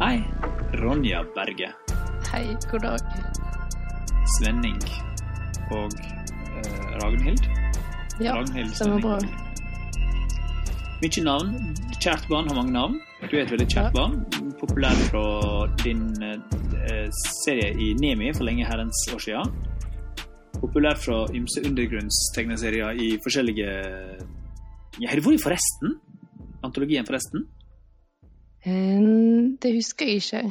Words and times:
Hei, 0.00 0.22
Ronja 0.82 1.24
Berge, 1.34 1.68
Hei, 2.32 2.56
god 2.70 2.80
dag. 2.82 3.00
Svenning 4.38 4.78
og 5.70 5.92
eh, 5.94 6.98
Ragnhild. 7.02 7.44
Ja, 8.20 8.34
Ragnhild 8.34 8.74
var 8.80 9.00
bra. 9.04 9.18
Mye 11.04 11.24
navn. 11.26 11.52
Kjært 12.00 12.26
barn 12.30 12.48
har 12.50 12.56
mange 12.58 12.72
navn. 12.74 12.98
Du 13.30 13.36
er 13.36 13.44
et 13.44 13.52
veldig 13.54 13.68
kjært 13.70 13.94
Ja. 13.94 13.94
barn. 13.94 14.18
Populær 14.60 14.98
fra 15.10 15.24
din 15.84 16.02
eh, 16.22 17.06
serie 17.44 17.70
i 17.78 17.92
Nemi 18.00 18.32
for 18.34 18.44
lenge 18.48 18.66
herrens 18.66 19.04
år 19.14 19.22
siden. 19.28 19.54
Populær 20.64 20.96
fra 20.96 21.16
ymse 21.36 21.60
undergrunnstegneserier 21.68 22.96
i 22.96 23.08
forskjellige 23.24 23.68
ja, 25.02 25.08
Har 25.10 25.18
du 25.20 25.26
vært 25.26 25.36
i 25.36 25.42
Forresten? 25.42 25.98
Antologien 26.64 27.04
Forresten? 27.08 27.44
Um, 28.64 29.56
Det 29.60 29.74
husker 29.74 30.08
jeg 30.08 30.22
ikke. 30.22 30.42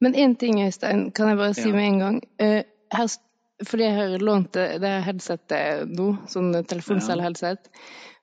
Men 0.00 0.14
én 0.16 0.34
ting, 0.40 0.58
Øystein, 0.64 1.10
kan 1.14 1.28
jeg 1.28 1.36
bare 1.36 1.54
si 1.54 1.68
Ja. 1.68 1.74
med 1.74 1.86
en 1.86 1.98
gang. 1.98 2.20
Uh, 2.42 2.62
Her, 2.92 3.06
fordi 3.62 3.82
jeg 3.84 3.94
har 3.94 4.18
lånt 4.18 4.52
det, 4.52 4.80
det 4.80 5.02
headsetet 5.04 5.86
nå, 5.94 6.06
sånn 6.26 6.50
telefoncell-headset, 6.66 7.68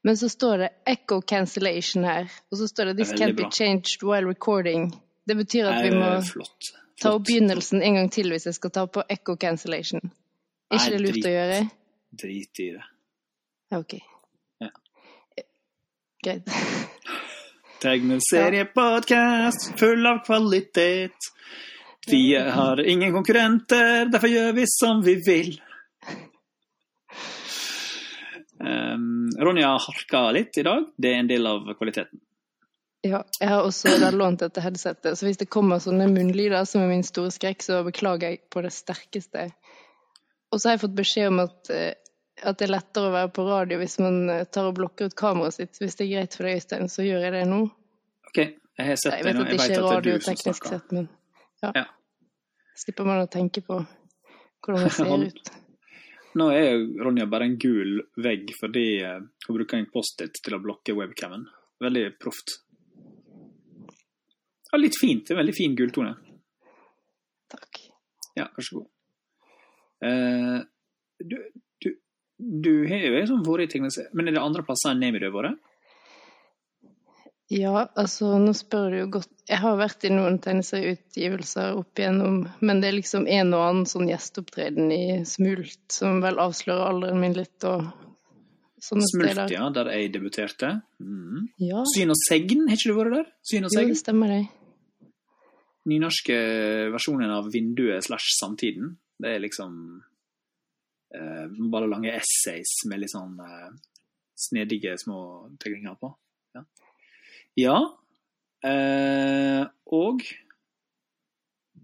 men 0.04 0.16
så 0.18 0.28
står 0.30 0.58
det 0.58 0.70
'echo 0.86 1.22
cancellation' 1.22 2.04
her. 2.04 2.28
Og 2.52 2.58
så 2.58 2.68
står 2.68 2.86
det 2.86 2.98
'this 2.98 3.14
can't 3.14 3.36
be 3.38 3.48
changed 3.52 4.04
while 4.04 4.28
recording'. 4.28 4.92
Det 5.28 5.38
betyr 5.38 5.66
at 5.72 5.84
vi 5.86 5.96
må 5.96 6.22
Flott. 6.22 6.74
ta 7.02 7.12
opp 7.14 7.24
begynnelsen 7.24 7.82
en 7.82 7.94
gang 7.94 8.12
til 8.12 8.30
hvis 8.30 8.46
jeg 8.46 8.54
skal 8.56 8.70
ta 8.72 8.86
på 8.86 9.02
'echo 9.10 9.36
cancellation'. 9.38 10.10
Er 10.68 10.82
ikke 10.82 10.92
det 10.94 11.02
lurt 11.04 11.16
drit. 11.16 11.26
å 11.28 11.34
gjøre? 11.34 11.60
Drit 12.24 12.62
i 12.64 12.68
det. 12.76 12.86
Ja, 13.72 13.80
OK. 13.80 13.94
Ja. 14.64 14.72
Greit. 16.26 16.52
Tegneseriepodkast 17.84 19.80
full 19.80 20.10
av 20.10 20.24
kvalitet. 20.26 21.32
Vi 22.08 22.36
har 22.36 22.82
ingen 22.82 23.14
konkurrenter, 23.14 24.06
derfor 24.12 24.32
gjør 24.32 24.54
vi 24.58 24.64
som 24.72 25.02
vi 25.04 25.16
vil. 25.26 25.58
Um, 28.58 29.28
Ronja 29.38 29.76
harka 29.78 30.32
litt 30.32 30.58
i 30.58 30.64
dag. 30.66 30.88
Det 30.98 31.12
er 31.12 31.20
en 31.22 31.30
del 31.30 31.48
av 31.48 31.68
kvaliteten. 31.78 32.24
Ja, 33.06 33.22
jeg 33.40 33.50
har 33.52 33.62
også 33.64 33.94
da 34.02 34.10
lånt 34.12 34.42
dette 34.42 34.64
headsetet, 34.64 35.14
så 35.20 35.28
hvis 35.28 35.38
det 35.40 35.52
kommer 35.54 35.80
sånne 35.80 36.10
munnlyder 36.10 36.66
som 36.68 36.82
er 36.82 36.90
min 36.90 37.06
store 37.06 37.32
skrekk, 37.32 37.62
så 37.64 37.84
beklager 37.86 38.34
jeg 38.34 38.42
på 38.52 38.64
det 38.66 38.74
sterkeste. 38.74 39.52
Og 40.52 40.62
så 40.62 40.70
har 40.70 40.78
jeg 40.78 40.84
fått 40.86 40.96
beskjed 40.98 41.32
om 41.32 41.42
at, 41.44 41.72
eh, 41.74 41.94
at 42.44 42.60
det 42.60 42.68
er 42.68 42.74
lettere 42.76 43.10
å 43.10 43.16
være 43.16 43.34
på 43.36 43.46
radio 43.48 43.82
hvis 43.82 43.98
man 44.04 44.22
eh, 44.32 44.46
tar 44.48 44.70
og 44.70 44.78
blokker 44.80 45.12
ut 45.12 45.18
kameraet 45.20 45.58
sitt. 45.58 45.82
Hvis 45.82 46.00
det 46.00 46.08
er 46.08 46.14
greit 46.14 46.38
for 46.38 46.48
deg, 46.48 46.62
Øystein, 46.62 46.90
så 46.92 47.06
gjør 47.06 47.28
jeg 47.28 47.36
det 47.36 47.44
nå. 47.50 47.62
OK, 48.32 48.40
jeg 48.40 48.90
har 48.90 49.00
sett 49.02 49.18
det 49.18 49.28
vet 49.28 49.40
nå. 49.40 49.46
Jeg 49.46 49.54
vet 49.54 49.60
er 49.60 49.64
at 49.64 49.70
det 49.70 49.78
er 49.78 49.88
radio 49.88 50.18
du 50.18 50.26
som 50.26 50.34
teknisk 50.34 50.68
snakker. 50.68 50.80
sett, 50.80 50.98
men 50.98 51.10
ja. 51.66 51.72
Ja. 51.82 51.86
Slipper 52.78 53.08
man 53.10 53.24
å 53.24 53.32
tenke 53.32 53.64
på 53.66 53.80
hvordan 53.82 54.86
det 54.86 54.94
ser 55.00 55.26
ut. 55.28 55.54
Nå 56.38 56.52
er 56.54 56.68
jo 56.68 57.04
Ronja 57.08 57.26
bare 57.26 57.48
en 57.50 57.58
gul 57.58 58.02
vegg 58.22 58.52
fordi 58.60 58.88
eh, 59.02 59.20
hun 59.48 59.58
bruker 59.58 59.80
en 59.80 59.90
Post-It 59.92 60.40
til 60.46 60.58
å 60.58 60.62
blokke 60.64 60.96
webcamen. 60.98 61.48
Veldig 61.82 62.06
proft. 62.22 62.60
Ja, 64.72 64.80
litt 64.80 64.98
fint. 65.00 65.32
Er 65.32 65.40
veldig 65.40 65.56
fin 65.56 65.76
gultone. 65.78 66.14
Takk. 67.50 67.82
Ja, 68.38 68.50
vær 68.54 68.66
så 68.66 68.82
god. 68.82 68.92
Eh, 70.06 70.60
du, 71.24 71.38
du, 71.82 71.90
du 72.38 72.74
har 72.90 73.08
jo 73.08 73.16
liksom 73.16 73.46
vært 73.48 73.68
i 73.68 73.72
tegneserie, 73.78 74.12
men 74.14 74.30
er 74.30 74.38
det 74.38 74.44
andre 74.44 74.66
plasser 74.68 74.94
enn 74.94 75.02
Nemi 75.02 75.22
du 75.24 75.30
har 75.30 75.36
vært? 75.38 75.64
Ja, 77.48 77.86
altså, 77.96 78.34
nå 78.44 78.52
spør 78.58 78.90
du 78.92 78.98
jo 78.98 79.06
godt. 79.20 79.30
Jeg 79.48 79.62
har 79.64 79.78
vært 79.80 80.04
i 80.04 80.12
noen 80.12 80.36
tegneserieutgivelser 80.44 81.78
opp 81.80 82.02
igjennom, 82.02 82.42
men 82.60 82.82
det 82.84 82.90
er 82.90 82.98
liksom 82.98 83.24
en 83.32 83.54
og 83.56 83.64
annen 83.64 83.88
sånn 83.88 84.10
gjesteopptreden 84.12 84.92
i 84.92 85.04
Smult 85.30 85.96
som 85.96 86.20
vel 86.26 86.42
avslører 86.44 86.90
alderen 86.90 87.22
min 87.24 87.38
litt, 87.38 87.56
og 87.64 87.88
sånne 88.84 89.08
Smult, 89.08 89.32
steder. 89.32 89.54
ja, 89.56 89.70
der 89.78 89.94
jeg 89.96 90.12
debuterte. 90.18 90.74
Mm. 91.00 91.48
Ja, 91.64 91.86
Syn 91.96 92.12
og 92.12 92.20
segn, 92.28 92.68
har 92.68 92.76
ikke 92.76 92.92
du 92.92 93.00
vært 93.00 93.16
der? 93.16 93.32
Syn 93.48 93.70
og 93.70 93.72
jo, 93.72 93.80
segn? 93.80 93.94
det 93.96 94.02
stemmer 94.04 94.36
det. 94.36 94.44
Nynorske 95.88 96.38
versjonen 96.92 97.32
av 97.32 97.48
Vinduet 97.54 98.04
slash 98.04 98.36
Samtiden. 98.42 98.98
Det 99.18 99.34
er 99.34 99.42
liksom 99.42 99.78
eh, 101.16 101.46
bare 101.74 101.90
lange 101.90 102.14
essays 102.14 102.80
med 102.90 103.02
litt 103.02 103.14
sånn 103.14 103.38
eh, 103.42 103.70
snedige 104.38 104.98
små 105.02 105.20
tegninger 105.62 105.98
på. 106.02 106.12
Ja. 106.58 106.64
ja. 107.58 107.78
Eh, 108.68 109.64
og 109.94 110.22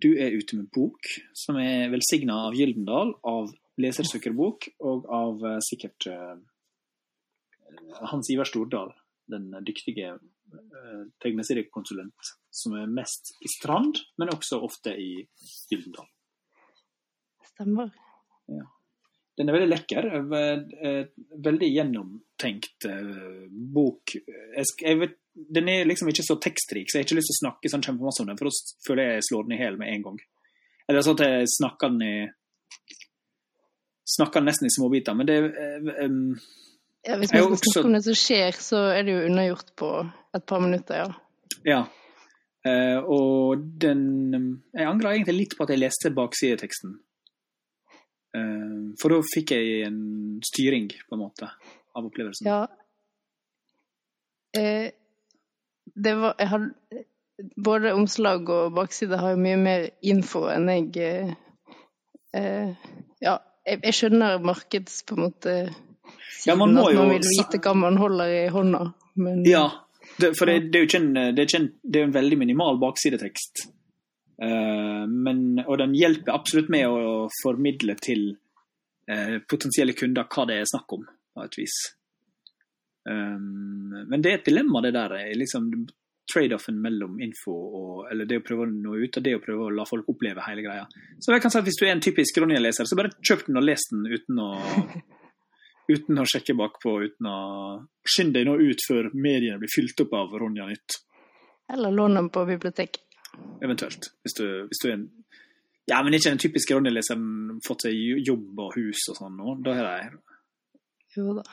du 0.04 0.10
er 0.20 0.36
ute 0.36 0.58
med 0.60 0.70
bok 0.74 1.10
som 1.38 1.58
er 1.62 1.92
velsigna 1.94 2.44
av 2.48 2.58
Gyldendal, 2.58 3.16
av 3.24 3.54
Lesersøkerbok 3.82 4.70
og 4.86 5.08
av 5.10 5.46
eh, 5.50 5.60
sikkert 5.66 6.10
eh, 6.12 6.36
Hans 8.12 8.30
Ivar 8.34 8.50
Stordal, 8.50 8.94
den 9.32 9.50
dyktige 9.66 10.14
eh, 10.14 11.06
tegneseriekonsulent 11.24 12.34
som 12.54 12.76
er 12.78 12.92
mest 12.92 13.34
i 13.42 13.50
Strand, 13.50 14.04
men 14.22 14.34
også 14.34 14.62
ofte 14.66 14.94
i 14.94 15.24
Gyldendal. 15.72 16.10
Stemmer. 17.54 17.92
Den 19.38 19.50
er 19.50 19.56
veldig 19.56 19.70
lekker. 19.72 20.08
eh, 20.38 20.60
eh, 20.90 21.06
Veldig 21.42 21.70
gjennomtenkt 21.74 22.86
eh, 22.86 23.48
bok. 23.50 24.14
Vet, 24.84 25.16
den 25.34 25.70
er 25.70 25.86
liksom 25.90 26.10
ikke 26.12 26.26
så 26.28 26.36
tekstrik, 26.42 26.90
så 26.92 27.00
jeg 27.00 27.04
har 27.04 27.08
ikke 27.08 27.18
lyst 27.18 27.32
til 27.32 27.38
å 27.40 27.42
snakke 27.48 27.72
sånn 27.74 27.82
kjempemasse 27.86 28.22
om 28.22 28.30
den, 28.30 28.38
for 28.38 28.46
da 28.46 28.52
føler 28.86 29.04
jeg 29.08 29.16
jeg 29.22 29.28
slår 29.30 29.48
den 29.48 29.56
i 29.58 29.62
hjel 29.64 29.78
med 29.82 29.90
en 29.96 30.04
gang. 30.06 30.20
Eller 30.90 31.02
sånn 31.06 31.18
at 31.18 31.26
jeg 31.26 31.48
snakker 31.58 31.94
den 31.96 32.02
i 32.06 32.16
Snakker 34.14 34.42
den 34.42 34.50
nesten 34.52 34.68
i 34.68 34.74
småbiter. 34.76 35.16
Men 35.16 35.26
det 35.30 35.38
um, 36.04 36.36
Ja, 37.08 37.16
hvis 37.18 37.32
man 37.34 37.40
skal 37.40 37.54
også- 37.56 37.72
snakke 37.72 37.88
om 37.88 37.94
det 37.94 38.04
som 38.04 38.14
skjer, 38.20 38.52
så 38.60 38.82
er 38.94 39.04
det 39.04 39.14
jo 39.16 39.26
unnagjort 39.30 39.70
på 39.80 39.90
et 40.36 40.46
par 40.46 40.60
minutter, 40.60 40.96
ja. 40.96 41.14
Ja. 41.66 41.80
Uh, 42.68 43.00
og 43.08 43.64
den 43.80 44.64
Jeg 44.74 44.86
angrer 44.88 45.14
egentlig 45.16 45.38
litt 45.38 45.56
på 45.58 45.64
at 45.64 45.70
jeg 45.74 45.80
leste 45.80 46.12
baksideteksten. 46.16 47.00
Eh, 48.34 48.94
for 49.02 49.14
da 49.14 49.22
fikk 49.34 49.54
jeg 49.56 49.88
en 49.88 50.02
styring, 50.46 50.90
på 51.10 51.18
en 51.18 51.24
måte, 51.26 51.50
av 51.94 52.08
opplevelsen. 52.08 52.50
Ja. 52.50 52.68
Eh, 54.58 54.92
det 55.96 56.14
var 56.16 56.36
Jeg 56.40 56.48
har 56.48 56.70
Både 57.58 57.94
omslag 57.94 58.50
og 58.50 58.76
bakside 58.78 59.18
har 59.18 59.34
jo 59.34 59.40
mye 59.42 59.58
mer 59.58 59.88
info 60.06 60.44
enn 60.54 60.70
jeg 60.70 60.92
eh, 61.02 61.32
eh, 62.38 62.76
Ja, 63.22 63.40
jeg, 63.66 63.82
jeg 63.82 63.98
skjønner 63.98 64.44
markeds 64.46 65.02
på 65.10 65.18
en 65.18 65.24
måte 65.26 65.56
Ja, 66.46 66.54
man 66.56 66.70
siden 66.70 66.78
må 66.78 66.86
at 66.86 67.00
man 67.00 67.14
vil 67.16 67.26
vite 67.26 67.62
hva 67.66 67.74
man 67.78 67.98
holder 67.98 68.36
i 68.36 68.44
hånda, 68.54 68.84
men 69.18 69.42
Ja, 69.50 69.66
det, 70.22 70.36
for 70.38 70.50
det, 70.50 70.70
det 70.70 70.78
er 70.78 70.86
jo 70.86 70.90
ikke 70.92 71.02
en, 71.02 71.14
det 71.16 71.42
er 71.42 71.48
ikke 71.50 71.62
en, 71.64 71.70
det 71.82 72.00
er 72.02 72.08
en 72.10 72.16
veldig 72.18 72.38
minimal 72.44 72.78
baksidetekst. 72.82 73.64
Eh, 74.42 75.04
men, 75.08 75.44
og 75.66 75.78
den 75.82 75.96
hjelper 75.98 76.34
absolutt 76.34 76.72
med 76.74 76.88
å 76.90 77.28
formidle 77.42 77.96
til 78.02 78.32
eh, 79.10 79.40
potensielle 79.50 79.96
kunder 79.98 80.30
hva 80.30 80.48
det 80.50 80.62
er 80.62 80.70
snakk 80.70 80.96
om, 80.98 81.04
på 81.34 81.46
et 81.46 81.60
vis. 81.60 81.76
Um, 83.04 83.92
men 84.08 84.22
det 84.24 84.32
er 84.32 84.38
et 84.40 84.48
dilemma, 84.48 84.82
det 84.82 84.94
der. 84.96 85.18
eh, 85.20 85.36
liksom 85.38 85.70
Trade-offen 86.34 86.78
mellom 86.80 87.18
info 87.20 87.52
og 87.52 88.06
eller 88.08 88.24
det 88.24 88.38
å 88.40 88.44
prøve 88.48 88.64
å 88.64 88.70
nå 88.72 88.94
ut, 88.96 89.18
og 89.20 89.24
det 89.26 89.34
å 89.36 89.42
prøve 89.44 89.66
å 89.66 89.74
la 89.76 89.84
folk 89.84 90.08
oppleve 90.08 90.46
hele 90.46 90.64
greia. 90.64 90.86
Så 91.20 91.34
jeg 91.34 91.44
kan 91.44 91.52
si 91.52 91.60
at 91.60 91.66
Hvis 91.68 91.80
du 91.82 91.86
er 91.86 91.92
en 91.92 92.04
typisk 92.04 92.38
Ronja-leser, 92.40 92.88
så 92.88 92.96
bare 92.96 93.12
kjøp 93.20 93.44
den 93.48 93.60
og 93.60 93.66
les 93.68 93.84
den 93.92 94.08
uten 94.08 94.40
å 94.40 94.48
uten 95.94 96.22
å 96.24 96.26
sjekke 96.26 96.56
bakpå. 96.56 96.96
uten 97.04 97.28
å 97.28 97.40
Skynd 98.08 98.38
deg 98.38 98.48
nå 98.48 98.56
ut 98.56 98.86
før 98.88 99.12
mediene 99.12 99.60
blir 99.60 99.72
fylt 99.72 100.00
opp 100.06 100.16
av 100.16 100.38
Ronja 100.40 100.70
Nytt, 100.70 101.02
Eller 101.74 101.92
lån 101.92 102.16
den 102.16 102.30
på 102.30 102.46
biblioteket. 102.48 103.04
Eventuelt. 103.64 104.12
Hvis 104.24 104.38
du, 104.40 104.46
hvis 104.70 104.82
du 104.84 104.90
er 104.90 104.98
en 104.98 105.10
Ja, 105.90 106.00
men 106.04 106.16
ikke 106.16 106.32
den 106.32 106.40
typiske 106.40 106.76
Ronja-leseren 106.78 107.60
fått 107.66 107.84
seg 107.84 107.98
jobb 108.24 108.60
og 108.64 108.78
hus 108.78 109.02
og 109.12 109.18
sånn 109.20 109.36
nå. 109.36 109.58
Da 109.66 109.76
har 109.76 109.90
de 110.14 111.18
Jo 111.18 111.34
da. 111.36 111.44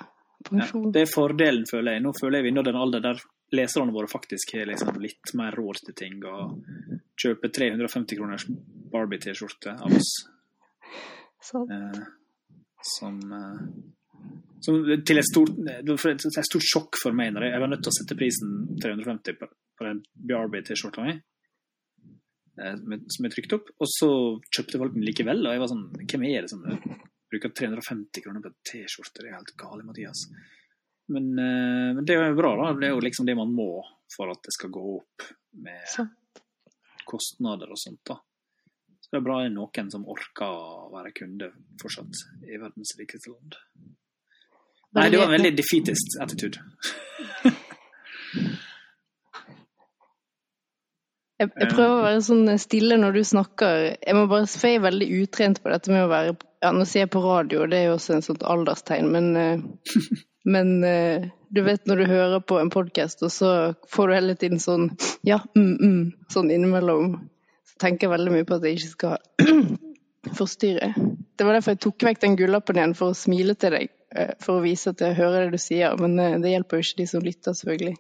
ja, 0.55 0.69
Det 0.95 1.03
er 1.03 1.11
fordelen, 1.11 1.67
føler 1.67 1.97
jeg. 1.97 2.05
Nå 2.05 2.13
føler 2.21 2.39
jeg 2.39 2.47
vi 2.47 2.53
nådd 2.55 2.71
en 2.71 2.79
alder 2.79 3.03
der 3.09 3.25
leserne 3.51 3.93
våre 3.93 4.07
faktisk 4.07 4.55
har 4.55 4.71
liksom 4.71 5.01
litt 5.03 5.35
mer 5.35 5.57
råd 5.59 5.83
til 5.89 5.97
ting. 5.99 6.21
Og 6.23 6.63
kjøper 7.19 7.51
350 7.59 8.21
kroners 8.21 8.47
Barbie-T-skjorte 8.93 9.75
av 9.75 9.99
oss. 9.99 10.13
Sant. 11.51 11.75
Eh, 11.75 12.05
som 12.87 13.19
eh, 13.35 13.65
som 14.61 14.77
til 14.85 15.21
et 15.21 15.25
stort, 15.27 15.57
et 15.57 16.47
stort 16.47 16.67
sjokk 16.67 16.99
for 17.01 17.17
meg 17.17 17.33
når 17.33 17.49
jeg 17.49 17.63
var 17.63 17.71
nødt 17.73 17.83
til 17.87 17.93
å 17.93 17.97
sette 17.97 18.17
prisen 18.19 18.51
350 18.83 19.39
på, 19.41 19.49
på 19.49 19.87
den 19.87 20.03
Barbie-T-skjorta 20.31 21.07
mi. 21.07 21.17
Eh, 22.59 22.77
Som 23.13 23.27
jeg 23.27 23.35
trykte 23.37 23.61
opp. 23.61 23.71
Og 23.79 23.91
så 23.91 24.11
kjøpte 24.51 24.81
folk 24.83 24.97
den 24.97 25.07
likevel, 25.07 25.45
og 25.47 25.55
jeg 25.55 25.63
var 25.63 25.73
sånn 25.73 25.87
Hvem 26.01 26.27
er 26.31 26.47
det 26.47 26.53
som 26.53 26.65
bruker 27.31 27.53
350 27.55 28.25
kroner 28.25 28.43
på 28.43 28.51
T-skjorte. 28.67 29.23
Det 29.23 29.31
er 29.31 29.39
helt 29.39 29.55
gale, 29.59 29.85
Mathias. 29.87 30.25
Men, 31.11 31.31
uh, 31.39 31.91
men, 31.95 32.05
det 32.07 32.17
er 32.17 32.33
jo 32.33 32.39
bra, 32.39 32.55
da. 32.59 32.73
Det 32.79 32.89
er 32.89 32.97
jo 32.97 33.05
liksom 33.05 33.29
det 33.29 33.37
man 33.39 33.53
må 33.55 33.71
for 34.11 34.33
at 34.33 34.43
det 34.43 34.55
skal 34.57 34.73
gå 34.75 34.83
opp 34.97 35.29
med 35.63 36.11
kostnader 37.07 37.71
og 37.71 37.79
sånt. 37.79 38.03
da. 38.07 38.19
Så 38.99 39.15
det 39.15 39.21
er 39.21 39.27
bra 39.27 39.41
det 39.41 39.51
er 39.51 39.55
noen 39.55 39.91
som 39.91 40.07
orker 40.11 40.51
å 40.51 40.91
være 40.93 41.15
kunde 41.17 41.53
fortsatt 41.81 42.25
i 42.47 42.59
verdens 42.59 42.95
rikeste 42.99 43.33
land. 43.33 43.59
Nei, 44.99 45.07
det 45.11 45.21
var 45.21 45.31
en 45.31 45.37
veldig 45.37 45.55
defeatist 45.55 46.19
attitude. 46.23 46.59
Jeg, 51.41 51.49
jeg, 51.57 51.71
prøver 51.73 51.95
å 51.95 52.05
være 52.05 52.21
sånn 52.25 52.49
stille 52.61 52.97
når 53.01 53.15
du 53.17 53.23
snakker. 53.25 53.85
Jeg 53.97 54.17
må 54.17 54.27
bare, 54.29 54.45
jeg 54.45 54.77
er 54.77 54.83
veldig 54.85 55.07
utrent 55.23 55.61
på 55.65 55.71
dette 55.73 55.93
med 55.93 56.05
å 56.05 56.11
være 56.11 56.35
ja, 56.61 56.73
Nå 56.77 56.85
sier 56.85 57.07
jeg 57.07 57.13
på 57.15 57.23
radio, 57.25 57.65
det 57.65 57.79
er 57.79 57.87
jo 57.89 57.95
også 57.97 58.19
en 58.19 58.25
sånt 58.27 58.43
alderstegn, 58.45 59.07
men, 59.15 59.31
uh, 59.33 59.95
men 60.55 60.73
uh, 60.85 61.29
du 61.49 61.63
vet 61.65 61.89
når 61.89 62.03
du 62.03 62.11
hører 62.11 62.43
på 62.45 62.59
en 62.61 62.69
podkast, 62.73 63.25
og 63.25 63.33
så 63.33 63.53
får 63.89 64.11
du 64.11 64.17
hele 64.19 64.35
tiden 64.43 64.61
sånn 64.61 64.91
ja, 65.25 65.39
mm, 65.57 65.71
mm, 65.81 66.03
sånn 66.35 66.53
innimellom. 66.53 67.15
Så 67.65 67.81
tenker 67.81 68.07
jeg 68.07 68.13
veldig 68.13 68.35
mye 68.35 68.49
på 68.51 68.59
at 68.59 68.67
jeg 68.69 68.77
ikke 68.77 68.91
skal 68.91 69.73
forstyrre. 70.43 70.91
Det 71.41 71.47
var 71.49 71.57
derfor 71.57 71.73
jeg 71.73 71.81
tok 71.87 72.07
vekk 72.11 72.21
den 72.27 72.37
gullappen 72.37 72.83
igjen, 72.83 72.93
for 72.99 73.15
å 73.15 73.17
smile 73.17 73.57
til 73.57 73.79
deg. 73.79 73.95
Uh, 74.13 74.35
for 74.45 74.59
å 74.59 74.67
vise 74.67 74.93
at 74.93 75.01
jeg 75.01 75.17
hører 75.17 75.47
det 75.47 75.57
du 75.57 75.65
sier, 75.65 75.97
men 75.97 76.45
det 76.45 76.53
hjelper 76.53 76.77
jo 76.77 76.91
ikke 76.91 77.01
de 77.01 77.09
som 77.15 77.25
lytter, 77.25 77.57
selvfølgelig. 77.57 77.97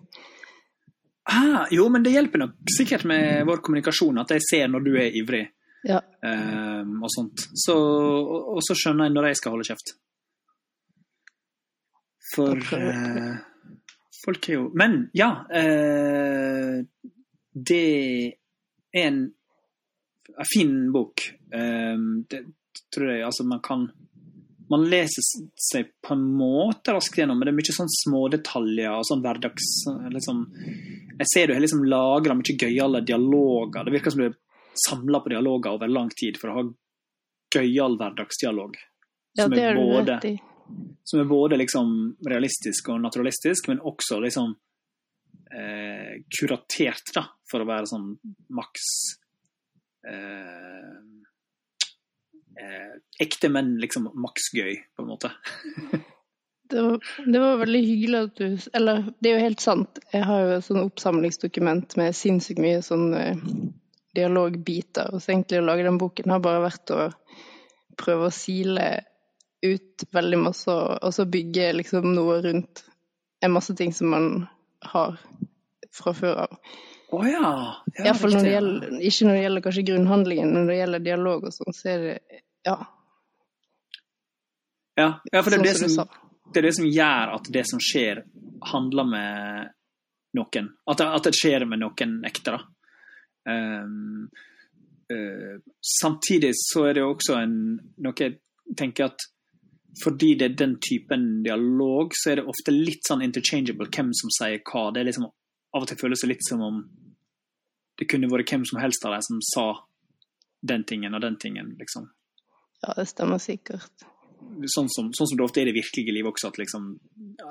Ah, 1.28 1.66
jo, 1.70 1.88
men 1.92 2.02
det 2.02 2.14
hjelper 2.14 2.40
nok 2.42 2.70
sikkert 2.76 3.04
med 3.08 3.44
vår 3.48 3.60
kommunikasjon 3.64 4.22
at 4.22 4.32
jeg 4.34 4.44
ser 4.46 4.70
når 4.72 4.86
du 4.86 4.94
er 4.98 5.16
ivrig. 5.20 5.44
Ja. 5.86 6.00
Um, 6.24 7.02
og 7.04 7.10
sånt. 7.12 7.44
Så, 7.56 7.76
og, 7.76 8.54
og, 8.56 8.60
så 8.64 8.76
skjønner 8.76 9.08
jeg 9.08 9.14
når 9.14 9.30
jeg 9.30 9.40
skal 9.40 9.54
holde 9.54 9.68
kjeft. 9.68 9.94
For 12.30 12.56
uh, 12.56 13.38
folk 14.20 14.48
er 14.48 14.54
jo 14.54 14.66
Men 14.78 15.00
ja. 15.16 15.30
Uh, 15.50 16.84
det 17.50 17.84
er 18.94 19.06
en, 19.08 19.24
en 20.30 20.50
fin 20.50 20.76
bok. 20.94 21.24
Um, 21.52 22.24
det 22.30 22.44
tror 22.94 23.10
jeg 23.10 23.26
altså 23.26 23.46
man 23.48 23.62
kan 23.64 23.88
man 24.70 24.84
leser 24.86 25.24
seg 25.58 25.88
på 26.06 26.14
en 26.14 26.22
måte 26.38 26.94
raskt 26.94 27.18
gjennom, 27.18 27.38
men 27.38 27.48
det 27.48 27.52
er 27.52 27.58
mye 27.58 27.74
sånn 27.74 27.90
smådetaljer 27.90 28.92
og 28.94 29.06
sånn 29.08 29.24
hverdags 29.24 29.70
liksom, 30.14 30.44
Jeg 31.18 31.30
ser 31.32 31.50
du 31.50 31.54
har 31.56 31.64
liksom 31.64 31.82
lagra 31.90 32.36
mye 32.38 32.54
gøyale 32.54 33.02
dialoger. 33.02 33.84
Det 33.84 33.96
virker 33.96 34.14
som 34.14 34.22
du 34.22 34.28
er 34.28 34.38
samla 34.86 35.20
på 35.24 35.32
dialoger 35.32 35.74
over 35.74 35.90
lang 35.90 36.12
tid 36.14 36.38
for 36.38 36.52
å 36.52 36.56
ha 36.60 36.64
gøyal 37.50 37.98
hverdagsdialog. 37.98 38.78
Ja, 39.38 39.44
som, 39.44 39.54
er 39.58 39.74
både, 39.74 40.18
som 41.04 41.22
er 41.22 41.30
både 41.30 41.58
liksom 41.58 41.92
realistisk 42.26 42.92
og 42.94 43.02
naturalistisk, 43.02 43.68
men 43.70 43.82
også 43.82 44.20
liksom 44.22 44.54
eh, 45.50 46.22
kuratert, 46.38 47.10
da, 47.14 47.26
for 47.50 47.62
å 47.62 47.68
være 47.68 47.90
sånn 47.90 48.10
maks 48.54 48.90
eh, 50.06 50.94
eh, 52.58 52.94
ekte, 53.22 53.50
men 53.52 53.76
liksom 53.82 54.08
maks 54.14 54.50
gøy, 54.56 54.78
på 54.96 55.04
en 55.04 55.10
måte. 55.10 55.30
det, 56.70 56.80
var, 56.82 57.12
det 57.26 57.42
var, 57.42 57.60
veldig 57.62 57.82
hyggelig 57.86 58.22
at 58.24 58.40
du 58.40 58.70
Eller, 58.78 59.04
det 59.18 59.30
er 59.30 59.38
jo 59.38 59.46
helt 59.46 59.64
sant. 59.64 60.00
Jeg 60.14 60.26
har 60.28 60.44
jo 60.44 60.56
et 60.56 60.66
sånn 60.66 60.82
oppsamlingsdokument 60.84 61.96
med 62.00 62.16
sinnssykt 62.16 62.62
mye 62.62 62.82
sånn 62.86 63.08
eh, 63.18 63.46
dialogbiter. 64.16 65.12
Og 65.14 65.22
så 65.22 65.34
egentlig 65.34 65.62
å 65.62 65.68
lage 65.68 65.86
den 65.86 66.00
boken 66.00 66.34
har 66.34 66.44
bare 66.44 66.66
vært 66.66 66.94
å 66.96 67.08
prøve 68.00 68.28
å 68.28 68.34
sile 68.34 68.90
ut 69.60 70.06
veldig 70.16 70.38
masse, 70.40 70.72
og 70.72 71.12
så 71.12 71.26
bygge 71.28 71.74
liksom 71.76 72.14
noe 72.14 72.38
rundt 72.46 72.84
en 73.44 73.52
masse 73.52 73.74
ting 73.76 73.92
som 73.92 74.08
man 74.14 74.30
har 74.88 75.18
fra 75.92 76.14
før 76.16 76.46
av. 76.46 76.56
Å 77.10 77.18
oh, 77.18 77.26
ja. 77.26 77.50
ja 77.96 78.04
Iallfall 78.06 78.36
når 78.36 78.44
det 78.46 78.52
gjelder, 78.52 78.96
ikke 79.08 79.26
når 79.26 79.36
det 79.36 79.42
gjelder 79.42 79.62
kanskje 79.64 79.86
grunnhandlingen, 79.88 80.50
når 80.54 80.68
det 80.70 80.76
gjelder 80.78 81.04
dialog 81.06 81.46
og 81.48 81.54
sånn, 81.56 81.74
så 81.74 81.88
er 81.90 82.04
det 82.04 82.12
ja. 82.68 82.76
Ja, 85.00 85.08
ja 85.32 85.42
for 85.42 85.50
det 85.50 85.58
er, 85.58 85.80
sånn 85.80 85.88
det, 85.88 85.94
som, 85.96 86.12
det 86.52 86.60
er 86.60 86.68
det 86.68 86.76
som 86.76 86.86
gjør 86.86 87.32
at 87.38 87.50
det 87.56 87.64
som 87.66 87.82
skjer, 87.82 88.22
handler 88.70 89.08
med 89.10 89.72
noen. 90.38 90.70
At 90.92 91.02
at 91.06 91.26
det 91.26 91.34
skjer 91.38 91.66
med 91.66 91.82
noen 91.82 92.20
ekte, 92.28 92.54
da. 92.54 92.62
Um, 93.50 94.28
uh, 95.10 95.58
samtidig 95.80 96.52
så 96.60 96.86
er 96.90 97.00
det 97.00 97.06
også 97.08 97.40
en, 97.40 97.58
noe 98.04 98.14
jeg 98.20 98.38
tenker 98.78 99.08
at 99.10 99.30
fordi 99.98 100.34
det 100.38 100.46
er 100.46 100.58
den 100.60 100.76
typen 100.78 101.40
dialog, 101.42 102.12
så 102.14 102.30
er 102.30 102.38
det 102.38 102.50
ofte 102.52 102.70
litt 102.70 103.08
sånn 103.08 103.24
interchangeable 103.26 103.88
hvem 103.90 104.12
som 104.14 104.30
sier 104.30 104.60
hva. 104.62 104.84
Det 104.94 105.02
er 105.02 105.08
liksom 105.08 105.26
Av 105.74 105.84
og 105.84 105.90
til 105.90 106.00
føles 106.00 106.22
det 106.24 106.32
litt 106.32 106.46
som 106.46 106.62
om 106.66 106.80
det 108.00 108.08
kunne 108.08 108.30
vært 108.32 108.50
hvem 108.50 108.64
som 108.66 108.80
helst 108.80 109.04
av 109.04 109.14
dem 109.14 109.24
som 109.26 109.42
sa 109.44 109.66
den 110.66 110.84
tingen 110.88 111.14
og 111.14 111.22
den 111.22 111.36
tingen, 111.40 111.74
liksom. 111.78 112.08
Ja, 112.80 112.94
det 112.96 113.06
stemmer 113.10 113.40
sikkert. 113.42 114.06
Sånn 114.72 114.88
som, 114.92 115.10
sånn 115.12 115.28
som, 115.28 115.36
det 115.36 115.44
ofte 115.44 115.60
er 115.60 115.68
i 115.68 115.70
det 115.70 115.82
virkelige 115.82 116.14
livet 116.16 116.32
også, 116.32 116.48
at 116.48 116.58
liksom, 116.60 116.86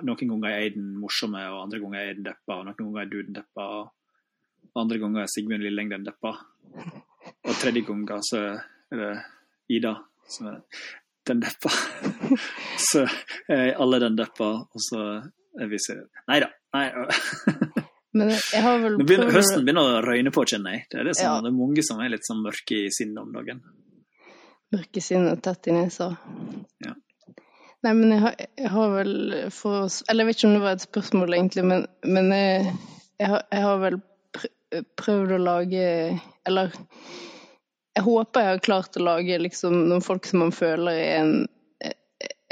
noen 0.05 0.31
ganger 0.33 0.55
er 0.55 0.73
den 0.73 0.95
morsomme, 0.97 1.41
og 1.53 1.63
andre 1.67 1.81
ganger 1.83 2.01
er 2.01 2.17
den 2.17 2.25
deppa, 2.25 2.57
og 2.57 2.65
noen 2.65 2.79
ganger 2.79 3.01
er 3.03 3.11
du 3.11 3.17
den 3.21 3.37
deppa, 3.37 3.67
og 3.77 4.81
andre 4.83 4.99
ganger 5.01 5.23
er 5.23 5.33
Sigmund 5.33 5.65
Lilleng 5.65 5.91
den 5.93 6.07
deppa. 6.07 6.33
Og 7.45 7.53
tredje 7.61 7.85
ganger 7.85 8.23
så 8.25 8.41
er 8.89 9.03
det 9.03 9.11
Ida 9.77 9.93
som 10.29 10.49
er 10.49 10.61
den 11.29 11.43
deppa. 11.45 11.73
så 12.89 13.05
er 13.49 13.75
alle 13.77 14.01
den 14.01 14.17
deppa, 14.17 14.49
og 14.65 14.87
så 14.89 15.03
er 15.59 15.69
vi 15.69 15.81
seriøse. 15.81 16.25
Nei 16.29 16.41
da. 16.41 16.49
Nei. 16.73 16.87
Men 18.19 18.33
jeg 18.35 18.63
har 18.65 18.79
vel 18.83 18.97
begynner, 19.01 19.33
Høsten 19.33 19.65
begynner 19.65 19.97
å 19.97 19.99
røyne 20.05 20.31
på, 20.35 20.43
kjenner 20.49 20.75
jeg. 20.75 20.87
Det 20.91 21.01
er, 21.01 21.09
det, 21.09 21.17
som, 21.19 21.27
ja. 21.29 21.35
det 21.45 21.51
er 21.51 21.59
mange 21.59 21.85
som 21.85 22.01
er 22.03 22.11
litt 22.13 22.27
sånn 22.27 22.41
mørke 22.43 22.83
i 22.85 22.89
sinnet 22.93 23.21
om 23.23 23.31
dagen 23.35 23.63
mørke 24.73 25.01
i 25.01 25.03
sinnet 25.03 25.37
og 25.37 25.43
tett 25.45 25.69
i 25.69 25.75
nesa. 25.75 26.11
Ja. 26.85 26.93
Nei, 27.85 27.93
men 27.95 28.11
jeg 28.11 28.21
har, 28.25 28.37
jeg 28.59 28.71
har, 28.73 28.89
vel 28.91 29.13
for 29.55 29.87
Eller 30.11 30.25
jeg 30.25 30.27
vet 30.27 30.39
ikke 30.39 30.47
om 30.49 30.55
det 30.57 30.63
var 30.65 30.75
et 30.75 30.85
spørsmål, 30.85 31.35
egentlig, 31.37 31.65
men, 31.69 31.85
men 32.03 32.33
jeg, 32.35 32.73
jeg, 33.21 33.29
har, 33.31 33.45
jeg, 33.47 33.61
har, 33.65 33.77
vel 33.85 33.99
prøvd 34.99 35.35
å 35.37 35.39
lage 35.41 35.85
Eller 36.49 36.75
jeg 37.95 38.03
håper 38.05 38.43
jeg 38.43 38.51
har 38.51 38.65
klart 38.67 38.99
å 38.99 39.05
lage 39.05 39.39
liksom 39.41 39.77
noen 39.89 40.03
folk 40.03 40.27
som 40.27 40.43
man 40.43 40.51
føler 40.55 40.99
er 40.99 41.15
en, 41.21 41.33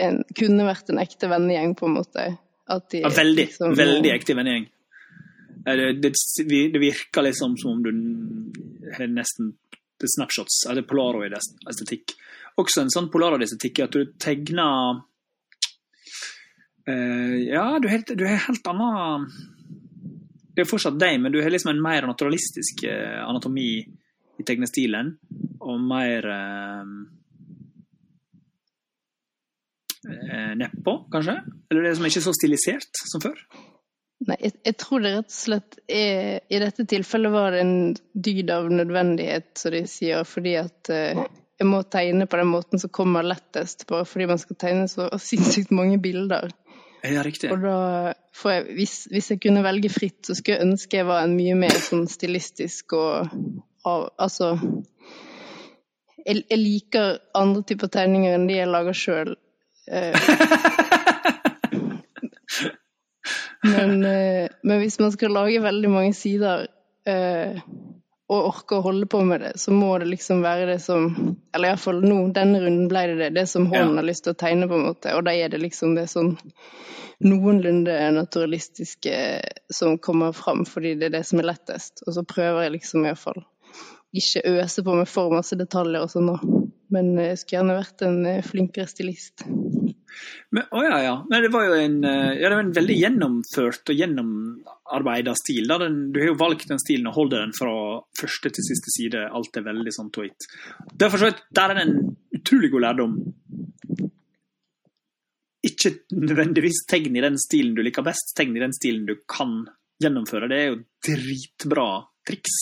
en 0.02 0.18
kunne 0.36 0.66
vært 0.68 0.90
en 0.92 1.00
ekte 1.00 1.30
vennegjeng, 1.32 1.76
på 1.78 1.88
en 1.88 1.94
måte. 2.00 2.26
De, 2.68 3.00
ja, 3.00 3.12
veldig. 3.16 3.46
Liksom, 3.46 3.76
veldig 3.78 4.12
ekte 4.12 4.36
vennegjeng. 4.36 4.66
Det, 5.68 6.80
virker 6.80 7.26
liksom 7.26 7.58
som 7.60 7.72
om 7.72 7.84
du 7.84 7.90
har 8.96 9.10
nesten 9.12 9.52
det 10.00 10.10
snapshots, 10.14 10.66
eller 10.70 10.86
polaroid-estetikk. 10.88 12.14
Også 12.62 12.84
en 12.84 12.94
sånn 12.94 13.10
polaroid-estetikk 13.14 13.84
at 13.86 13.96
du 13.98 14.14
tegner 14.22 15.02
uh, 16.88 17.36
Ja, 17.42 17.66
du 17.82 17.88
har 17.90 17.96
helt, 17.98 18.14
helt 18.14 18.70
annen 18.72 19.28
Det 20.54 20.64
er 20.64 20.70
fortsatt 20.70 21.00
deg, 21.02 21.20
men 21.22 21.34
du 21.34 21.42
har 21.42 21.54
liksom 21.54 21.74
en 21.74 21.84
mer 21.84 22.08
naturalistisk 22.10 22.86
uh, 22.88 23.24
anatomi 23.28 23.72
i 24.38 24.46
tegnestilen. 24.46 25.16
Og 25.66 25.82
mer 25.82 26.30
uh, 26.30 26.86
nedpå, 30.58 31.00
kanskje? 31.12 31.42
Eller 31.68 31.84
det 31.84 31.90
er 31.92 31.98
som 32.00 32.08
ikke 32.08 32.24
så 32.24 32.34
stilisert 32.38 33.02
som 33.10 33.24
før? 33.26 33.42
Nei, 34.28 34.36
jeg, 34.44 34.58
jeg, 34.68 34.76
tror 34.82 35.04
det 35.04 35.14
rett 35.16 35.32
og 35.32 35.36
slett 35.38 35.78
er 35.88 36.40
I 36.52 36.60
dette 36.60 36.84
tilfellet 36.90 37.32
var 37.32 37.54
det 37.56 37.62
en 37.64 37.78
dyd 38.12 38.50
av 38.52 38.68
nødvendighet, 38.68 39.54
som 39.56 39.72
de 39.72 39.84
sier, 39.88 40.28
fordi 40.28 40.58
at 40.60 40.92
uh, 40.92 41.22
jeg 41.58 41.68
må 41.70 41.80
tegne 41.88 42.28
på 42.30 42.40
den 42.42 42.50
måten 42.52 42.82
som 42.82 42.92
kommer 42.94 43.26
lettest, 43.26 43.88
bare 43.90 44.06
fordi 44.06 44.28
man 44.30 44.42
skal 44.42 44.60
tegne 44.60 44.90
så 44.92 45.08
sinnssykt 45.22 45.72
mange 45.76 45.98
bilder. 46.04 46.52
Ja, 47.08 47.24
riktig. 47.24 47.50
Og 47.54 47.64
da 47.64 48.14
får 48.36 48.52
jeg, 48.52 48.66
hvis, 48.78 48.98
hvis, 49.14 49.32
jeg 49.32 49.42
kunne 49.46 49.64
velge 49.66 49.90
fritt, 49.94 50.20
så 50.28 50.36
skulle 50.36 50.58
jeg 50.58 50.68
ønske 50.68 51.00
jeg 51.00 51.08
var 51.08 51.24
en 51.24 51.38
mye 51.38 51.56
mer 51.58 51.80
sånn 51.82 52.08
stilistisk 52.10 52.98
og 52.98 53.32
av, 53.88 54.10
Altså 54.20 54.56
jeg, 56.28 56.44
jeg, 56.44 56.60
liker 56.60 57.20
andre 57.38 57.64
typer 57.70 57.92
tegninger 57.94 58.36
enn 58.36 58.48
de 58.50 58.60
jeg 58.60 58.70
lager 58.70 58.98
sjøl. 58.98 59.36
Eh, 59.88 60.32
Men, 63.64 64.04
eh, 64.06 64.50
men, 64.64 64.80
hvis 64.82 65.00
man 65.00 65.12
skal 65.12 65.34
lage 65.34 65.64
veldig 65.64 65.90
mange 65.90 66.14
sider 66.14 66.68
eh, 67.10 67.62
og 68.28 68.50
orke 68.52 68.78
å 68.78 68.84
holde 68.86 69.08
på 69.10 69.22
med 69.26 69.42
det, 69.42 69.54
så 69.62 69.72
må 69.72 69.94
det 70.02 70.10
liksom 70.12 70.44
være 70.44 70.68
det 70.74 70.82
som 70.84 71.08
Eller 71.56 71.72
iallfall 71.72 72.04
nå, 72.04 72.20
denne 72.36 72.60
runden 72.62 72.90
ble 72.92 73.06
det 73.14 73.18
det. 73.22 73.30
Det 73.40 73.48
som 73.50 73.70
hånden 73.72 73.96
ja. 73.96 74.02
har 74.02 74.10
lyst 74.10 74.28
til 74.28 74.36
å 74.36 74.40
tegne, 74.40 74.68
på 74.70 74.78
en 74.78 74.88
måte. 74.90 75.16
Og 75.16 75.26
da 75.26 75.34
er 75.34 75.50
det 75.54 75.64
liksom 75.64 75.96
det 75.98 76.10
sånn 76.12 76.36
noenlunde 77.24 77.96
naturalistiske 78.14 79.14
som 79.74 79.98
kommer 79.98 80.36
fram, 80.38 80.66
fordi 80.70 80.94
det 81.00 81.10
er 81.10 81.16
det 81.18 81.24
som 81.26 81.42
er 81.42 81.50
lettest. 81.50 82.04
Og 82.06 82.14
så 82.14 82.26
prøver 82.28 82.68
jeg 82.68 82.76
liksom 82.78 83.08
iallfall 83.08 83.42
ikke 84.18 84.44
øse 84.62 84.84
på 84.84 84.96
med 84.96 85.10
for 85.10 85.34
masse 85.34 85.58
detaljer 85.60 86.06
og 86.06 86.12
sånn, 86.12 86.30
da. 86.32 86.62
men 86.94 87.10
jeg 87.20 87.42
skulle 87.42 87.60
gjerne 87.60 87.80
vært 87.80 88.06
en 88.08 88.22
eh, 88.26 88.46
flinkere 88.46 88.88
stilist. 88.90 89.44
Men, 90.50 90.68
å 90.72 90.84
ja, 90.86 90.98
ja. 91.04 91.16
Men 91.30 91.44
det 91.44 91.52
var 91.54 91.66
jo 91.68 91.78
en, 91.78 91.98
eh, 92.08 92.34
ja, 92.40 92.50
det 92.50 92.56
var 92.56 92.64
en 92.64 92.76
veldig 92.76 92.98
gjennomført 92.98 93.92
og 93.92 94.02
gjennomarbeida 94.02 95.34
stil. 95.36 95.68
Den, 95.84 95.98
du 96.14 96.22
har 96.22 96.32
jo 96.32 96.38
valgt 96.40 96.70
den 96.72 96.82
stilen 96.82 97.10
og 97.12 97.18
holder 97.20 97.44
den 97.44 97.56
fra 97.58 97.74
første 98.20 98.52
til 98.56 98.68
siste 98.70 98.94
side. 98.96 99.26
Alt 99.40 99.60
er 99.60 99.68
veldig 99.68 99.94
sånn 99.96 100.14
tweet. 100.16 100.48
Derfor 100.94 101.24
så, 101.24 101.34
Der 101.52 101.74
er 101.74 101.80
det 101.80 101.88
en 101.88 101.98
utrolig 102.40 102.72
god 102.72 102.86
lærdom. 102.88 103.18
Ikke 105.68 105.92
nødvendigvis 106.16 106.86
tegn 106.88 107.18
i 107.18 107.26
den 107.26 107.36
stilen 107.42 107.76
du 107.76 107.84
liker 107.84 108.06
best, 108.06 108.32
tegn 108.38 108.56
i 108.56 108.64
den 108.64 108.76
stilen 108.76 109.08
du 109.10 109.18
kan 109.28 109.66
gjennomføre. 110.00 110.48
Det 110.48 110.58
er 110.62 110.72
jo 110.72 110.82
dritbra 111.08 111.90
triks 112.28 112.58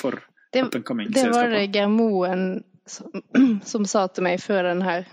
for 0.00 0.22
Det, 0.52 0.64
up 0.64 0.74
and 0.74 0.84
coming 0.84 1.10
det 1.12 1.28
var 1.30 1.50
det. 1.52 1.66
Geir 1.74 1.90
Moen 1.92 2.62
som, 2.86 3.22
som 3.64 3.86
sa 3.86 4.06
til 4.08 4.26
meg 4.26 4.40
før 4.42 4.70
den 4.70 4.82
her. 4.86 5.06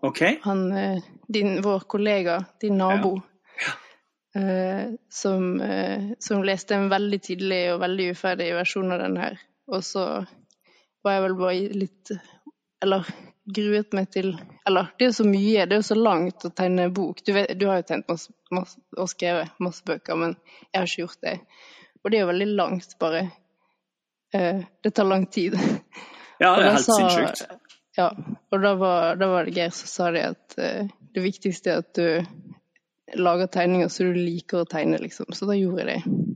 OK? 0.00 0.22
Han, 0.42 0.72
eh, 0.72 1.02
din, 1.28 1.62
vår 1.62 1.80
kollega, 1.80 2.44
din 2.60 2.78
nabo, 2.78 3.20
eh, 4.34 4.92
som, 5.08 5.60
eh, 5.60 6.12
som 6.18 6.44
leste 6.44 6.74
en 6.74 6.88
veldig 6.88 7.20
tidlig 7.22 7.62
og 7.74 7.80
veldig 7.80 8.10
uferdig 8.14 8.52
versjon 8.56 8.92
av 8.92 9.02
den 9.02 9.16
her. 9.20 9.40
Og 9.70 9.84
så 9.84 10.04
var 11.04 11.16
jeg 11.16 11.26
vel 11.26 11.36
bare 11.40 11.80
litt 11.84 12.10
Eller 12.80 13.04
gruet 13.44 13.92
meg 13.92 14.08
til 14.10 14.30
Eller 14.66 14.88
det 14.98 15.04
er 15.04 15.10
jo 15.10 15.16
så 15.18 15.26
mye, 15.28 15.66
det 15.68 15.76
er 15.76 15.82
jo 15.82 15.88
så 15.90 15.96
langt 15.98 16.46
å 16.48 16.52
tegne 16.56 16.88
bok. 16.94 17.20
Du, 17.26 17.32
vet, 17.36 17.52
du 17.58 17.66
har 17.68 17.80
jo 17.80 17.86
tegnet 17.90 18.08
masse, 18.08 18.32
masse, 18.50 18.80
og 18.96 19.10
skrevet 19.12 19.60
masse 19.60 19.84
bøker, 19.86 20.16
men 20.16 20.36
jeg 20.70 20.78
har 20.78 20.88
ikke 20.88 21.02
gjort 21.04 21.26
det. 21.26 21.36
Og 22.00 22.10
det 22.10 22.18
er 22.18 22.24
jo 22.24 22.30
veldig 22.30 22.48
langt, 22.56 22.96
bare. 23.00 23.26
Eh, 24.32 24.62
det 24.82 24.94
tar 24.96 25.04
lang 25.04 25.26
tid. 25.26 25.58
Ja, 26.40 26.54
det 26.56 26.70
er 26.70 26.76
helt 26.78 26.86
sinnssykt. 26.86 27.59
Ja, 27.98 28.08
og 28.50 28.62
da 28.62 28.74
var, 28.78 29.16
da 29.18 29.26
var 29.32 29.44
det 29.48 29.56
Geir 29.56 29.72
som 29.74 29.90
sa 29.90 30.10
det 30.14 30.22
at 30.28 30.54
eh, 30.62 30.86
det 31.14 31.24
viktigste 31.24 31.72
er 31.72 31.80
at 31.82 31.90
du 31.98 33.18
lager 33.18 33.48
tegninger 33.50 33.88
så 33.90 34.06
du 34.06 34.14
liker 34.14 34.62
å 34.62 34.68
tegne, 34.70 35.00
liksom. 35.02 35.26
Så 35.34 35.48
da 35.48 35.56
gjorde 35.58 35.82
jeg 35.82 35.88
det. 35.90 36.26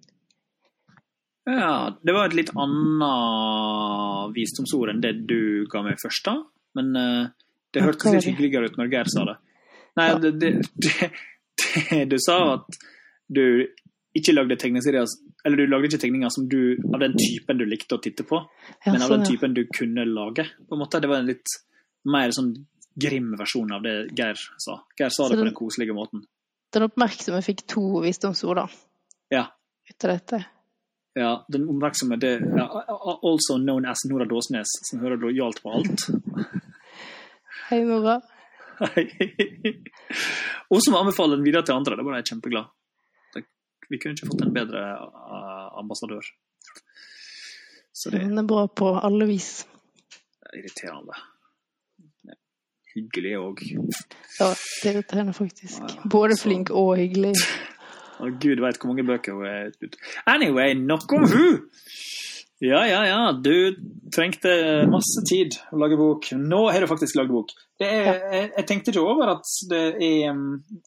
Ja, 1.46 1.92
det 2.02 2.14
var 2.16 2.30
et 2.30 2.36
litt 2.38 2.50
annet 2.56 4.34
visdomsord 4.34 4.90
enn 4.94 5.02
det 5.04 5.12
du 5.28 5.66
ga 5.70 5.82
meg 5.86 6.00
først, 6.02 6.24
da. 6.26 6.38
Men 6.74 6.90
eh, 6.98 7.26
det 7.74 7.84
hørtes 7.84 8.14
litt 8.16 8.28
hyggeligere 8.32 8.72
ut 8.72 8.78
når 8.80 8.90
Geir 8.94 9.10
sa 9.12 9.26
det. 9.30 9.36
Nei, 9.98 10.08
Ja. 10.10 10.18
det, 10.18 10.32
det, 10.40 10.52
det, 10.84 11.10
det 11.92 12.04
du 12.10 12.18
sa 12.22 12.38
at 12.56 12.80
du 13.30 13.44
ikke 14.18 14.34
lagde 14.34 14.56
tegneserier 14.58 15.06
Eller 15.44 15.56
du 15.60 15.66
lagde 15.68 15.88
ikke 15.90 16.00
tegninger 16.00 16.30
som 16.32 16.46
du, 16.48 16.76
av 16.94 17.00
den 17.00 17.12
typen 17.20 17.58
du 17.60 17.66
likte 17.68 17.98
å 17.98 18.00
titte 18.02 18.24
på, 18.24 18.38
Ja, 18.86 18.92
men 18.92 19.02
av 19.02 19.08
sånn, 19.10 19.18
den 19.20 19.26
ja. 19.26 19.30
typen 19.34 19.54
du 19.54 19.64
kunne 19.68 20.04
lage. 20.08 20.46
på 20.68 20.72
en 20.74 20.80
måte. 20.80 21.00
Det 21.00 21.08
var 21.10 21.16
en 21.20 21.26
litt 21.28 21.52
mer 22.04 22.30
sånn 22.32 22.54
grim 22.96 23.34
versjon 23.36 23.72
av 23.74 23.82
det 23.82 24.08
Geir 24.16 24.34
sa. 24.58 24.78
Geir 24.98 25.10
sa 25.10 25.24
Så 25.26 25.30
det 25.30 25.36
på 25.38 25.44
det- 25.44 25.50
den 25.52 25.54
koselige 25.54 25.92
måten. 25.94 26.24
Den 26.72 26.82
oppmerksomme 26.88 27.42
fikk 27.44 27.66
to 27.66 28.00
visdomsord, 28.00 28.56
da, 28.56 28.66
Ja. 29.30 29.42
av 30.02 30.10
dette. 30.10 30.46
Ja, 31.16 31.44
den 31.50 31.68
oppmerksomme 31.68 32.18
det, 32.18 32.40
ja, 32.56 32.66
Also 33.22 33.58
known 33.58 33.84
as 33.86 33.98
Nora 34.08 34.24
Dåsnes, 34.24 34.66
som 34.90 34.98
hører 35.00 35.16
lojalt 35.18 35.60
på 35.62 35.70
alt. 35.74 36.08
Hei, 37.68 37.84
Nora. 37.84 38.20
og 40.70 40.80
som 40.82 40.94
anbefaler 40.98 41.36
den 41.36 41.44
videre 41.44 41.62
til 41.64 41.74
andre. 41.76 41.96
Da 41.96 42.02
var 42.02 42.16
jeg 42.18 42.24
kjempeglad. 42.32 42.66
Det- 43.84 43.90
Vi 43.90 43.98
kunne 44.00 44.16
ikke 44.16 44.26
fått 44.32 44.42
en 44.46 44.54
bedre 44.56 44.82
uh, 45.04 45.78
ambassadør. 45.78 46.24
Så 47.94 48.10
det 48.10 48.22
Hun 48.24 48.38
er 48.38 48.46
bra 48.48 48.66
på 48.66 48.88
alle 49.04 49.26
vis. 49.28 49.66
Det 50.40 50.48
er 50.52 50.58
irriterende. 50.62 51.14
Ja. 52.26 52.34
Hyggelig 52.94 53.36
òg. 53.38 53.62
Ja, 54.40 54.48
det 54.82 54.90
irriterer 54.94 55.32
faktisk. 55.36 55.78
Ja, 55.80 55.86
ja. 55.94 56.08
Både 56.10 56.36
flink 56.40 56.70
og 56.70 56.96
hyggelig. 56.98 57.34
Og 58.22 58.36
gud 58.40 58.60
veit 58.62 58.76
hvor 58.78 58.92
mange 58.92 59.02
bøker 59.02 59.34
hun 59.34 59.46
er 59.50 59.72
ute 59.82 59.98
Anyway, 60.30 60.74
nok 60.78 61.12
om 61.12 61.24
hun! 61.26 61.56
Ja, 62.62 62.84
ja, 62.86 63.00
ja. 63.04 63.32
Du 63.42 63.74
trengte 64.14 64.86
masse 64.88 65.24
tid 65.26 65.56
å 65.74 65.80
lage 65.82 65.96
bok. 65.98 66.28
Nå 66.38 66.60
har 66.70 66.80
du 66.80 66.86
faktisk 66.86 67.18
lagd 67.18 67.32
bok. 67.34 67.50
Det 67.82 67.88
er, 67.90 68.20
jeg, 68.32 68.50
jeg 68.56 68.66
tenkte 68.70 68.92
ikke 68.94 69.02
over 69.02 69.32
at 69.34 69.50
det 69.68 69.80
er 69.98 70.30
um, 70.30 70.44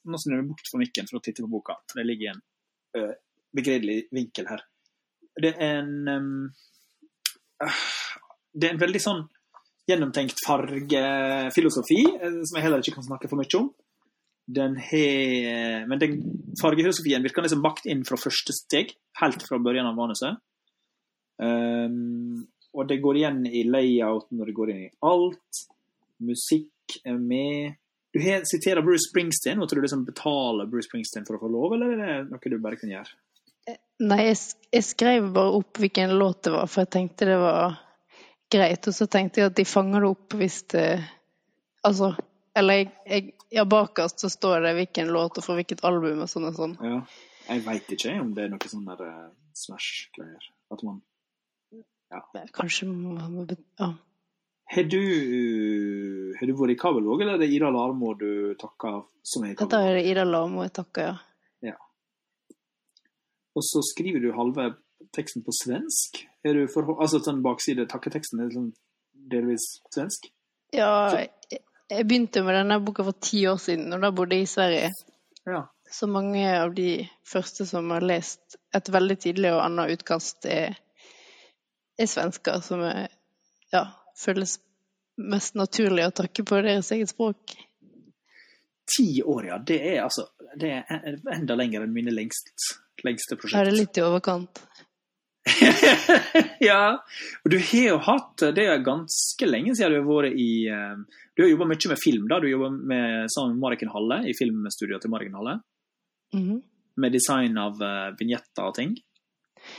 Nå 0.08 0.18
snur 0.24 0.40
jeg 0.40 0.48
bort 0.48 0.72
for 0.72 0.80
mikken 0.82 1.10
for 1.12 1.20
å 1.20 1.22
titte 1.28 1.44
på 1.44 1.52
boka, 1.52 1.76
for 1.92 2.00
det 2.00 2.08
ligger 2.08 2.30
igjen 2.30 2.40
en 2.40 2.46
uh, 2.98 3.16
begredelig 3.56 4.04
vinkel 4.14 4.50
her. 4.50 4.64
Det 5.38 5.54
er 5.54 5.82
en 5.82 5.92
um, 6.10 6.48
Det 8.54 8.68
er 8.68 8.74
en 8.74 8.82
veldig 8.82 9.02
sånn 9.02 9.26
gjennomtenkt 9.88 10.42
fargefilosofi, 10.44 12.00
eh, 12.18 12.40
som 12.44 12.58
jeg 12.58 12.66
heller 12.66 12.82
ikke 12.84 12.98
kan 12.98 13.06
snakke 13.06 13.30
for 13.32 13.40
mye 13.40 13.60
om. 13.60 13.70
Den 14.58 14.76
har 14.80 15.86
Men 15.88 16.00
den 16.00 16.18
fargefilosofien 16.60 17.24
virker 17.24 17.46
liksom 17.46 17.64
bakt 17.64 17.88
inn 17.88 18.04
fra 18.08 18.20
første 18.20 18.54
steg, 18.56 18.92
helt 19.22 19.46
fra 19.48 19.60
børjan 19.64 19.88
av 19.88 19.96
manuset. 19.96 20.40
Um, 21.38 22.48
og 22.78 22.88
det 22.90 23.00
går 23.02 23.20
igjen 23.22 23.42
i 23.48 23.64
layouten, 23.68 24.38
når 24.38 24.50
det 24.50 24.58
går 24.58 24.72
inn 24.74 24.84
i 24.86 24.94
alt. 25.06 25.62
Musikk 26.26 26.98
er 27.06 27.18
med. 27.18 27.78
Du 28.18 28.24
har, 28.24 28.42
siterer 28.50 28.82
Bruce 28.82 29.10
Springsteen. 29.10 29.60
Måtte 29.60 29.76
du 29.76 29.82
liksom 29.82 30.06
betale 30.06 30.66
Bruce 30.66 30.88
Springsteen 30.88 31.26
for 31.28 31.38
å 31.38 31.42
få 31.44 31.50
lov, 31.54 31.76
eller 31.76 31.92
er 31.94 32.24
det 32.24 32.32
noe 32.32 32.50
du 32.50 32.56
bare 32.64 32.80
kan 32.80 32.90
gjøre? 32.90 33.12
Nei, 34.02 34.18
jeg, 34.26 34.38
jeg 34.74 34.86
skrev 34.88 35.28
bare 35.36 35.60
opp 35.60 35.78
hvilken 35.82 36.16
låt 36.18 36.48
det 36.48 36.54
var, 36.56 36.70
for 36.72 36.82
jeg 36.82 36.92
tenkte 36.96 37.28
det 37.30 37.36
var 37.38 37.76
greit. 38.50 38.90
Og 38.90 38.96
så 38.98 39.06
tenkte 39.12 39.44
jeg 39.44 39.52
at 39.52 39.60
de 39.60 39.68
fanger 39.70 40.02
det 40.02 40.10
opp 40.16 40.38
hvis 40.40 40.64
det 40.74 40.88
Altså, 41.86 42.10
eller 42.58 42.80
jeg, 42.82 42.90
jeg 43.06 43.28
Ja, 43.54 43.64
bakerst 43.70 44.26
så 44.26 44.32
står 44.34 44.66
det 44.66 44.74
hvilken 44.80 45.14
låt 45.14 45.38
og 45.38 45.46
fra 45.46 45.54
hvilket 45.56 45.86
album 45.88 46.26
og 46.26 46.32
sånn 46.32 46.50
og 46.50 46.58
sånn. 46.58 46.74
Ja. 46.84 46.98
Jeg 47.48 47.64
veit 47.64 47.94
ikke 47.94 48.18
om 48.20 48.34
det 48.36 48.48
er 48.48 48.50
noe 48.52 48.74
sånn 48.74 48.90
der 48.90 49.06
uh, 49.06 49.30
Smash-greier. 49.56 50.50
At 50.74 50.84
man 50.84 51.04
Ja. 52.10 52.26
Kanskje 52.56 52.90
man 52.90 53.30
må 53.38 53.46
Ja. 53.54 53.94
Har 54.68 54.84
du, 54.84 55.02
har 56.36 56.50
du 56.50 56.58
vært 56.60 56.74
i 56.74 56.80
kabel 56.80 57.06
òg, 57.08 57.22
eller 57.24 57.38
er 57.38 57.46
det 57.46 57.54
Ida 57.56 57.70
Larmo 57.72 58.12
du 58.20 58.54
takker 58.60 59.06
som 59.24 59.46
er 59.46 59.54
i 59.54 59.56
kabel? 59.56 59.70
Dette 59.72 59.80
er 59.80 59.96
det 59.96 60.10
Ida 60.12 60.26
Larmo 60.28 60.66
jeg 60.66 60.74
takker, 60.76 61.08
ja. 61.14 61.16
Og 63.58 63.64
så 63.66 63.82
skriver 63.82 64.22
du 64.22 64.34
halve 64.36 64.70
teksten 65.16 65.44
på 65.46 65.54
svensk? 65.56 66.20
Er 66.46 66.54
du 66.54 66.68
for, 66.70 66.98
altså 67.02 67.22
sånn 67.24 67.42
bakside 67.46 67.88
takketeksten 67.90 68.44
er 68.44 68.52
sånn 68.54 68.68
delvis 69.32 69.66
svensk? 69.94 70.30
Ja, 70.76 71.26
jeg 71.50 72.06
begynte 72.06 72.44
med 72.46 72.60
denne 72.60 72.78
boka 72.84 73.06
for 73.08 73.18
ti 73.24 73.46
år 73.50 73.58
siden, 73.62 73.90
og 73.96 74.04
da 74.04 74.12
bodde 74.14 74.38
jeg 74.38 74.46
i 74.46 74.52
Sverige. 74.52 74.92
Ja. 75.48 75.64
Så 75.90 76.10
mange 76.12 76.44
av 76.52 76.74
de 76.76 77.08
første 77.26 77.66
som 77.66 77.90
har 77.96 78.06
lest 78.06 78.60
et 78.76 78.92
veldig 78.94 79.18
tidlig 79.24 79.54
og 79.56 79.64
annet 79.64 79.96
utkast, 79.96 80.46
er, 80.46 80.76
er 81.98 82.10
svensker, 82.12 82.60
som 82.66 82.84
er, 82.86 83.08
ja, 83.74 83.88
føles 84.18 84.58
mest 85.18 85.56
naturlig 85.58 86.06
å 86.08 86.14
takke 86.24 86.44
på 86.46 86.60
deres 86.66 86.92
eget 86.94 87.10
språk. 87.14 87.56
Ti 88.88 89.08
år, 89.24 89.48
ja. 89.50 89.58
Det 89.60 89.80
er 89.94 90.04
altså 90.06 90.28
det 90.58 90.70
er 90.80 91.18
enda 91.36 91.58
lenger 91.60 91.84
enn 91.84 91.94
mine 91.94 92.14
lengst, 92.14 92.54
lengste 93.06 93.36
Er 93.36 93.40
prosjekt. 93.42 93.66
det 93.68 93.76
litt 93.76 93.98
i 94.00 94.04
overkant? 94.06 94.62
ja. 96.60 96.98
Og 97.46 97.52
du 97.52 97.58
har 97.58 97.86
jo 97.86 97.98
hatt 98.04 98.42
Det 98.56 98.66
er 98.68 98.82
ganske 98.84 99.48
lenge 99.48 99.76
siden 99.78 99.94
du 99.96 100.00
har 100.02 100.08
vært 100.10 100.36
i 100.40 100.48
eh, 100.72 100.96
Du 101.38 101.44
har 101.46 101.52
jobba 101.54 101.68
mye 101.72 101.92
med 101.94 102.02
film, 102.02 102.26
da. 102.32 102.40
Du 102.44 102.48
med, 102.70 103.28
sammen 103.34 103.56
med 103.56 103.64
Mariken 103.64 103.92
Halle 103.94 104.22
i 104.28 104.34
filmstudioet 104.38 105.04
til 105.06 105.14
Mariken 105.14 105.38
Halle. 105.40 105.60
Mhm. 106.36 106.58
Med 106.98 107.14
design 107.14 107.60
av 107.62 107.78
uh, 107.78 108.10
vignetter 108.18 108.66
og 108.66 108.74
ting. 108.74 108.96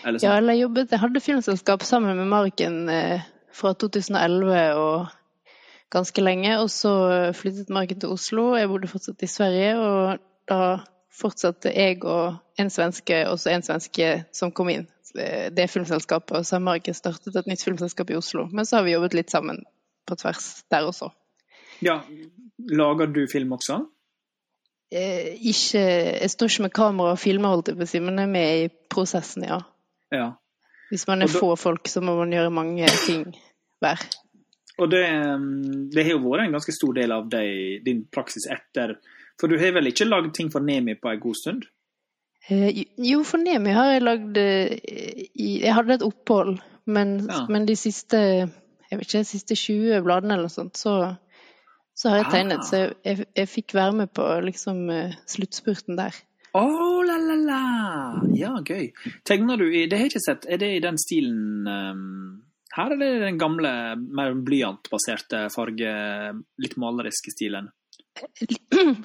Eller 0.06 0.20
Ja, 0.22 0.28
sånn. 0.28 0.36
eller 0.38 0.54
jeg 0.54 0.62
jobbet 0.68 0.92
Jeg 0.94 1.00
hadde 1.02 1.22
filmselskap 1.24 1.82
sammen 1.86 2.14
med 2.20 2.28
Marken 2.30 2.76
eh, 2.92 3.24
fra 3.58 3.72
2011 3.74 4.60
og 4.78 5.08
ganske 5.92 6.22
lenge, 6.22 6.52
og 6.60 6.70
så 6.70 6.92
flyttet 7.36 7.72
Marken 7.72 8.00
til 8.00 8.12
Oslo. 8.14 8.52
Jeg 8.58 8.68
bodde 8.70 8.90
fortsatt 8.90 9.24
i 9.24 9.30
Sverige, 9.30 9.72
og 9.80 10.20
da 10.48 10.60
fortsatte 11.18 11.72
jeg 11.74 12.02
og 12.04 12.36
en 12.60 12.70
svenske, 12.70 13.24
også 13.28 13.50
en 13.54 13.64
svenske 13.66 14.10
som 14.36 14.52
kom 14.54 14.70
inn. 14.72 14.86
Det 15.56 15.64
filmselskapet, 15.72 16.36
og 16.36 16.46
så 16.46 16.58
har 16.58 16.64
Marken 16.66 16.94
startet 16.94 17.36
et 17.36 17.48
nytt 17.48 17.64
filmselskap 17.64 18.10
i 18.12 18.18
Oslo. 18.18 18.46
Men 18.52 18.68
så 18.68 18.78
har 18.78 18.86
vi 18.86 18.92
jobbet 18.94 19.16
litt 19.16 19.32
sammen 19.32 19.62
på 20.06 20.16
tvers 20.20 20.50
der 20.70 20.86
også. 20.88 21.08
Ja. 21.84 22.00
Lager 22.68 23.08
du 23.14 23.22
film 23.30 23.54
også? 23.56 23.80
Eh, 24.90 25.34
ikke 25.36 25.80
Jeg 25.80 26.30
står 26.30 26.48
ikke 26.48 26.62
med 26.62 26.72
kamera 26.76 27.12
og 27.12 27.18
filmer, 27.20 27.52
holdt 27.52 27.68
jeg 27.72 27.76
på 27.76 27.84
å 27.84 27.90
si, 27.90 28.00
men 28.00 28.20
jeg 28.20 28.28
er 28.28 28.32
med 28.32 28.62
i 28.62 28.68
prosessen, 28.90 29.44
ja. 29.48 29.58
Ja. 30.12 30.30
Hvis 30.88 31.06
man 31.08 31.22
er 31.22 31.28
da- 31.28 31.38
få 31.40 31.56
folk, 31.56 31.88
så 31.88 32.00
må 32.00 32.14
man 32.16 32.32
gjøre 32.32 32.50
mange 32.50 32.86
ting 33.06 33.34
hver. 33.82 34.02
Og 34.78 34.90
det, 34.92 35.02
um, 35.34 35.88
det 35.90 36.04
har 36.06 36.14
jo 36.14 36.20
vært 36.22 36.44
en 36.46 36.54
ganske 36.54 36.74
stor 36.74 36.94
del 36.94 37.10
av 37.14 37.26
deg, 37.32 37.80
din 37.86 38.04
praksis 38.14 38.46
etter 38.46 38.96
For 39.40 39.50
du 39.50 39.56
har 39.58 39.72
vel 39.74 39.90
ikke 39.90 40.06
lagd 40.06 40.32
ting 40.36 40.52
for 40.54 40.62
Nemi 40.62 40.94
på 40.98 41.10
en 41.10 41.20
god 41.22 41.38
stund? 41.38 41.64
Eh, 42.48 42.84
Jo, 43.02 43.24
for 43.26 43.42
Nemi 43.42 43.74
har 43.74 43.90
jeg 43.92 44.04
lagd 44.06 44.38
eh, 44.38 44.78
Jeg 45.34 45.74
hadde 45.74 45.98
et 45.98 46.06
opphold, 46.06 46.60
men, 46.86 47.18
Ja. 47.26 47.44
men 47.50 47.66
de 47.66 47.74
siste 47.76 48.20
jeg 48.88 48.96
vet 48.96 49.04
ikke, 49.04 49.18
de 49.20 49.28
siste 49.28 49.54
20 49.58 49.98
bladene 50.06 50.32
eller 50.32 50.46
noe 50.48 50.54
sånt, 50.54 50.78
så, 50.80 50.94
så 51.92 52.08
har 52.08 52.22
jeg 52.22 52.30
tegnet. 52.32 52.62
Ah. 52.62 52.64
Så 52.64 52.78
jeg, 52.78 52.94
jeg, 53.04 53.26
jeg 53.36 53.48
fikk 53.52 53.74
være 53.76 53.92
med 53.98 54.12
på 54.16 54.24
liksom 54.46 54.78
eh, 54.94 55.12
sluttspurten 55.28 55.98
der. 55.98 56.16
Å, 56.56 56.62
la, 57.04 57.18
la, 57.20 57.34
la! 57.36 57.58
Ja, 58.32 58.54
gøy. 58.64 58.86
Tegner 59.28 59.60
du 59.60 59.66
i 59.68 59.82
Det 59.90 59.98
har 59.98 60.06
jeg 60.06 60.14
ikke 60.14 60.24
sett. 60.24 60.46
Er 60.48 60.62
det 60.62 60.70
i 60.78 60.80
den 60.80 60.96
stilen 60.96 61.68
ehm, 61.68 62.08
her, 62.78 62.94
er 62.94 63.00
det 63.00 63.10
den 63.24 63.38
gamle, 63.40 63.70
mer 63.98 64.36
blyantbaserte 64.46 65.46
farge, 65.54 65.90
litt 66.62 66.76
maleriske 66.80 67.34
stilen? 67.34 67.70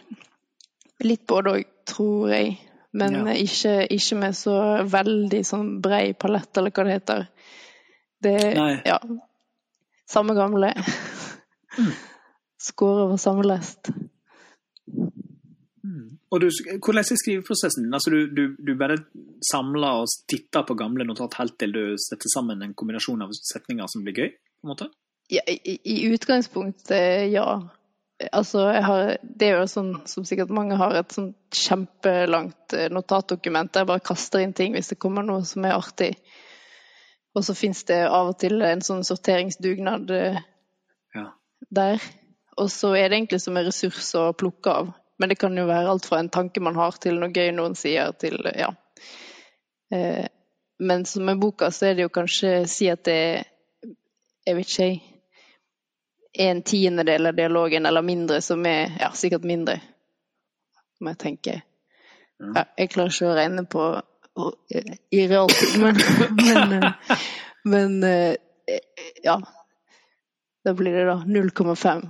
Litt 1.03 1.25
både 1.27 1.57
òg, 1.57 1.73
tror 1.89 2.29
jeg. 2.31 2.53
Men 2.93 3.15
Ja. 3.25 3.33
ikke, 3.33 3.73
ikke 3.89 4.17
med 4.21 4.37
så 4.37 4.55
veldig 4.87 5.41
sånn 5.45 5.81
brei 5.83 6.13
palett, 6.13 6.51
eller 6.57 6.71
hva 6.71 6.85
det 6.85 6.97
heter. 6.99 7.27
Det 8.23 8.37
Nei. 8.55 8.73
Ja. 8.85 8.99
Samme 10.09 10.35
gamle. 10.37 10.69
Mm. 11.77 11.93
var 12.79 13.01
over 13.07 13.17
samme 13.17 13.43
lest. 13.43 13.89
Og 16.31 16.41
du, 16.41 16.47
hvordan 16.79 17.01
er 17.01 17.19
skriveprosessen? 17.19 17.87
Altså, 17.93 18.09
du, 18.13 18.27
du, 18.33 18.55
du 18.57 18.73
bare 18.79 18.97
samler 19.45 20.01
og 20.03 20.11
titter 20.31 20.65
på 20.67 20.77
gamle 20.79 21.05
notat 21.07 21.37
helt 21.39 21.57
til 21.61 21.75
du 21.75 21.83
setter 22.01 22.31
sammen 22.33 22.63
en 22.65 22.73
kombinasjon 22.77 23.21
av 23.25 23.33
setninger 23.37 23.89
som 23.91 24.05
blir 24.05 24.17
gøy? 24.23 24.29
på 24.33 24.67
en 24.67 24.71
måte? 24.71 24.89
Ja, 25.31 25.41
i, 25.47 25.77
I 25.83 26.13
utgangspunktet, 26.13 27.31
ja. 27.33 27.47
Altså, 28.31 28.63
har, 28.85 29.17
det 29.23 29.49
er 29.49 29.57
jo 29.59 29.67
sånn 29.67 29.91
som 30.07 30.23
sikkert 30.27 30.53
mange 30.55 30.77
har, 30.79 30.95
et 30.95 31.11
sånn 31.11 31.33
kjempelangt 31.51 32.75
eh, 32.77 32.87
notatdokument 32.93 33.73
der 33.73 33.83
jeg 33.83 33.89
bare 33.89 34.05
kaster 34.05 34.43
inn 34.43 34.53
ting 34.55 34.77
hvis 34.77 34.93
det 34.93 34.99
kommer 35.01 35.25
noe 35.27 35.43
som 35.47 35.65
er 35.67 35.75
artig. 35.75 36.13
Og 37.33 37.43
så 37.43 37.55
fins 37.57 37.81
det 37.89 38.03
av 38.05 38.29
og 38.31 38.37
til 38.39 38.61
en 38.63 38.83
sånn 38.85 39.03
sorteringsdugnad 39.07 40.11
eh, 40.15 40.41
Ja. 41.17 41.31
der. 41.69 42.03
Og 42.61 42.69
så 42.71 42.93
er 42.95 43.09
det 43.09 43.17
egentlig 43.17 43.41
som 43.41 43.57
en 43.57 43.65
ressurs 43.65 44.13
å 44.15 44.27
plukke 44.37 44.69
av. 44.83 44.93
Men 45.19 45.29
det 45.29 45.35
kan 45.39 45.57
jo 45.57 45.65
være 45.69 45.89
alt 45.89 46.05
fra 46.09 46.19
en 46.19 46.29
tanke 46.33 46.61
man 46.63 46.75
har, 46.75 46.95
til 47.01 47.19
noe 47.21 47.31
gøy 47.33 47.51
noen 47.55 47.75
sier, 47.77 48.11
til 48.19 48.39
ja. 48.57 48.71
Eh, 49.93 50.25
men 50.79 51.05
som 51.05 51.25
med 51.25 51.39
boka, 51.39 51.69
så 51.71 51.85
er 51.91 51.95
det 51.95 52.07
jo 52.07 52.13
kanskje 52.13 52.53
si 52.67 52.89
at 52.91 53.03
det 53.05 53.17
er 53.17 53.43
Jeg 54.43 54.55
vet 54.57 54.67
ikke, 54.67 54.85
jeg. 54.89 55.01
En 56.43 56.61
tiendedel 56.65 57.29
av 57.29 57.35
dialogen, 57.37 57.85
eller 57.85 58.01
mindre, 58.01 58.41
som 58.41 58.65
er 58.65 58.97
Ja, 58.99 59.11
sikkert 59.15 59.45
mindre, 59.47 59.77
må 60.99 61.13
jeg 61.13 61.19
tenke. 61.21 61.53
Ja, 62.41 62.65
jeg 62.77 62.89
klarer 62.91 63.13
ikke 63.13 63.29
å 63.29 63.35
regne 63.37 63.63
på 63.69 63.83
og- 64.35 64.57
i 65.11 65.27
realtid, 65.29 65.77
men 65.79 65.95
Men, 66.43 66.83
eh, 66.83 67.17
men 67.63 68.03
eh, 68.03 68.35
ja. 69.23 69.37
Da 70.65 70.73
blir 70.73 70.91
det 70.95 71.05
da 71.05 71.15
0,5 71.27 72.09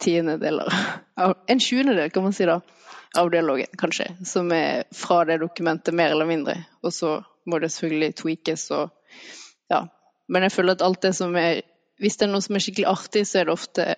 tiendedeler 0.00 0.72
En 1.16 1.60
sjuendedel, 1.60 2.10
kan 2.10 2.22
man 2.22 2.32
si 2.32 2.44
da, 2.48 2.60
av 3.18 3.30
dialogen, 3.30 3.66
kanskje. 3.78 4.06
Som 4.24 4.52
er 4.52 4.84
fra 4.94 5.24
det 5.28 5.38
dokumentet, 5.42 5.94
mer 5.94 6.10
eller 6.10 6.26
mindre. 6.26 6.56
Og 6.82 6.92
så 6.92 7.18
må 7.46 7.58
det 7.58 7.72
selvfølgelig 7.72 8.14
tweakes 8.22 8.70
og 8.70 8.90
Ja. 9.70 9.86
Men 10.28 10.42
jeg 10.42 10.52
føler 10.52 10.72
at 10.72 10.82
alt 10.82 11.02
det 11.02 11.14
som 11.16 11.36
er 11.36 11.60
Hvis 11.98 12.16
det 12.16 12.26
er 12.26 12.32
noe 12.32 12.40
som 12.42 12.56
er 12.56 12.60
skikkelig 12.64 12.86
artig, 12.88 13.26
så 13.26 13.38
er 13.38 13.44
det 13.44 13.52
ofte 13.52 13.96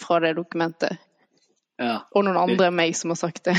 fra 0.00 0.18
det 0.20 0.36
dokumentet. 0.36 0.98
ja. 1.78 1.98
Og 2.12 2.24
noen 2.24 2.36
andre 2.36 2.66
enn 2.66 2.74
meg 2.76 2.96
som 2.96 3.10
har 3.10 3.16
sagt 3.16 3.44
det. 3.44 3.56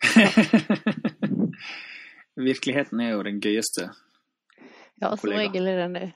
Virkeligheten 2.36 3.00
er 3.00 3.10
jo 3.10 3.22
den 3.22 3.40
gøyeste. 3.40 3.90
Ja, 5.00 5.16
som 5.16 5.30
regel 5.30 5.66
er 5.68 5.76
den 5.86 5.94
det. 5.94 6.12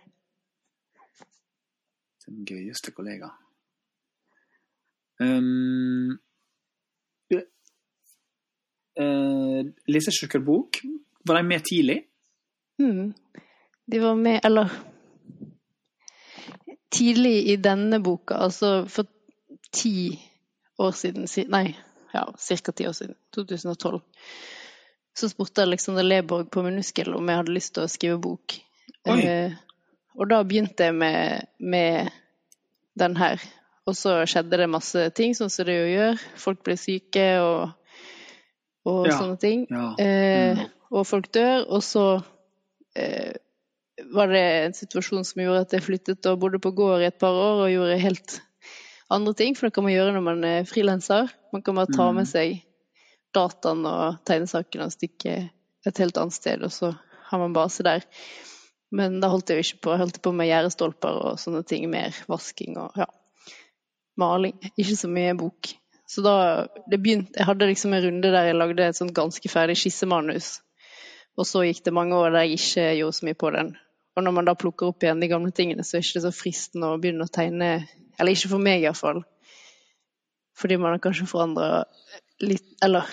Den 2.27 2.45
gøyeste 2.45 2.91
kollega. 2.93 3.29
Um, 5.23 6.19
uh, 9.01 9.61
Lesesjekkerbok, 9.87 10.81
var 11.25 11.37
de 11.37 11.43
med 11.49 11.65
tidlig? 11.65 12.03
Mm. 12.83 13.13
De 13.87 14.01
var 14.01 14.15
med, 14.15 14.41
eller 14.45 14.71
Tidlig 16.95 17.49
i 17.51 17.57
denne 17.59 17.99
boka, 17.99 18.37
altså 18.47 18.85
for 18.87 19.09
ti 19.75 20.15
år 20.79 20.93
siden 20.95 21.27
Nei, 21.51 21.75
ja, 22.13 22.23
ca. 22.39 22.73
ti 22.73 22.87
år 22.87 22.93
siden. 22.93 23.17
2012. 23.35 24.01
Så 25.15 25.29
spurte 25.29 25.63
Alexander 25.63 26.03
Leborg 26.03 26.51
på 26.51 26.63
Minuskel 26.63 27.15
om 27.15 27.29
jeg 27.29 27.41
hadde 27.41 27.55
lyst 27.55 27.75
til 27.75 27.87
å 27.87 27.91
skrive 27.91 28.19
bok. 28.23 28.55
Eh, 29.11 29.55
og 30.15 30.31
da 30.31 30.41
begynte 30.47 30.89
jeg 30.89 30.95
med, 30.95 31.51
med 31.59 32.11
den 32.99 33.17
her. 33.19 33.43
Og 33.87 33.97
så 33.99 34.15
skjedde 34.31 34.57
det 34.63 34.69
masse 34.73 35.11
ting, 35.17 35.35
sånn 35.37 35.51
som 35.53 35.67
det 35.69 35.75
jo 35.77 35.89
gjør. 35.93 36.21
Folk 36.41 36.63
ble 36.65 36.77
syke 36.81 37.25
og, 37.45 37.75
og 38.89 39.07
Ja. 39.11 39.19
sånne 39.19 39.39
ting. 39.41 39.67
Ja. 39.71 39.95
Eh, 39.99 40.55
Mm. 40.57 40.71
Og 40.95 41.07
folk 41.07 41.31
dør. 41.33 41.65
Og 41.69 41.83
så 41.83 42.23
eh, 42.97 43.33
var 44.15 44.29
det 44.29 44.43
en 44.67 44.73
situasjon 44.73 45.25
som 45.27 45.43
gjorde 45.43 45.61
at 45.67 45.73
jeg 45.73 45.83
flyttet 45.83 46.27
og 46.31 46.39
bodde 46.41 46.61
på 46.63 46.71
gård 46.75 47.03
i 47.03 47.07
et 47.11 47.19
par 47.19 47.33
år 47.35 47.65
og 47.65 47.71
gjorde 47.73 47.99
helt 48.01 48.41
andre 49.11 49.35
ting, 49.35 49.55
for 49.57 49.67
det 49.67 49.75
kan 49.75 49.85
man 49.85 49.93
gjøre 49.93 50.13
når 50.15 50.23
man 50.23 50.45
er 50.45 50.65
frilanser. 50.65 51.29
Man 51.53 51.63
kan 51.63 51.75
bare 51.75 51.93
ta 51.93 52.09
Mm. 52.11 52.15
med 52.17 52.27
seg 52.29 52.63
dataen 53.35 53.85
og 53.87 54.25
tegnesakene 54.25 54.85
og 54.87 54.93
stikke 54.95 55.51
et 55.87 55.99
helt 55.99 56.17
annet 56.17 56.33
sted, 56.33 56.63
og 56.63 56.71
så 56.71 56.97
har 57.29 57.39
man 57.39 57.53
base 57.53 57.83
der. 57.83 58.03
Men 58.93 59.21
da 59.21 59.29
holdt 59.29 59.49
jeg 59.51 59.59
jo 59.59 59.67
ikke 59.75 59.83
på. 59.83 59.91
Jeg 59.91 59.99
holdt 59.99 60.23
på 60.23 60.33
med 60.33 60.47
gjerdestolper 60.49 61.21
og 61.25 61.39
sånne 61.39 61.65
ting. 61.67 61.91
Mer 61.91 62.15
vasking 62.29 62.77
og 62.79 62.93
ja, 62.97 63.07
maling. 64.21 64.55
Ikke 64.77 64.97
så 64.97 65.11
mye 65.11 65.35
bok. 65.39 65.73
Så 66.07 66.23
da 66.23 66.67
det 66.91 67.01
begynte, 67.03 67.33
Jeg 67.39 67.47
hadde 67.49 67.67
liksom 67.67 67.95
en 67.95 68.05
runde 68.05 68.31
der 68.31 68.51
jeg 68.51 68.59
lagde 68.59 68.87
et 68.87 68.97
sånt 68.97 69.15
ganske 69.17 69.49
ferdig 69.49 69.77
skissemanus. 69.81 70.61
Og 71.39 71.47
så 71.49 71.65
gikk 71.67 71.83
det 71.85 71.95
mange 71.97 72.15
år 72.15 72.31
der 72.31 72.47
jeg 72.47 72.61
ikke 72.61 72.87
gjorde 73.01 73.19
så 73.19 73.27
mye 73.27 73.41
på 73.41 73.51
den. 73.51 73.77
Og 74.15 74.23
når 74.23 74.35
man 74.37 74.47
da 74.47 74.55
plukker 74.55 74.93
opp 74.93 75.03
igjen 75.03 75.21
de 75.21 75.29
gamle 75.29 75.51
tingene, 75.51 75.83
så 75.83 75.97
er 75.97 76.05
det 76.05 76.11
ikke 76.13 76.27
så 76.29 76.35
fristende 76.35 76.93
å 76.93 76.99
begynne 77.03 77.27
å 77.27 77.33
tegne 77.33 77.71
Eller 78.15 78.31
ikke 78.31 78.53
for 78.53 78.63
meg, 78.63 78.85
iallfall. 78.85 79.25
Fordi 80.55 80.77
man 80.79 80.95
har 80.95 81.03
kanskje 81.03 81.27
forandra 81.27 81.85
litt 82.41 82.77
Eller 82.85 83.09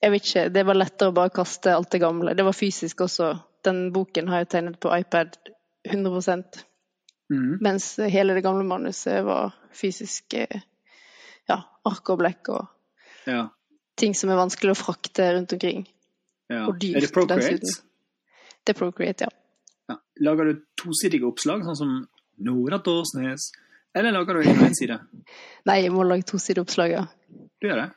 jeg 0.00 0.12
vet 0.14 0.28
ikke. 0.28 0.48
Det 0.48 0.62
var 0.64 0.78
lettere 0.78 1.10
å 1.10 1.14
bare 1.16 1.32
kaste 1.34 1.74
alt 1.74 1.90
det 1.92 2.00
gamle. 2.00 2.32
Det 2.34 2.44
var 2.46 2.56
fysisk 2.56 3.02
også. 3.04 3.34
Den 3.64 3.90
boken 3.92 4.30
har 4.32 4.44
jeg 4.44 4.48
tegnet 4.54 4.78
på 4.80 4.92
iPad 4.96 5.36
100 5.84 6.64
Mm. 7.30 7.58
mens 7.62 7.96
hele 8.10 8.34
det 8.34 8.42
gamle 8.42 8.64
manuset 8.66 9.24
var 9.24 9.52
fysisk 9.72 10.34
eh, 10.34 10.60
ja, 11.48 11.62
ark 11.86 12.10
og 12.10 12.18
blekk 12.22 12.48
og 12.54 12.68
Ja. 13.26 13.48
ting 13.96 14.14
som 14.14 14.30
er 14.30 14.36
vanskelig 14.40 14.72
å 14.74 14.78
frakte 14.78 15.32
rundt 15.36 15.52
omkring. 15.52 15.86
ja. 16.50 16.66
Og 16.66 16.78
dyrt, 16.80 16.96
Er 16.96 17.00
det 17.00 17.12
Procreate? 17.12 17.58
dessuten. 17.58 17.84
Det 18.64 18.74
er 18.74 18.78
Procreate, 18.78 19.20
ja. 19.28 19.28
Ja. 19.88 19.96
Lager 20.20 20.44
du 20.52 20.62
tosidige 20.76 21.26
oppslag, 21.26 21.62
sånn 21.64 21.76
som 21.76 22.08
Nora 22.38 22.78
Dåsnes? 22.78 23.50
Eller 23.94 24.12
lager 24.12 24.34
du 24.34 24.40
og 24.50 24.62
en 24.62 24.74
side? 24.74 24.98
Nei, 25.66 25.82
jeg 25.82 25.92
må 25.92 26.02
lage 26.06 26.22
tosideoppslag, 26.30 26.90
ja. 26.90 27.06
Du 27.60 27.66
gjør 27.68 27.82
det? 27.86 27.90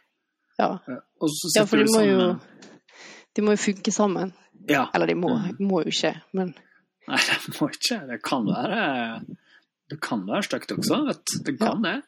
ja. 0.60 0.80
Ja. 0.88 1.66
For 1.66 1.78
de 1.78 1.86
må 1.92 2.02
jo 2.06 2.40
De 3.36 3.42
må 3.42 3.52
jo 3.56 3.58
funke 3.58 3.92
sammen. 3.92 4.34
Ja. 4.70 4.88
Eller 4.94 5.08
de 5.08 5.16
må, 5.16 5.30
Mm. 5.34 5.58
må 5.68 5.82
jo 5.84 5.90
ikke, 5.90 6.22
men 6.34 6.54
Nei, 7.08 7.18
det 7.28 7.60
må 7.60 7.68
ikke. 7.70 8.08
Det 8.08 8.22
kan 8.24 8.46
være 8.46 9.26
Det 9.94 10.00
kan 10.02 10.24
være 10.26 10.46
stygt 10.48 10.74
også, 10.74 11.04
vet. 11.06 11.34
Det 11.46 11.54
kan 11.60 11.84
det. 11.86 12.00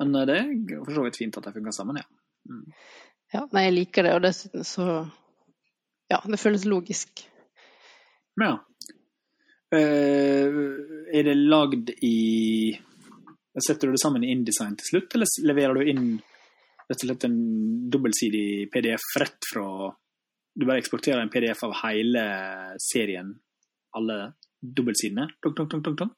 Men 0.00 0.14
eh, 0.14 0.26
det 0.26 0.36
er 0.40 0.80
for 0.82 0.96
så 0.96 1.04
vidt 1.06 1.20
fint 1.20 1.36
at 1.38 1.46
de 1.46 1.54
funker 1.54 1.74
sammen, 1.74 2.00
ja. 2.02 2.06
ja, 3.36 3.42
nei, 3.54 3.66
jeg 3.68 3.76
liker 3.76 4.06
det. 4.06 4.14
Og 4.16 4.24
dessuten 4.26 4.66
så 4.66 4.88
Ja, 6.10 6.20
det 6.22 6.38
føles 6.38 6.66
logisk. 6.66 7.24
Ja. 8.42 8.56
Uh, 9.74 10.58
er 11.10 11.26
det 11.26 11.34
lagd 11.34 11.90
i 12.06 12.76
Setter 13.56 13.88
du 13.88 13.96
det 13.96 14.02
sammen 14.02 14.22
i 14.22 14.30
InDesign 14.30 14.76
til 14.78 14.90
slutt, 14.90 15.14
eller 15.16 15.30
leverer 15.48 15.78
du 15.78 15.88
inn 15.90 16.04
rett 16.86 17.00
og 17.00 17.06
slett 17.08 17.24
en 17.26 17.38
dobbeltsidig 17.90 18.68
PDF 18.70 19.06
rett 19.18 19.48
fra 19.48 19.64
Du 20.54 20.66
bare 20.66 20.78
eksporterer 20.82 21.24
en 21.24 21.32
PDF 21.32 21.64
av 21.66 21.72
hele 21.80 22.26
serien, 22.80 23.32
alle 23.96 24.18
dobbeltsidene? 24.60 25.26
Tung, 25.42 25.56
tung, 25.56 25.70
tung, 25.72 25.82
tung, 25.82 25.96
tunk. 26.02 26.14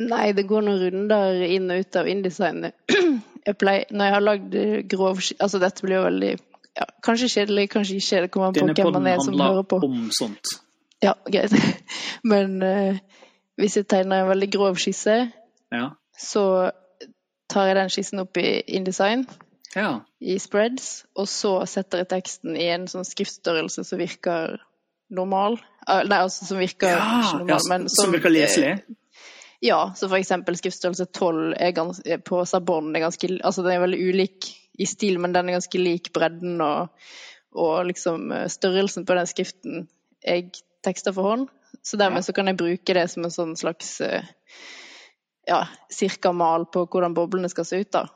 Nei, 0.00 0.30
det 0.32 0.46
går 0.48 0.64
noen 0.64 0.80
runder 0.80 1.42
inn 1.44 1.68
og 1.70 1.82
ut 1.82 1.96
av 2.00 2.08
InDesign. 2.08 2.70
Jeg 3.46 3.56
pleier, 3.56 3.86
når 3.90 4.04
jeg 4.04 4.12
har 4.12 4.20
lagd 4.22 4.54
eh, 4.60 4.72
grov 4.84 5.16
Altså, 5.40 5.58
dette 5.62 5.80
blir 5.80 5.94
jo 5.96 6.02
veldig 6.04 6.32
ja, 6.76 6.84
Kanskje 7.02 7.28
kjedelig, 7.32 7.70
kanskje 7.72 7.96
ikke. 7.96 8.18
Det 8.26 8.30
kommer 8.34 8.50
an 8.50 8.54
på 8.54 8.60
Denne 8.60 8.74
hvem 8.76 8.92
man 8.98 9.08
er 9.08 9.22
som 9.24 9.38
hører 9.40 9.64
på. 9.64 9.78
om 9.86 10.10
sånt. 10.12 10.52
Ja, 11.00 11.14
greit. 11.24 11.54
Men 12.32 12.58
uh, 12.62 12.98
hvis 13.60 13.78
jeg 13.80 13.88
tegner 13.88 14.22
en 14.22 14.28
veldig 14.28 14.50
grov 14.52 14.76
skisse, 14.80 15.16
Ja. 15.72 15.86
så 16.16 16.44
tar 17.50 17.70
jeg 17.70 17.78
den 17.80 17.90
skissen 17.92 18.20
opp 18.22 18.36
i 18.38 18.60
InDesign, 18.76 19.24
ja. 19.74 20.00
i 20.20 20.36
spreads, 20.38 21.06
og 21.16 21.26
så 21.28 21.56
setter 21.66 22.04
jeg 22.04 22.10
teksten 22.12 22.56
i 22.60 22.68
en 22.74 22.86
sånn 22.92 23.08
skriftstørrelse 23.08 23.84
som 23.88 23.98
virker 24.00 24.60
normal. 25.10 25.58
Eh, 25.88 26.04
Nei, 26.06 26.20
altså 26.28 26.46
som 26.46 26.60
virker 26.60 26.92
Ja, 26.92 27.08
normal, 27.32 27.56
ja, 27.56 27.58
men 27.72 27.88
som 27.90 28.12
virker 28.14 28.30
leselig. 28.36 28.76
Ja, 29.60 29.92
så 29.96 30.08
for 30.08 30.16
eksempel 30.16 30.56
skriftstørrelse 30.56 31.04
12 31.12 31.54
er 31.60 31.72
gans, 31.76 32.00
er 32.06 32.22
på 32.24 32.40
Sabon 32.48 32.94
er 32.96 33.04
ganske 33.04 33.28
Altså 33.44 33.62
den 33.62 33.74
er 33.74 33.82
veldig 33.82 34.00
ulik 34.08 34.48
i 34.80 34.86
stil, 34.88 35.18
men 35.20 35.34
den 35.36 35.50
er 35.50 35.58
ganske 35.58 35.80
lik 35.80 36.12
bredden 36.16 36.62
og, 36.64 36.88
og 37.52 37.84
liksom 37.90 38.30
eh, 38.32 38.46
størrelsen 38.48 39.04
på 39.04 39.16
den 39.18 39.28
skriften 39.28 39.82
jeg 40.24 40.48
tekster 40.84 41.12
for 41.12 41.28
hånd. 41.28 41.48
Så 41.84 41.98
dermed 42.00 42.24
så 42.24 42.32
kan 42.36 42.48
jeg 42.48 42.56
bruke 42.60 42.96
det 42.96 43.04
som 43.12 43.24
en 43.24 43.34
sånn 43.34 43.52
slags 43.60 43.98
eh, 44.04 44.24
ja, 45.48 45.66
cirka-mal 45.92 46.66
på 46.72 46.86
hvordan 46.86 47.14
boblene 47.16 47.50
skal 47.52 47.68
se 47.68 47.82
ut. 47.84 47.92
da. 47.92 48.06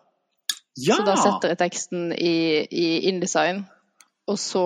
Ja! 0.81 0.97
Så 0.97 1.05
da 1.07 1.17
setter 1.21 1.53
jeg 1.53 1.61
teksten 1.61 2.13
i, 2.17 2.65
i 2.65 2.87
InDesign, 3.11 3.65
og 4.29 4.41
så 4.41 4.65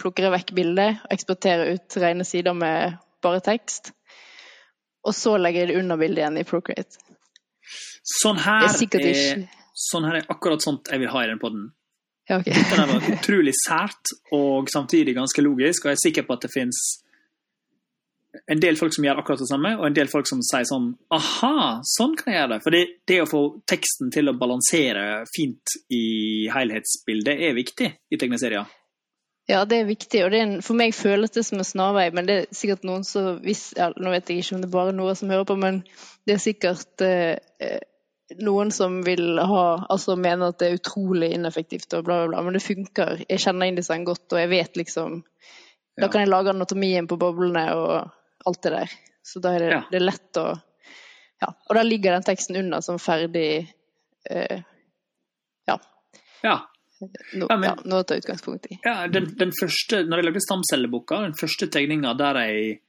plukker 0.00 0.26
jeg 0.26 0.34
vekk 0.34 0.54
bildet 0.56 1.04
og 1.04 1.12
eksporterer 1.14 1.76
ut 1.76 2.00
rene 2.00 2.24
sider 2.28 2.56
med 2.56 2.96
bare 3.24 3.44
tekst. 3.44 3.92
Og 5.06 5.14
så 5.14 5.36
legger 5.38 5.64
jeg 5.64 5.72
det 5.72 5.80
under 5.80 6.00
bildet 6.00 6.24
igjen 6.24 6.40
i 6.40 6.44
Procreate. 6.46 7.00
Sånn 8.06 8.38
her, 8.38 8.66
er 8.66 9.08
er, 9.10 9.46
sånn 9.74 10.06
her 10.06 10.20
er 10.20 10.28
akkurat 10.30 10.62
sånt 10.62 10.90
jeg 10.92 11.02
vil 11.02 11.10
ha 11.10 11.24
i 11.24 11.30
den 11.30 11.42
podden. 11.42 11.64
ja, 12.28 12.38
okay. 12.40 12.54
Den 12.70 12.90
var 12.90 13.08
utrolig 13.14 13.54
sært 13.58 14.14
og 14.34 14.70
samtidig 14.70 15.14
ganske 15.14 15.42
logisk, 15.42 15.84
og 15.84 15.92
jeg 15.92 15.98
er 15.98 16.04
sikker 16.04 16.26
på 16.26 16.36
at 16.36 16.46
det 16.46 16.52
fins 16.54 16.82
en 18.52 18.60
del 18.60 18.76
folk 18.76 18.94
som 18.94 19.06
gjør 19.06 19.20
akkurat 19.22 19.40
det 19.40 19.48
samme, 19.48 19.72
og 19.78 19.86
en 19.88 19.96
del 19.96 20.10
folk 20.12 20.28
som 20.28 20.42
sier 20.44 20.66
sånn 20.68 20.90
Aha, 21.14 21.80
sånn 21.96 22.16
kan 22.18 22.32
jeg 22.32 22.40
gjøre 22.40 22.52
det. 22.52 22.58
For 22.64 22.76
det, 22.76 22.82
det 23.08 23.20
å 23.22 23.28
få 23.30 23.42
teksten 23.68 24.12
til 24.14 24.30
å 24.30 24.36
balansere 24.38 25.06
fint 25.32 25.76
i 25.94 26.04
helhetsbildet 26.52 27.46
er 27.48 27.56
viktig 27.56 27.88
i 28.12 28.20
tegneserier. 28.20 28.68
Ja, 29.46 29.60
det 29.64 29.76
er 29.78 29.84
viktig, 29.86 30.24
og 30.24 30.32
det 30.32 30.38
er 30.40 30.46
en, 30.48 30.62
for 30.66 30.74
meg 30.78 30.94
føles 30.96 31.30
det 31.30 31.44
som 31.46 31.60
en 31.62 31.66
snarvei, 31.66 32.08
men 32.14 32.26
det 32.26 32.34
er 32.36 32.46
sikkert 32.56 32.86
noen 32.88 33.04
som 33.06 33.36
hvis, 33.44 33.68
ja, 33.78 33.92
Nå 33.94 34.10
vet 34.10 34.32
jeg 34.32 34.42
ikke 34.42 34.56
om 34.56 34.64
det 34.64 34.66
er 34.66 34.72
bare 34.74 34.94
Nora 34.96 35.14
som 35.14 35.30
hører 35.30 35.46
på, 35.46 35.54
men 35.62 35.84
det 36.26 36.34
er 36.34 36.42
sikkert 36.42 37.04
eh, 37.06 37.78
noen 38.42 38.72
som 38.74 38.98
vil 39.06 39.38
ha 39.38 39.86
Altså 39.92 40.16
mener 40.18 40.50
at 40.50 40.58
det 40.58 40.68
er 40.72 40.80
utrolig 40.80 41.30
ineffektivt 41.36 41.94
og 41.94 42.08
bla, 42.08 42.18
bla, 42.24 42.32
bla, 42.32 42.42
men 42.42 42.58
det 42.58 42.64
funker. 42.64 43.22
Jeg 43.28 43.44
kjenner 43.44 43.70
InDesign 43.70 44.06
godt, 44.08 44.26
og 44.32 44.42
jeg 44.42 44.50
vet 44.50 44.80
liksom 44.82 45.20
Da 45.96 46.10
kan 46.10 46.24
jeg 46.24 46.32
lage 46.32 46.50
anatomien 46.52 47.06
på 47.08 47.16
boblene 47.16 47.68
og 47.78 48.10
alt 48.46 48.62
det 48.66 48.72
der. 48.74 48.96
Så 49.24 49.40
da 49.40 49.54
er 49.54 49.62
det, 49.62 49.70
Ja. 49.72 49.82
det 49.90 50.00
er 50.00 50.08
lett 50.10 50.42
å 50.42 50.48
Ja. 51.42 51.52
Og 51.68 51.76
da 51.76 51.82
ligger 51.86 52.16
den 52.16 52.26
teksten 52.26 52.56
under 52.56 52.80
som 52.82 52.98
ferdig 52.98 53.68
eh, 54.30 54.62
Ja. 55.68 55.78
Ja. 56.42 56.58
No, 57.36 57.46
Ja, 57.50 57.56
men- 57.56 57.68
ja, 57.68 57.74
noe 57.84 58.02
å 58.02 58.06
ta 58.08 58.16
utgangspunkt 58.16 58.66
i. 58.72 58.78
ja 58.84 59.06
den, 59.12 59.26
den 59.36 59.50
første, 59.52 60.02
når 60.08 60.22
jeg 60.22 60.26
lagde 60.30 60.40
stamcelleboka, 60.44 61.18
den 61.26 61.34
første 61.36 61.68
tegninga 61.68 62.14
der 62.16 62.38
jeg 62.46 62.80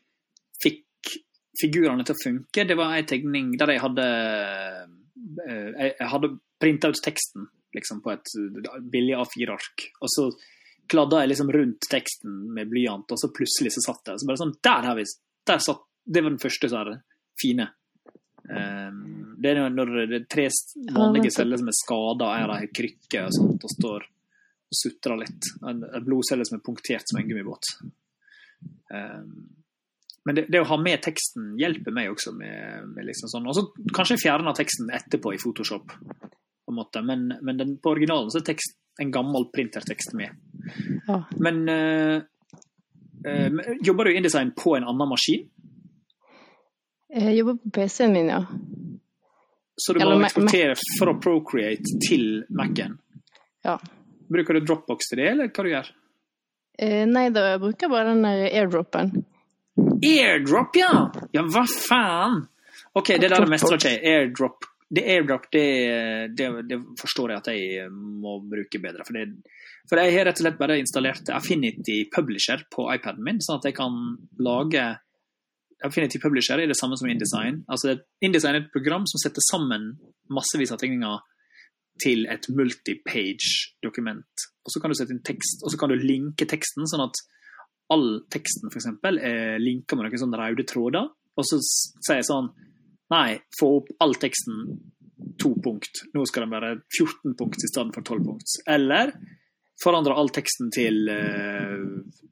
fikk 0.63 0.83
figurene 1.59 2.05
til 2.05 2.15
å 2.15 2.21
funke, 2.23 2.67
det 2.69 2.77
var 2.77 2.93
ei 2.95 3.03
tegning 3.09 3.51
der 3.57 3.73
jeg 3.73 3.81
hadde 3.83 4.05
eh, 5.47 5.73
Jeg, 5.77 5.95
jeg 5.99 6.09
hadde 6.13 6.29
printa 6.61 6.89
ut 6.93 7.01
teksten 7.03 7.47
liksom, 7.75 7.99
på 8.01 8.13
et 8.13 8.31
billig 8.89 9.17
A4-ark. 9.19 9.87
Og 10.01 10.09
så 10.13 10.27
kladda 10.89 11.19
jeg 11.23 11.33
liksom 11.33 11.51
rundt 11.53 11.87
teksten 11.91 12.37
med 12.55 12.69
blyant, 12.71 13.11
og 13.11 13.19
så 13.19 13.27
plutselig 13.35 13.73
så 13.75 13.83
satt 13.89 14.05
det. 14.07 14.15
Så 14.21 14.29
bare 14.29 14.39
sånn, 14.39 14.55
der 14.63 14.87
har 14.87 14.95
vi 14.95 15.03
der 15.47 15.59
satt, 15.59 15.83
Det 16.07 16.23
var 16.23 16.31
den 16.31 16.39
første 16.39 16.69
så 16.71 16.77
her 16.85 17.01
fine. 17.41 17.67
Um, 18.47 19.26
det 19.37 19.53
er 19.53 19.69
når 19.69 19.91
det 20.09 20.17
er 20.17 20.29
tre 20.29 20.47
vanlige 20.95 21.31
celler 21.35 21.59
som 21.59 21.69
er 21.71 21.77
skada, 21.77 22.31
er 22.33 22.47
det 22.47 22.57
har 22.61 22.71
krykke 22.79 23.25
og 23.27 23.35
sånt, 23.35 23.67
og 23.67 23.73
står 23.73 24.07
og 24.67 24.79
sutrer 24.81 25.21
litt. 25.21 25.51
En, 25.61 25.83
en 25.85 26.05
blodcelle 26.05 26.47
som 26.47 26.57
er 26.57 26.65
punktert 26.65 27.07
som 27.07 27.21
en 27.21 27.27
gummibåt. 27.29 27.69
Um, 28.91 29.29
men 30.27 30.35
det, 30.35 30.47
det 30.51 30.59
å 30.59 30.67
ha 30.67 30.77
med 30.81 30.99
teksten 31.05 31.53
hjelper 31.59 31.95
meg 31.95 32.11
også 32.11 32.33
med, 32.35 32.89
med 32.91 33.07
liksom 33.07 33.31
sånn. 33.31 33.47
Og 33.47 33.55
så 33.55 33.93
kanskje 33.95 34.19
fjerne 34.25 34.55
teksten 34.57 34.91
etterpå 34.91 35.31
i 35.35 35.39
Photoshop, 35.39 35.93
på 35.93 36.73
en 36.73 36.79
måte. 36.81 37.03
men, 37.05 37.29
men 37.41 37.61
den, 37.61 37.77
på 37.79 37.93
originalen 37.95 38.33
så 38.33 38.41
er 38.41 38.49
tekst 38.49 38.75
en 38.99 39.13
gammel 39.13 39.47
printertekst 39.53 40.17
med. 40.17 40.33
Ja. 41.07 41.21
Men 41.37 41.63
eh, 41.71 42.17
men 43.27 43.61
jobber 43.81 44.05
du 44.05 44.17
InDesign 44.17 44.51
på 44.55 44.75
en 44.77 44.85
annen 44.87 45.09
maskin? 45.09 45.47
Jeg 47.13 47.37
jobber 47.37 47.57
på 47.63 47.71
PC-en 47.79 48.13
min, 48.13 48.29
ja. 48.29 48.43
Så 49.77 49.93
du 49.93 49.99
Eller 50.01 50.15
må 50.17 50.23
Mac- 50.25 50.33
eksportere 50.33 50.73
fra 50.97 51.13
Procreate 51.21 51.99
til 52.07 52.43
Mac-en? 52.49 52.97
ja. 53.65 53.77
Bruker 54.27 54.57
du 54.57 54.65
Dropbox 54.67 55.07
til 55.11 55.21
det, 55.21 55.27
eller 55.31 55.47
hva 55.55 55.63
du 55.63 55.69
gjør? 55.71 55.89
Eh, 56.83 57.05
nei, 57.07 57.29
da 57.31 57.45
jeg 57.53 57.59
bruker 57.61 57.87
bare 57.93 58.09
den 58.11 58.25
der 58.25 58.41
airdropen. 58.49 59.13
Airdrop, 60.03 60.75
ja! 60.75 60.89
Ja, 61.33 61.43
hva 61.47 61.63
faen? 61.69 62.41
OK, 62.97 63.13
det 63.21 63.29
der 63.31 63.45
mestrer 63.49 63.77
ikke 63.79 63.93
jeg. 63.93 64.01
Airdrop, 64.11 64.67
det, 64.89 65.03
airdrop 65.13 65.47
det, 65.53 65.63
det, 66.37 66.49
det 66.69 66.79
forstår 66.99 67.33
jeg 67.35 67.43
at 67.43 67.49
jeg 67.53 67.87
må 67.93 68.37
bruke 68.49 68.81
bedre. 68.83 69.05
For, 69.07 69.15
det, 69.15 69.55
for 69.89 70.01
jeg 70.01 70.15
har 70.17 70.27
rett 70.29 70.41
og 70.41 70.45
slett 70.47 70.59
bare 70.59 70.79
installert 70.81 71.31
Affinity 71.37 71.97
Publisher 72.13 72.65
på 72.73 72.87
iPaden 72.97 73.23
min, 73.25 73.39
sånn 73.43 73.61
at 73.61 73.69
jeg 73.69 73.77
kan 73.77 73.95
lage 74.43 74.83
Affinity 75.85 76.19
Publisher 76.21 76.59
er 76.59 76.69
det 76.69 76.77
samme 76.79 76.97
som 76.97 77.09
InDesign. 77.09 77.61
Altså, 77.69 77.97
InDesign 78.23 78.55
er 78.55 78.63
et 78.65 78.73
program 78.73 79.05
som 79.09 79.21
setter 79.21 79.43
sammen 79.45 79.91
massevis 80.33 80.73
av 80.73 80.81
tegninger 80.81 81.19
til 82.01 82.25
et 82.29 82.45
multipage-dokument. 82.53 84.45
Og 84.65 84.73
Så 84.73 84.81
kan 84.81 84.91
du 84.91 84.97
sette 84.97 85.13
inn 85.15 85.23
tekst, 85.25 85.63
og 85.63 85.71
så 85.71 85.79
kan 85.79 85.89
du 85.89 85.95
linke 85.95 86.45
teksten, 86.49 86.85
sånn 86.89 87.05
at 87.07 87.21
all 87.93 88.21
teksten 88.33 88.69
eksempel, 88.69 89.19
er 89.23 89.61
linka 89.63 89.95
med 89.95 90.07
noen 90.07 90.21
sånne 90.23 90.39
røde 90.41 90.65
tråder. 90.67 91.07
Og 91.37 91.45
så 91.47 91.59
sier 91.61 92.21
jeg 92.21 92.31
sånn 92.31 92.53
Nei, 93.07 93.39
få 93.55 93.69
opp 93.77 93.91
all 94.03 94.17
teksten 94.19 94.65
to 95.39 95.53
punkt. 95.63 96.01
Nå 96.11 96.25
skal 96.27 96.43
den 96.43 96.51
være 96.51 96.71
14 96.91 97.37
punkt 97.39 97.63
i 97.63 97.69
stedet 97.71 97.95
for 97.95 98.03
12 98.03 98.25
punkt. 98.25 98.55
Eller 98.67 99.13
forandre 99.81 100.15
all 100.17 100.29
teksten 100.33 100.71
til 100.73 101.09
eh, 101.13 101.81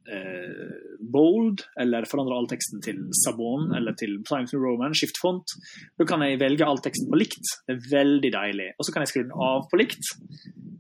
eh, 0.09 0.71
bold, 1.13 1.61
eller 1.81 2.07
forandre 2.09 2.37
all 2.39 2.47
teksten 2.49 2.81
til 2.85 3.03
Sabon, 3.23 3.69
eller 3.77 3.93
til 3.99 4.17
Times 4.27 4.53
New 4.53 4.63
Roman, 4.63 4.95
skift 4.97 5.19
font. 5.21 5.53
Da 5.99 6.07
kan 6.09 6.23
jeg 6.25 6.39
velge 6.41 6.65
all 6.65 6.81
teksten 6.81 7.11
på 7.11 7.19
likt. 7.21 7.53
Det 7.67 7.75
er 7.77 7.85
veldig 7.91 8.31
deilig. 8.33 8.71
Og 8.79 8.87
så 8.87 8.95
kan 8.95 9.05
jeg 9.05 9.13
skru 9.13 9.21
den 9.23 9.35
av 9.37 9.67
på 9.71 9.79
likt, 9.81 10.09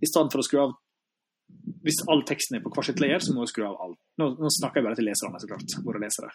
i 0.01 0.09
stedet 0.09 0.33
for 0.33 0.41
å 0.41 0.47
skru 0.49 0.63
av 0.65 0.75
Hvis 1.85 2.03
all 2.09 2.21
teksten 2.25 2.57
er 2.57 2.61
på 2.61 2.69
hver 2.73 2.85
sitt 2.85 2.99
layer, 3.01 3.21
så 3.21 3.33
må 3.33 3.41
jeg 3.45 3.53
skru 3.53 3.63
av 3.65 3.77
alt. 3.81 3.97
Nå, 4.21 4.27
nå 4.37 4.49
snakker 4.53 4.81
jeg 4.81 4.85
bare 4.85 4.97
til 4.99 5.07
leserne, 5.09 5.39
så 5.41 5.49
klart. 5.49 5.73
Våre 5.85 6.01
lesere. 6.01 6.29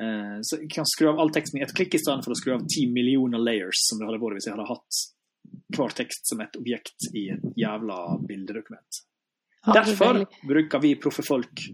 Eh, 0.00 0.36
Så 0.44 0.58
jeg 0.60 0.70
kan 0.72 0.88
skru 0.88 1.08
av 1.10 1.20
all 1.20 1.32
teksten 1.32 1.60
i 1.60 1.64
ett 1.64 1.72
klikk, 1.76 1.94
i 1.94 2.00
stedet 2.00 2.24
for 2.24 2.32
å 2.34 2.38
skru 2.40 2.54
av 2.56 2.64
ti 2.72 2.86
millioner 2.92 3.40
layers, 3.40 3.80
som 3.88 4.00
det 4.00 4.08
hadde 4.08 4.20
vært 4.22 4.38
hvis 4.38 4.48
jeg 4.48 4.56
hadde 4.56 4.68
hatt 4.70 5.00
hver 5.74 5.94
tekst 5.96 6.28
som 6.30 6.42
et 6.44 6.56
objekt 6.58 7.08
i 7.14 7.30
et 7.34 7.46
jævla 7.58 8.00
bildedokument. 8.26 9.00
Er 9.66 9.76
Derfor 9.76 10.22
bruker 10.46 10.80
vi 10.80 10.94
proffe 10.96 11.22
folk 11.22 11.64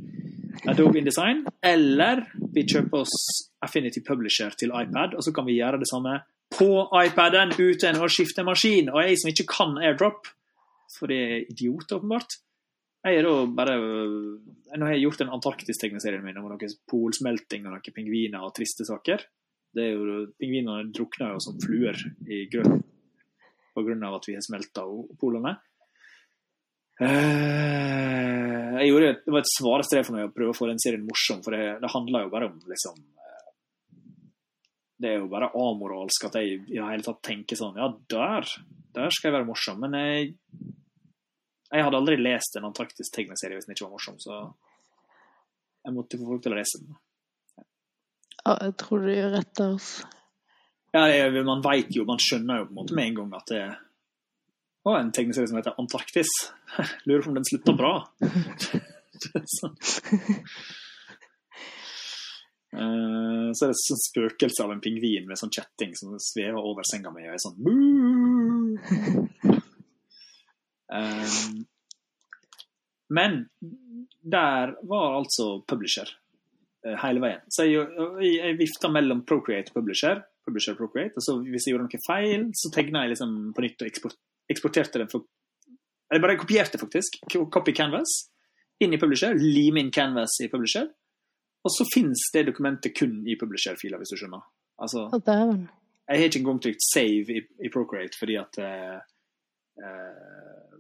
Adobe 0.67 0.99
InDesign, 0.99 1.45
eller 1.63 2.25
vi 2.55 2.65
kjøper 2.67 3.05
oss 3.05 3.15
Affinity 3.63 4.01
Publisher 4.07 4.57
til 4.59 4.73
iPad, 4.75 5.15
og 5.15 5.23
så 5.23 5.33
kan 5.35 5.47
vi 5.47 5.59
gjøre 5.61 5.79
det 5.83 5.89
samme 5.91 6.17
på 6.57 6.71
iPaden 7.05 7.53
uten 7.59 8.01
å 8.01 8.09
skifte 8.11 8.45
maskin. 8.47 8.91
Og 8.91 9.03
jeg 9.05 9.21
som 9.21 9.31
ikke 9.31 9.47
kan 9.53 9.77
AirDrop, 9.79 10.27
for 10.97 11.13
det 11.13 11.21
er 11.23 11.39
idiot, 11.53 11.93
åpenbart, 11.93 12.39
jeg 13.07 13.21
er 13.21 13.27
da 13.27 13.35
bare 13.55 13.75
Nå 13.79 14.83
har 14.83 14.97
jeg 14.97 15.05
gjort 15.05 15.21
en 15.23 15.33
Antarktis-tegneserie 15.37 16.23
min 16.25 16.39
om 16.41 16.49
noe 16.51 16.71
polsmelting 16.91 17.69
og 17.69 17.77
noen 17.77 17.95
pingviner 17.95 18.43
og 18.43 18.55
triste 18.57 18.87
saker. 18.89 19.23
Det 19.77 19.85
er 19.85 19.93
jo, 19.95 20.17
Pingvinene 20.41 20.91
drukner 20.91 21.37
jo 21.37 21.43
som 21.45 21.59
fluer 21.63 22.01
i 22.27 22.47
grøten 22.51 22.83
pga. 23.77 23.97
at 24.17 24.29
vi 24.29 24.35
har 24.35 24.45
smelta 24.45 24.85
polene. 25.21 25.57
Eh, 27.01 28.77
jeg 28.81 28.89
gjorde, 28.89 29.11
det 29.25 29.33
var 29.35 29.43
et 29.43 29.53
svare 29.53 29.85
strev 29.85 30.07
for 30.07 30.17
meg 30.17 30.31
å 30.31 30.33
prøve 30.33 30.55
å 30.55 30.57
få 30.57 30.69
den 30.71 30.81
serien 30.81 31.05
morsom, 31.05 31.43
for 31.45 31.53
det, 31.53 31.77
det 31.83 31.93
handler 31.93 32.25
jo 32.25 32.33
bare 32.33 32.49
om 32.49 32.57
liksom 32.71 32.97
eh, 32.97 33.51
Det 34.97 35.11
er 35.11 35.19
jo 35.21 35.29
bare 35.33 35.51
amoralsk 35.53 36.25
at 36.31 36.39
jeg 36.41 36.55
i 36.57 36.79
det 36.79 36.87
hele 36.89 37.05
tatt 37.05 37.21
tenker 37.29 37.61
sånn 37.61 37.77
Ja, 37.77 37.91
der, 37.93 38.49
der 38.97 39.13
skal 39.13 39.29
jeg 39.29 39.37
være 39.37 39.51
morsom. 39.51 39.83
Men 39.85 39.99
jeg, 40.01 40.33
jeg 41.69 41.85
hadde 41.85 42.01
aldri 42.01 42.17
lest 42.23 42.57
en 42.57 42.71
antarktisk 42.71 43.13
tegneserie 43.13 43.61
hvis 43.61 43.69
den 43.69 43.77
ikke 43.77 43.91
var 43.91 43.97
morsom, 43.99 44.17
så 44.23 44.41
jeg 45.87 45.95
måtte 45.95 46.19
få 46.19 46.33
folk 46.33 46.47
til 46.47 46.57
å 46.57 46.59
lese 46.59 46.81
den. 46.83 46.97
Ja, 48.47 48.55
jeg 48.63 48.73
tror 48.81 49.05
du 49.05 49.11
gjør 49.13 49.33
rett 49.37 49.53
der, 49.59 49.77
altså. 49.77 50.09
Ja, 50.97 51.03
er- 51.13 51.45
man 51.45 51.61
veit 51.65 51.91
jo, 51.93 52.07
man 52.09 52.21
skjønner 52.23 52.63
jo 52.63 52.69
på 52.71 52.73
en 52.73 52.79
måte 52.81 52.97
med 52.97 53.11
en 53.11 53.19
gang 53.21 53.35
at 53.37 53.51
det 53.53 53.61
er 53.67 53.75
en 54.97 55.11
tegneserie 55.13 55.51
som 55.51 55.59
heter 55.59 55.77
Antarktis. 55.83 56.31
Lurer 57.07 57.23
på 57.27 57.33
om 57.35 57.39
den 57.41 57.49
slutta 57.49 57.75
bra. 57.77 57.95
Eh, 62.77 63.51
Så 63.57 63.65
er 63.65 63.71
det 63.73 63.79
sånn 63.81 64.01
spøkelse 64.03 64.65
av 64.65 64.73
en 64.75 64.81
pingvin 64.85 65.25
med 65.29 65.39
sånn 65.41 65.53
kjetting 65.55 65.95
som 65.97 66.17
svever 66.21 66.59
over 66.61 66.85
senga 66.85 67.13
mi 67.15 67.23
og 67.25 67.37
er 67.37 67.41
sånn 67.41 67.57
Um, 70.87 71.65
Men 73.17 73.39
der 74.23 74.75
var 74.87 75.17
altså 75.17 75.47
publisher 75.67 76.11
eh, 76.85 76.95
hele 77.03 77.23
veien. 77.25 77.41
Så 77.51 77.65
jeg, 77.67 77.87
jeg, 78.21 78.35
jeg 78.37 78.59
vifta 78.61 78.91
mellom 78.93 79.25
Procreate 79.27 79.73
og 79.73 79.81
Publisher. 79.81 80.21
Publisher 80.47 80.77
Appropriate. 80.77 81.13
Procreate, 81.13 81.19
og 81.19 81.27
så 81.27 81.37
Hvis 81.43 81.67
jeg 81.67 81.75
gjorde 81.75 81.89
noe 81.89 82.05
feil, 82.07 82.47
så 82.55 82.71
tegna 82.75 83.05
jeg 83.05 83.15
liksom 83.15 83.35
på 83.57 83.65
nytt 83.65 83.83
og 83.83 83.91
eksport, 83.91 84.17
eksporterte 84.53 85.03
det. 85.03 85.09
For, 85.13 85.27
eller 86.11 86.23
bare 86.23 86.39
kopierte, 86.39 86.79
faktisk. 86.79 87.19
Copy 87.53 87.75
Canvas 87.75 88.15
inn 88.81 88.95
i 88.95 89.01
Publisher. 89.01 89.35
Lim 89.35 89.81
inn 89.81 89.91
Canvas 89.91 90.39
i 90.45 90.51
Publisher. 90.53 90.89
Og 91.67 91.73
så 91.75 91.87
fins 91.91 92.29
det 92.35 92.47
dokumentet 92.47 92.95
kun 92.95 93.25
i 93.27 93.35
Publisher-filer, 93.39 93.99
hvis 93.99 94.15
du 94.15 94.21
skjønner. 94.21 94.45
Altså, 94.79 95.09
jeg 96.07 96.21
har 96.21 96.29
ikke 96.29 96.39
engang 96.39 96.61
trykt 96.63 96.85
save 96.85 97.33
i, 97.33 97.41
i 97.65 97.71
Procreate 97.73 98.19
fordi 98.21 98.37
at 98.39 98.59
uh, 98.63 98.99
uh, 99.81 100.77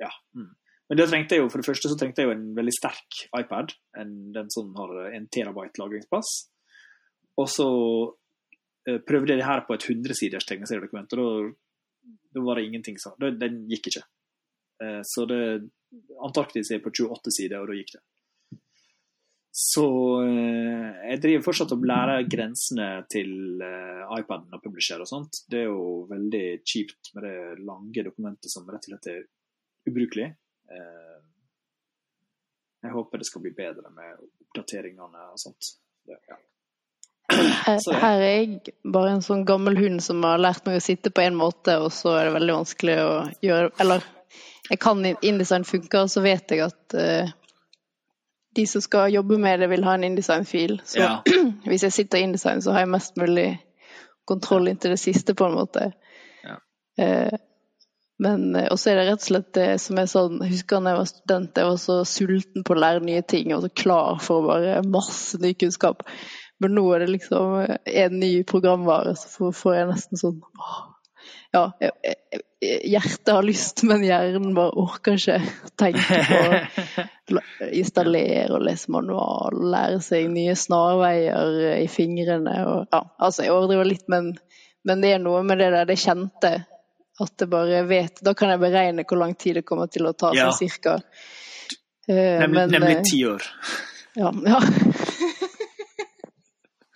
Ja. 0.00 0.08
Mm. 0.34 0.56
Men 0.88 0.98
det 0.98 1.06
trengte 1.06 1.36
jeg 1.36 1.44
jo, 1.44 1.50
for 1.52 1.62
det 1.62 1.68
første 1.68 1.90
så 1.92 1.96
trengte 2.00 2.24
jeg 2.24 2.26
jo 2.26 2.34
en 2.34 2.48
veldig 2.56 2.72
sterk 2.74 3.20
iPad. 3.38 3.76
En, 4.00 4.32
den 4.34 4.48
som 4.50 4.72
har 4.74 4.90
en 5.14 5.28
terabyte 5.30 5.78
lagringsplass. 5.78 6.32
Og 7.38 7.46
så 7.52 7.68
prøvde 9.06 9.34
jeg 9.34 9.40
det 9.42 9.46
her 9.48 9.64
på 9.66 9.74
et 9.76 9.84
100-siders 9.88 10.46
tegneseriedokument, 10.48 11.12
og 11.18 11.50
da, 12.32 12.40
var 12.40 12.56
det 12.56 12.64
ingenting 12.68 12.96
da- 13.20 13.30
Den 13.30 13.66
gikk 13.68 13.90
ikke. 13.92 14.02
Eh, 14.82 15.02
så 15.04 15.26
det 15.28 15.70
Antarktis 16.24 16.70
er 16.70 16.78
på 16.80 16.92
28 16.94 17.32
sider, 17.34 17.60
og 17.60 17.68
da 17.68 17.74
gikk 17.74 17.92
det. 17.96 18.02
Så 19.50 19.82
eh, 20.22 21.10
jeg 21.10 21.20
driver 21.24 21.42
fortsatt 21.42 21.72
og 21.74 21.82
lærer 21.90 22.22
grensene 22.30 22.86
til 23.10 23.60
eh, 23.66 24.04
iPaden 24.20 24.54
og 24.54 24.62
publisher 24.62 25.02
og 25.02 25.08
sånt. 25.10 25.40
Det 25.50 25.64
er 25.64 25.66
jo 25.72 26.06
veldig 26.10 26.44
kjipt 26.62 27.10
med 27.16 27.26
det 27.26 27.64
lange 27.66 28.04
dokumentet 28.06 28.52
som 28.52 28.68
rett 28.70 28.86
og 28.86 28.92
slett 28.94 29.10
er 29.10 29.24
ubrukelig. 29.90 30.28
Eh, 30.70 31.18
jeg 32.86 32.94
håper 32.94 33.20
det 33.20 33.26
skal 33.28 33.42
bli 33.44 33.52
bedre 33.58 33.90
med 33.92 34.22
oppdateringene 34.24 35.26
og 35.34 35.42
sånt. 35.42 35.74
Det, 36.06 36.16
ja. 36.30 36.38
Her, 37.30 37.78
her 38.00 38.22
er 38.22 38.30
jeg 38.30 38.74
bare 38.84 39.14
en 39.14 39.22
sånn 39.24 39.44
gammel 39.48 39.76
hund 39.78 40.02
som 40.02 40.22
har 40.26 40.40
lært 40.42 40.66
meg 40.66 40.78
å 40.80 40.84
sitte 40.84 41.12
på 41.14 41.22
en 41.24 41.36
måte, 41.38 41.76
og 41.82 41.92
så 41.94 42.16
er 42.18 42.28
det 42.28 42.36
veldig 42.38 42.56
vanskelig 42.56 42.96
å 43.04 43.12
gjøre 43.44 43.70
Eller 43.82 44.06
jeg 44.70 44.78
kan 44.82 45.02
InDesign 45.10 45.66
funker, 45.66 46.04
og 46.04 46.10
så 46.12 46.22
vet 46.22 46.52
jeg 46.54 46.62
at 46.62 46.94
uh, 46.94 47.30
de 48.54 48.66
som 48.70 48.82
skal 48.82 49.10
jobbe 49.10 49.38
med 49.42 49.62
det, 49.62 49.70
vil 49.70 49.82
ha 49.86 49.96
en 49.96 50.06
InDesign-fil. 50.06 50.76
Så 50.86 51.02
Ja. 51.02 51.10
hvis 51.70 51.86
jeg 51.86 51.96
sitter 51.96 52.20
i 52.20 52.28
InDesign, 52.28 52.62
så 52.62 52.74
har 52.74 52.84
jeg 52.84 52.92
mest 52.94 53.18
mulig 53.18 53.48
kontroll 54.30 54.70
inntil 54.70 54.94
det 54.94 55.02
siste, 55.02 55.34
på 55.34 55.48
en 55.48 55.58
måte. 55.58 55.90
Ja. 56.46 56.58
Uh, 57.02 57.38
men 58.20 58.54
eh, 58.56 58.68
også 58.68 58.90
er 58.92 59.00
det 59.00 59.06
rett 59.08 59.22
og 59.22 59.28
slett 59.30 59.52
det 59.56 59.68
som 59.80 59.98
er 59.98 60.08
sånn 60.10 60.42
husker 60.44 60.82
da 60.84 60.92
jeg 60.92 60.98
var 60.98 61.08
student, 61.08 61.56
jeg 61.56 61.68
var 61.70 61.78
så 61.80 61.94
sulten 62.04 62.66
på 62.66 62.74
å 62.74 62.80
lære 62.82 63.04
nye 63.06 63.22
ting 63.24 63.54
og 63.56 63.64
så 63.64 63.70
klar 63.82 64.20
for 64.20 64.42
å 64.42 64.48
bare 64.50 64.82
masse 64.84 65.40
ny 65.40 65.54
kunnskap. 65.56 66.04
Men 66.60 66.74
nå 66.76 66.84
er 66.94 67.04
det 67.04 67.10
liksom 67.14 67.58
eh, 67.64 67.76
en 68.04 68.18
ny 68.20 68.32
programvare, 68.48 69.14
så 69.16 69.50
får, 69.52 69.74
jeg 69.78 69.90
nesten 69.94 70.20
sånn 70.20 70.40
Ja, 71.50 71.64
hjertet 72.60 73.32
har 73.32 73.42
lyst, 73.42 73.82
men 73.88 74.04
hjernen 74.04 74.52
bare 74.54 74.76
orker 74.78 75.16
ikke 75.16 75.38
tenke 75.80 76.20
på 76.28 76.40
å 77.40 77.40
installere 77.80 78.52
og 78.54 78.64
lese 78.68 78.92
manual, 78.92 79.56
lære 79.72 80.02
seg 80.04 80.28
nye 80.30 80.54
snarveier 80.58 81.78
i 81.80 81.88
fingrene 81.90 82.58
og 82.68 82.84
Ja, 82.92 83.02
altså, 83.18 83.46
jeg 83.46 83.54
overdriver 83.56 83.88
litt, 83.88 84.06
men, 84.12 84.34
men 84.86 85.02
det 85.02 85.14
er 85.16 85.24
noe 85.24 85.42
med 85.46 85.62
det 85.62 85.72
der 85.74 85.88
det 85.88 85.98
kjente. 86.02 86.52
At 87.20 87.42
jeg 87.42 87.50
bare 87.52 87.82
vet 87.84 88.22
Da 88.24 88.32
kan 88.32 88.48
jeg 88.48 88.62
beregne 88.62 89.04
hvor 89.04 89.18
lang 89.20 89.34
tid 89.36 89.58
det 89.58 89.66
kommer 89.68 89.90
til 89.92 90.08
å 90.08 90.14
ta, 90.16 90.32
Ja. 90.36 90.48
sånn 90.48 90.68
cirka. 90.70 91.00
Eh, 92.08 92.40
Nemlig, 92.40 92.54
men, 92.54 92.70
nemlig 92.76 92.96
eh, 92.96 93.02
ti 93.06 93.24
år. 93.28 93.44
Ja. 94.16 94.32
ja. 94.46 94.60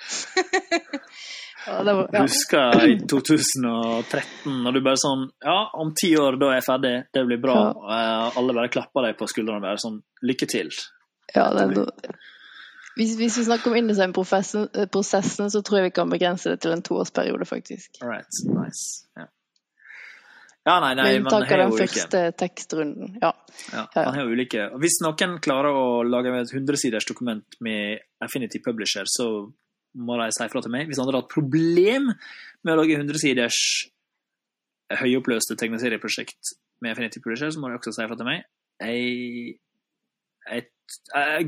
ja, 1.66 1.82
det 1.82 1.94
var, 1.94 2.08
ja. 2.12 2.22
Husker 2.26 2.84
i 2.88 2.98
2013, 3.10 4.62
når 4.64 4.76
du 4.76 4.80
bare 4.84 5.00
sånn 5.00 5.26
Ja, 5.44 5.58
om 5.80 5.94
ti 5.96 6.12
år, 6.20 6.38
da 6.40 6.52
er 6.52 6.60
jeg 6.60 6.68
ferdig. 6.68 6.94
Det 7.14 7.24
blir 7.28 7.40
bra. 7.42 7.56
Ja. 7.56 7.72
Og 7.72 7.90
eh, 7.96 8.38
alle 8.40 8.56
bare 8.60 8.72
klapper 8.74 9.08
deg 9.08 9.18
på 9.20 9.28
skuldrene 9.30 9.62
og 9.62 9.68
bare 9.68 9.82
sånn 9.82 10.00
Lykke 10.24 10.48
til. 10.50 10.72
Ja, 11.34 11.50
det 11.54 11.66
er 11.66 11.74
noe. 11.74 12.16
Hvis, 12.94 13.16
hvis 13.18 13.38
vi 13.40 13.44
snakker 13.44 13.72
om 13.72 13.76
InDesign-prosessen, 13.80 14.68
eh, 14.70 15.48
så 15.50 15.62
tror 15.62 15.80
jeg 15.80 15.88
vi 15.88 15.94
kan 15.96 16.12
begrense 16.12 16.52
det 16.52 16.60
til 16.62 16.74
en 16.76 16.84
toårsperiode, 16.84 17.46
faktisk. 17.48 17.98
All 18.02 18.12
right. 18.12 18.38
Nice. 18.46 19.08
Ja. 19.18 19.26
ja, 20.68 20.76
nei, 20.84 20.92
nei, 20.94 21.08
Med 21.08 21.24
unntak 21.24 21.50
av 21.50 21.58
jo 21.58 21.64
den 21.64 21.74
ulike. 21.74 21.88
første 21.96 22.22
tekstrunden. 22.38 23.16
Ja. 23.22 23.32
Ja, 23.72 23.88
man 23.96 24.14
har 24.20 24.30
ulike. 24.30 24.68
Hvis 24.78 25.00
noen 25.02 25.40
klarer 25.42 25.74
å 25.74 26.04
lage 26.06 26.36
et 26.38 26.54
100-siders 26.54 27.08
dokument 27.10 27.58
med 27.66 28.06
Affinity 28.22 28.62
Publisher, 28.62 29.10
så 29.10 29.50
må 29.94 30.18
de 30.20 30.30
si 30.34 30.46
fra 30.50 30.62
til 30.64 30.72
meg. 30.74 30.88
Hvis 30.88 31.00
han 31.00 31.08
hadde 31.08 31.22
hatt 31.22 31.32
problem 31.32 32.10
med 32.10 32.72
å 32.72 32.78
lage 32.80 32.98
100-siders 32.98 33.58
høyoppløste 35.00 35.56
tegneserieprosjekt 35.60 36.54
med 36.84 36.92
Affinity 36.92 37.22
Publisher, 37.22 37.50
så 37.50 37.60
må 37.60 37.70
de 37.70 37.78
også 37.78 37.94
si 37.96 38.06
fra 38.08 38.18
til 38.18 38.28
meg. 38.28 38.44
Jeg, 38.84 39.58
eh, 40.52 41.42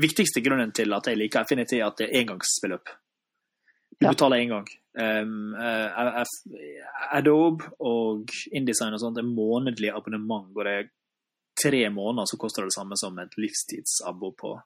viktigste 0.00 0.44
grunnen 0.44 0.72
til 0.76 0.92
at 0.94 1.08
jeg 1.10 1.18
liker 1.18 1.42
Affinity, 1.42 1.80
er 1.80 1.88
at 1.88 1.98
det 1.98 2.10
er 2.10 2.20
engangsbeløp. 2.22 2.92
Du 4.00 4.06
Ja. 4.06 4.12
betaler 4.12 4.36
én 4.40 4.48
gang. 4.48 4.68
Um, 4.94 5.54
uh, 5.54 6.24
Adobe 7.12 7.64
og 7.78 8.30
InDesign 8.52 8.94
og 8.94 9.00
sånt 9.00 9.18
er 9.18 9.22
månedlig 9.22 9.92
abonnement, 9.94 10.50
og 10.56 10.64
det 10.64 10.72
er 10.72 10.88
tre 11.62 11.88
måneder 11.90 12.26
så 12.26 12.38
koster 12.38 12.62
det 12.62 12.70
det 12.70 12.78
samme 12.78 12.96
som 12.96 13.18
et 13.18 13.36
livstidsabo 13.36 14.32
på 14.32 14.60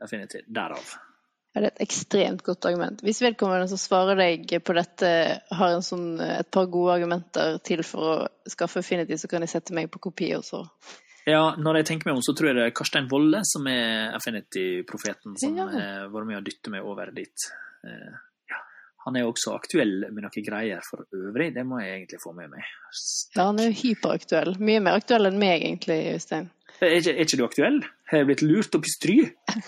Affinity. 0.00 0.40
Derav. 0.46 1.09
Ja, 1.54 1.60
Det 1.60 1.66
er 1.66 1.72
et 1.74 1.82
ekstremt 1.88 2.42
godt 2.46 2.64
argument. 2.68 3.00
Hvis 3.02 3.18
vedkommende 3.24 3.66
som 3.68 3.78
svarer 3.80 4.14
deg 4.16 4.52
på 4.62 4.74
dette, 4.76 5.08
har 5.50 5.72
en 5.74 5.82
sånn, 5.82 6.20
et 6.22 6.50
par 6.54 6.66
gode 6.70 6.94
argumenter 6.94 7.58
til 7.66 7.82
for 7.82 8.00
å 8.12 8.28
skaffe 8.46 8.78
Affinity, 8.84 9.16
så 9.18 9.28
kan 9.28 9.42
de 9.42 9.48
sette 9.50 9.74
meg 9.74 9.90
på 9.90 9.98
kopi 9.98 10.30
også. 10.36 10.62
Ja, 11.26 11.54
når 11.58 11.80
jeg 11.80 11.86
tenker 11.90 12.06
meg 12.10 12.16
om, 12.16 12.22
så 12.24 12.32
tror 12.38 12.48
jeg 12.52 12.56
det 12.56 12.66
er 12.70 12.76
Karstein 12.78 13.08
Wolle 13.10 13.42
som 13.44 13.66
er 13.66 14.14
Affinity-profeten, 14.16 15.34
som 15.38 15.56
Ja. 15.56 15.66
har 15.66 16.08
vært 16.08 16.26
med 16.26 16.38
å 16.38 16.44
dytte 16.46 16.70
meg 16.70 16.84
over 16.86 17.10
dit. 17.12 17.36
Eh, 17.84 18.14
ja. 18.50 18.56
Han 19.04 19.16
er 19.16 19.20
jo 19.26 19.32
også 19.32 19.54
aktuell 19.54 20.06
med 20.12 20.22
noen 20.24 20.46
greier 20.46 20.80
for 20.88 21.04
øvrig, 21.12 21.52
det 21.54 21.66
må 21.66 21.80
jeg 21.82 21.92
egentlig 22.06 22.22
få 22.22 22.32
med 22.34 22.50
meg. 22.50 22.62
Ja, 23.36 23.46
han 23.50 23.58
er 23.58 23.70
jo 23.70 23.76
hyperaktuell. 23.82 24.56
Mye 24.58 24.80
mer 24.80 24.96
aktuell 25.02 25.26
enn 25.26 25.38
meg, 25.38 25.62
egentlig, 25.62 26.14
Øystein. 26.14 26.48
Er 26.80 26.86
er 26.96 27.24
ikke 27.26 27.36
du 27.36 27.44
aktuell? 27.44 27.80
Har 28.10 28.22
jeg 28.22 28.28
blitt 28.30 28.44
lurt 28.46 28.76
opp 28.78 28.88
i 28.88 28.94
stry? 28.96 29.18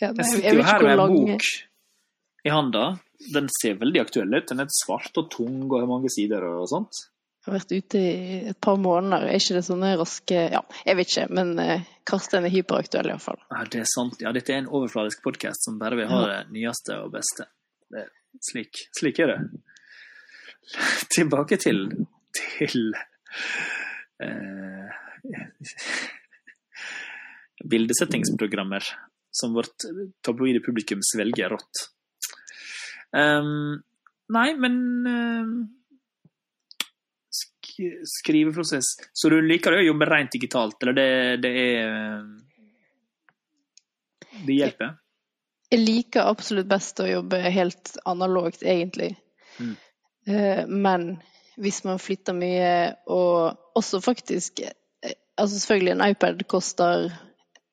Ja, 0.00 0.08
Jeg 0.18 0.24
sitter 0.26 0.56
jo 0.56 0.62
her 0.66 0.82
med 0.82 0.90
en 0.90 0.98
lang 0.98 1.12
bok 1.14 1.44
i 2.42 2.50
handa. 2.50 2.80
Den 3.36 3.46
ser 3.54 3.76
veldig 3.78 4.00
aktuell 4.02 4.32
ut. 4.34 4.48
Den 4.48 4.64
er 4.64 4.70
svart 4.74 5.14
og 5.20 5.28
tung 5.30 5.60
og 5.68 5.76
har 5.76 5.86
mange 5.86 6.10
sider 6.10 6.42
og 6.48 6.64
sånt. 6.66 6.98
Jeg 7.38 7.46
har 7.46 7.54
vært 7.54 7.74
ute 7.76 8.00
i 8.00 8.38
et 8.50 8.58
par 8.66 8.80
måneder. 8.82 9.28
Er 9.28 9.38
ikke 9.38 9.60
det 9.60 9.62
sånne 9.68 9.92
raske 10.00 10.40
Ja, 10.56 10.64
jeg 10.88 10.98
vet 10.98 11.12
ikke, 11.12 11.28
men 11.38 11.52
Karsten 12.08 12.48
er 12.48 12.50
hyperaktuell 12.50 13.12
iallfall. 13.12 13.38
Ja, 13.52 13.62
det 13.70 13.84
er 13.84 13.90
sant. 13.92 14.18
Ja, 14.24 14.32
dette 14.34 14.56
er 14.56 14.64
en 14.64 14.72
overfladisk 14.72 15.22
podkast 15.22 15.68
som 15.68 15.78
bare 15.78 16.00
vil 16.00 16.10
ha 16.10 16.24
det 16.32 16.40
nyeste 16.56 16.98
og 17.04 17.14
beste. 17.14 17.46
Det 17.94 18.08
slik, 18.50 18.82
slik 18.98 19.22
er 19.22 19.36
det. 19.36 19.38
Tilbake 21.14 21.60
til 21.62 21.86
til 22.32 22.94
eh, 24.22 24.88
bildesettingsprogrammer 27.70 28.86
som 29.32 29.54
vårt 29.54 29.86
tabloide 30.24 30.60
publikum 30.64 31.00
svelger 31.02 31.54
rått. 31.54 31.86
Um, 33.12 33.80
nei, 34.32 34.48
men 34.56 34.76
ehm, 35.08 35.56
sk 37.28 37.74
Skriveprosess 38.08 38.94
Så 39.12 39.28
du 39.28 39.36
liker 39.44 39.76
å 39.76 39.82
jobbe 39.84 40.08
rent 40.08 40.32
digitalt, 40.32 40.78
eller 40.80 40.96
det, 40.96 41.08
det 41.44 41.50
er 41.60 42.22
Det 44.46 44.56
hjelper? 44.56 44.94
Jeg 45.72 45.84
liker 45.84 46.28
absolutt 46.28 46.68
best 46.68 47.00
å 47.00 47.08
jobbe 47.08 47.40
helt 47.52 47.94
analogt, 48.08 48.64
egentlig. 48.64 49.14
Mm. 49.60 49.76
Uh, 50.28 50.64
Men 50.68 51.06
hvis 51.60 51.82
man 51.84 52.00
flytter 52.00 52.36
mye, 52.36 52.72
og 53.12 53.76
også 53.76 54.00
faktisk 54.04 54.60
eh, 54.64 55.16
Altså 55.40 55.58
selvfølgelig, 55.58 55.92
en 55.94 56.06
iPad 56.12 56.42
koster 56.48 57.06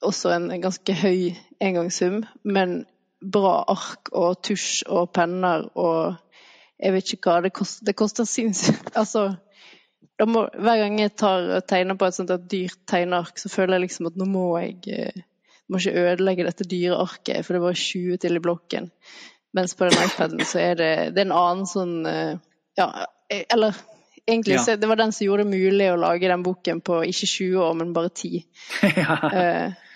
også 0.06 0.32
en 0.36 0.50
ganske 0.62 0.96
høy 1.02 1.36
engangssum, 1.60 2.24
men 2.44 2.84
bra 3.20 3.64
ark 3.68 4.12
og 4.16 4.40
tusj 4.48 4.86
og 4.88 5.12
penner 5.16 5.66
og 5.76 6.16
jeg 6.80 6.96
vet 6.96 7.14
ikke 7.14 7.34
hva 7.34 7.42
det 7.44 7.52
koster. 7.52 7.86
Det 7.90 7.96
koster 8.00 8.28
sinnssykt 8.28 8.94
Altså, 9.00 9.34
må, 10.28 10.46
hver 10.48 10.84
gang 10.84 11.00
jeg 11.02 11.16
tar 11.20 11.50
og 11.58 11.66
tegner 11.68 11.98
på 12.00 12.08
et 12.08 12.16
sånt 12.16 12.32
et 12.32 12.46
dyrt 12.52 12.80
tegneark, 12.88 13.40
så 13.40 13.52
føler 13.52 13.78
jeg 13.78 13.90
liksom 13.90 14.08
at 14.08 14.20
nå 14.20 14.28
må 14.30 14.46
jeg 14.62 14.78
eh, 14.96 15.26
må 15.70 15.80
ikke 15.80 16.02
ødelegge 16.02 16.48
dette 16.48 16.66
dyre 16.66 16.98
arket, 17.04 17.44
for 17.46 17.56
det 17.56 17.62
bare 17.62 17.78
20 17.78 18.18
til 18.24 18.40
i 18.40 18.42
blokken. 18.42 18.90
Mens 19.54 19.76
på 19.76 19.86
den 19.86 20.00
iPaden 20.06 20.42
så 20.46 20.62
er 20.62 20.80
det, 20.80 20.92
det 21.16 21.24
er 21.24 21.28
en 21.28 21.38
annen 21.38 21.70
sånn 21.70 21.96
eh, 22.10 22.36
Ja, 22.80 22.90
eh, 23.30 23.44
eller 23.52 23.76
egentlig 24.30 24.56
Ja. 24.56 24.64
så 24.64 24.76
det 24.80 24.88
var 24.88 25.00
den 25.00 25.12
som 25.12 25.26
gjorde 25.26 25.44
det 25.44 25.58
mulig 25.58 25.92
å 25.92 26.00
lage 26.00 26.32
den 26.32 26.44
boken 26.46 26.82
på 26.86 27.02
ikke 27.10 27.28
20 27.28 27.64
år, 27.66 27.78
men 27.82 27.94
bare 27.94 28.10
10. 28.10 28.44
ja. 29.04 29.20
Eh, 29.30 29.89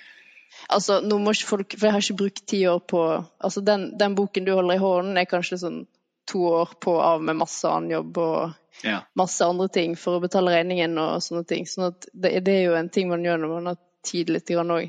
Altså, 0.73 0.99
nå 1.05 1.19
må 1.21 1.33
ikke 1.35 1.49
folk 1.49 1.75
For 1.77 1.87
jeg 1.87 1.95
har 1.95 2.03
ikke 2.03 2.19
brukt 2.23 2.43
ti 2.49 2.63
år 2.69 2.81
på 2.89 3.01
Altså, 3.13 3.61
den, 3.65 3.91
den 3.99 4.15
boken 4.17 4.47
du 4.47 4.53
holder 4.55 4.77
i 4.77 4.81
hånden, 4.83 5.19
er 5.19 5.29
kanskje 5.29 5.61
sånn 5.61 5.83
to 6.29 6.45
år 6.47 6.75
på 6.81 6.93
av 7.03 7.23
med 7.23 7.35
masse 7.35 7.67
annen 7.67 7.91
jobb 7.97 8.19
og 8.23 8.59
Ja. 8.83 9.03
masse 9.15 9.45
andre 9.45 9.67
ting 9.69 9.93
for 9.99 10.17
å 10.17 10.21
betale 10.23 10.53
regningen 10.55 10.97
og 10.97 11.21
sånne 11.21 11.43
ting. 11.47 11.67
Sånn 11.69 11.91
at 11.91 12.07
det, 12.11 12.31
det 12.47 12.53
er 12.57 12.63
jo 12.65 12.77
en 12.79 12.89
ting 12.89 13.09
man 13.11 13.23
gjør 13.23 13.41
når 13.43 13.51
man 13.51 13.67
har 13.69 13.77
tid 14.07 14.31
litt 14.33 14.49
grann 14.49 14.71
òg. 14.73 14.87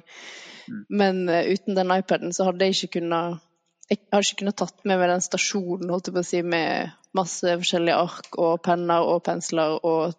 Men 0.89 1.29
uh, 1.29 1.43
uten 1.45 1.77
den 1.77 1.93
iPaden 1.93 2.33
så 2.33 2.49
hadde 2.49 2.65
jeg 2.65 2.79
ikke 2.79 3.01
kunnet 3.01 3.43
Jeg 3.91 4.01
hadde 4.15 4.25
ikke 4.25 4.41
kunnet 4.41 4.57
tatt 4.63 4.79
med 4.89 4.99
meg 4.99 5.11
den 5.13 5.25
stasjonen, 5.27 5.91
holdt 5.93 6.09
jeg 6.09 6.17
på 6.17 6.23
å 6.23 6.29
si, 6.31 6.41
med 6.55 6.95
masse 7.15 7.57
forskjellige 7.61 7.99
ark 8.07 8.39
og 8.41 8.63
penner 8.65 9.05
og 9.05 9.21
pensler 9.27 9.77
og 9.85 10.15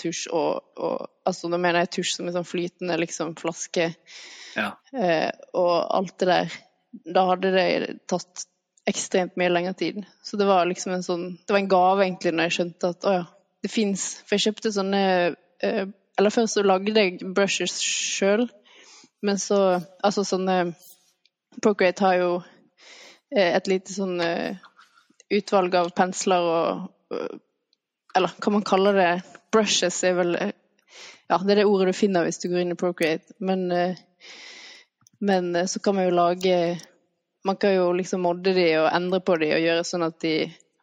tusj 0.00 0.28
og, 0.32 0.60
og 0.76 1.08
Altså, 1.30 1.46
nå 1.46 1.60
mener 1.62 1.84
jeg 1.84 1.92
tusj 1.94 2.16
som 2.16 2.26
en 2.26 2.34
sånn 2.34 2.48
flytende 2.48 2.96
liksom 2.98 3.36
flaske 3.38 3.84
ja. 4.56 4.70
eh, 4.96 5.28
og 5.54 5.74
alt 5.94 6.16
det 6.18 6.26
der. 6.26 6.54
Da 7.14 7.22
hadde 7.28 7.52
det 7.54 7.66
tatt 8.10 8.46
ekstremt 8.90 9.36
mye 9.38 9.52
lengre 9.52 9.76
tid. 9.78 10.00
Så 10.26 10.40
det 10.40 10.48
var 10.48 10.66
liksom 10.66 10.96
en 10.96 11.04
sånn 11.06 11.26
Det 11.38 11.54
var 11.54 11.60
en 11.60 11.70
gave 11.70 12.04
egentlig 12.06 12.32
når 12.34 12.48
jeg 12.48 12.56
skjønte 12.56 12.90
at 12.94 13.06
å 13.06 13.14
ja, 13.14 13.24
det 13.62 13.70
fins. 13.72 14.06
For 14.24 14.36
jeg 14.36 14.48
kjøpte 14.48 14.72
sånne 14.74 15.02
eh, 15.62 15.84
Eller 16.18 16.34
først 16.34 16.58
så 16.58 16.64
lagde 16.66 16.96
jeg 16.96 17.32
brushes 17.36 17.76
sjøl, 17.84 18.48
men 19.22 19.38
så 19.40 19.60
Altså 20.02 20.24
sånne 20.26 20.72
Procreate 21.60 22.06
har 22.06 22.18
jo 22.20 22.32
eh, 23.36 23.52
et 23.52 23.70
lite 23.70 23.92
sånn 23.92 24.20
eh, 24.24 24.58
utvalg 25.30 25.76
av 25.78 25.92
pensler 25.96 26.50
og 26.54 27.16
eh, 27.16 27.36
Eller 28.16 28.34
hva 28.40 28.54
man 28.56 28.66
kaller 28.66 28.96
det. 28.98 29.12
Brushes 29.52 30.02
er 30.04 30.16
vel 30.18 30.36
eh, 30.38 30.52
Ja, 31.30 31.38
det 31.38 31.54
er 31.54 31.60
det 31.62 31.66
ordet 31.70 31.90
du 31.90 31.98
finner 31.98 32.26
hvis 32.26 32.40
du 32.42 32.48
går 32.50 32.64
inn 32.64 32.74
i 32.74 32.78
Procreate. 32.78 33.34
Men, 33.38 33.70
eh, 33.72 33.98
men 35.20 35.54
eh, 35.56 35.68
så 35.70 35.82
kan 35.82 35.98
man 35.98 36.08
jo 36.08 36.16
lage 36.16 36.80
Man 37.46 37.56
kan 37.56 37.72
jo 37.74 37.92
liksom 37.96 38.24
modde 38.26 38.52
de 38.54 38.66
og 38.82 38.90
endre 38.92 39.22
på 39.24 39.38
de 39.40 39.52
og 39.56 39.62
gjøre 39.64 39.86
sånn 39.88 40.04
at 40.04 40.18
de 40.20 40.34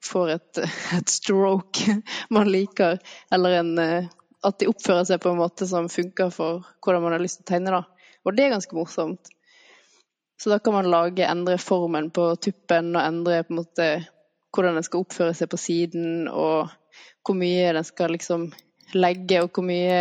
får 0.07 0.35
et, 0.37 0.61
et 0.97 1.11
stroke 1.11 1.97
man 2.37 2.49
liker, 2.49 2.97
eller 3.33 3.59
en 3.59 3.73
At 3.77 4.59
de 4.59 4.69
oppfører 4.69 5.05
seg 5.09 5.21
på 5.21 5.33
en 5.33 5.41
måte 5.41 5.67
som 5.69 5.89
funker 5.91 6.31
for 6.33 6.65
hvordan 6.85 7.03
man 7.03 7.17
har 7.17 7.23
lyst 7.23 7.41
til 7.41 7.47
å 7.47 7.51
tegne, 7.51 7.73
da. 7.73 7.83
Og 8.25 8.35
det 8.35 8.45
er 8.45 8.53
ganske 8.53 8.75
morsomt. 8.77 9.31
Så 10.37 10.51
da 10.51 10.59
kan 10.59 10.75
man 10.75 10.89
lage, 10.91 11.25
endre 11.25 11.57
formen 11.57 12.11
på 12.13 12.29
tuppen 12.41 12.91
og 12.95 13.01
endre 13.01 13.41
på 13.43 13.55
en 13.55 13.59
måte 13.61 13.87
hvordan 14.53 14.77
den 14.77 14.85
skal 14.85 15.03
oppføre 15.03 15.33
seg 15.37 15.49
på 15.51 15.59
siden, 15.59 16.27
og 16.29 16.69
hvor 17.27 17.37
mye 17.37 17.73
den 17.75 17.85
skal 17.87 18.13
liksom 18.15 18.47
legge, 18.95 19.41
og 19.43 19.51
hvor 19.51 19.65
mye 19.67 19.99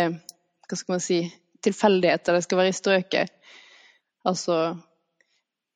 hva 0.67 0.77
skal 0.79 0.95
man 0.95 1.03
si, 1.03 1.21
tilfeldigheter 1.63 2.37
det 2.37 2.43
skal 2.45 2.61
være 2.61 2.73
i 2.73 2.77
strøket. 2.77 3.33
Altså 4.27 4.77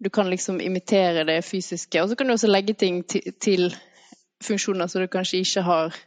Du 0.04 0.10
kan 0.10 0.30
liksom 0.30 0.60
imitere 0.62 1.24
det 1.28 1.44
fysiske, 1.46 2.02
og 2.02 2.10
så 2.10 2.16
kan 2.16 2.28
du 2.28 2.34
også 2.34 2.48
legge 2.48 2.74
ting 2.74 3.04
til, 3.06 3.76
funksjoner 4.42 4.88
som 4.88 5.02
du 5.02 5.08
kanskje 5.08 5.44
ikke 5.44 5.62
har 5.62 5.98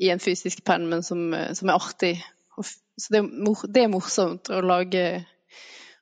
i 0.00 0.08
en 0.08 0.20
fysisk 0.20 0.62
penn, 0.64 0.86
men 0.88 1.02
som, 1.02 1.34
som 1.52 1.68
er 1.68 1.76
artig. 1.76 2.14
Så 2.56 3.12
det 3.12 3.20
det 3.74 3.82
er 3.82 3.92
morsomt 3.92 4.48
å 4.48 4.62
lage, 4.64 5.26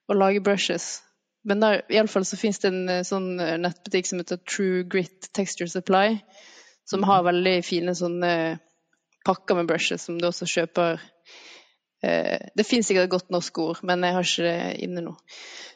å 0.07 0.15
lage 0.15 0.45
brushes. 0.47 1.01
Men 1.45 1.61
der, 1.61 1.83
i 1.91 1.99
alle 1.99 2.09
fall 2.09 2.25
så 2.25 2.39
finnes 2.41 2.63
det 2.63 2.71
en 2.71 2.89
eh, 2.89 3.03
sånn 3.05 3.41
eh, 3.41 3.59
nettbutikk 3.61 4.09
som 4.09 4.21
heter 4.23 4.41
True 4.49 4.85
Grit 4.89 5.29
Texture 5.37 5.69
Supply, 5.69 6.21
som 6.89 7.05
har 7.05 7.27
veldig 7.27 7.59
fine 7.67 7.95
sånne 7.99 8.31
pakker 9.25 9.57
med 9.59 9.67
brushes 9.71 10.03
som 10.07 10.19
du 10.21 10.27
også 10.29 10.47
kjøper. 10.51 11.01
Eh, 12.05 12.39
det 12.57 12.67
finnes 12.69 12.87
sikkert 12.87 13.07
et 13.09 13.15
godt 13.15 13.31
norsk 13.33 13.59
ord, 13.63 13.79
men 13.83 14.03
jeg 14.05 14.13
har 14.17 14.27
ikke 14.29 14.45
det 14.45 14.83
inne 14.85 15.01
nå. 15.07 15.15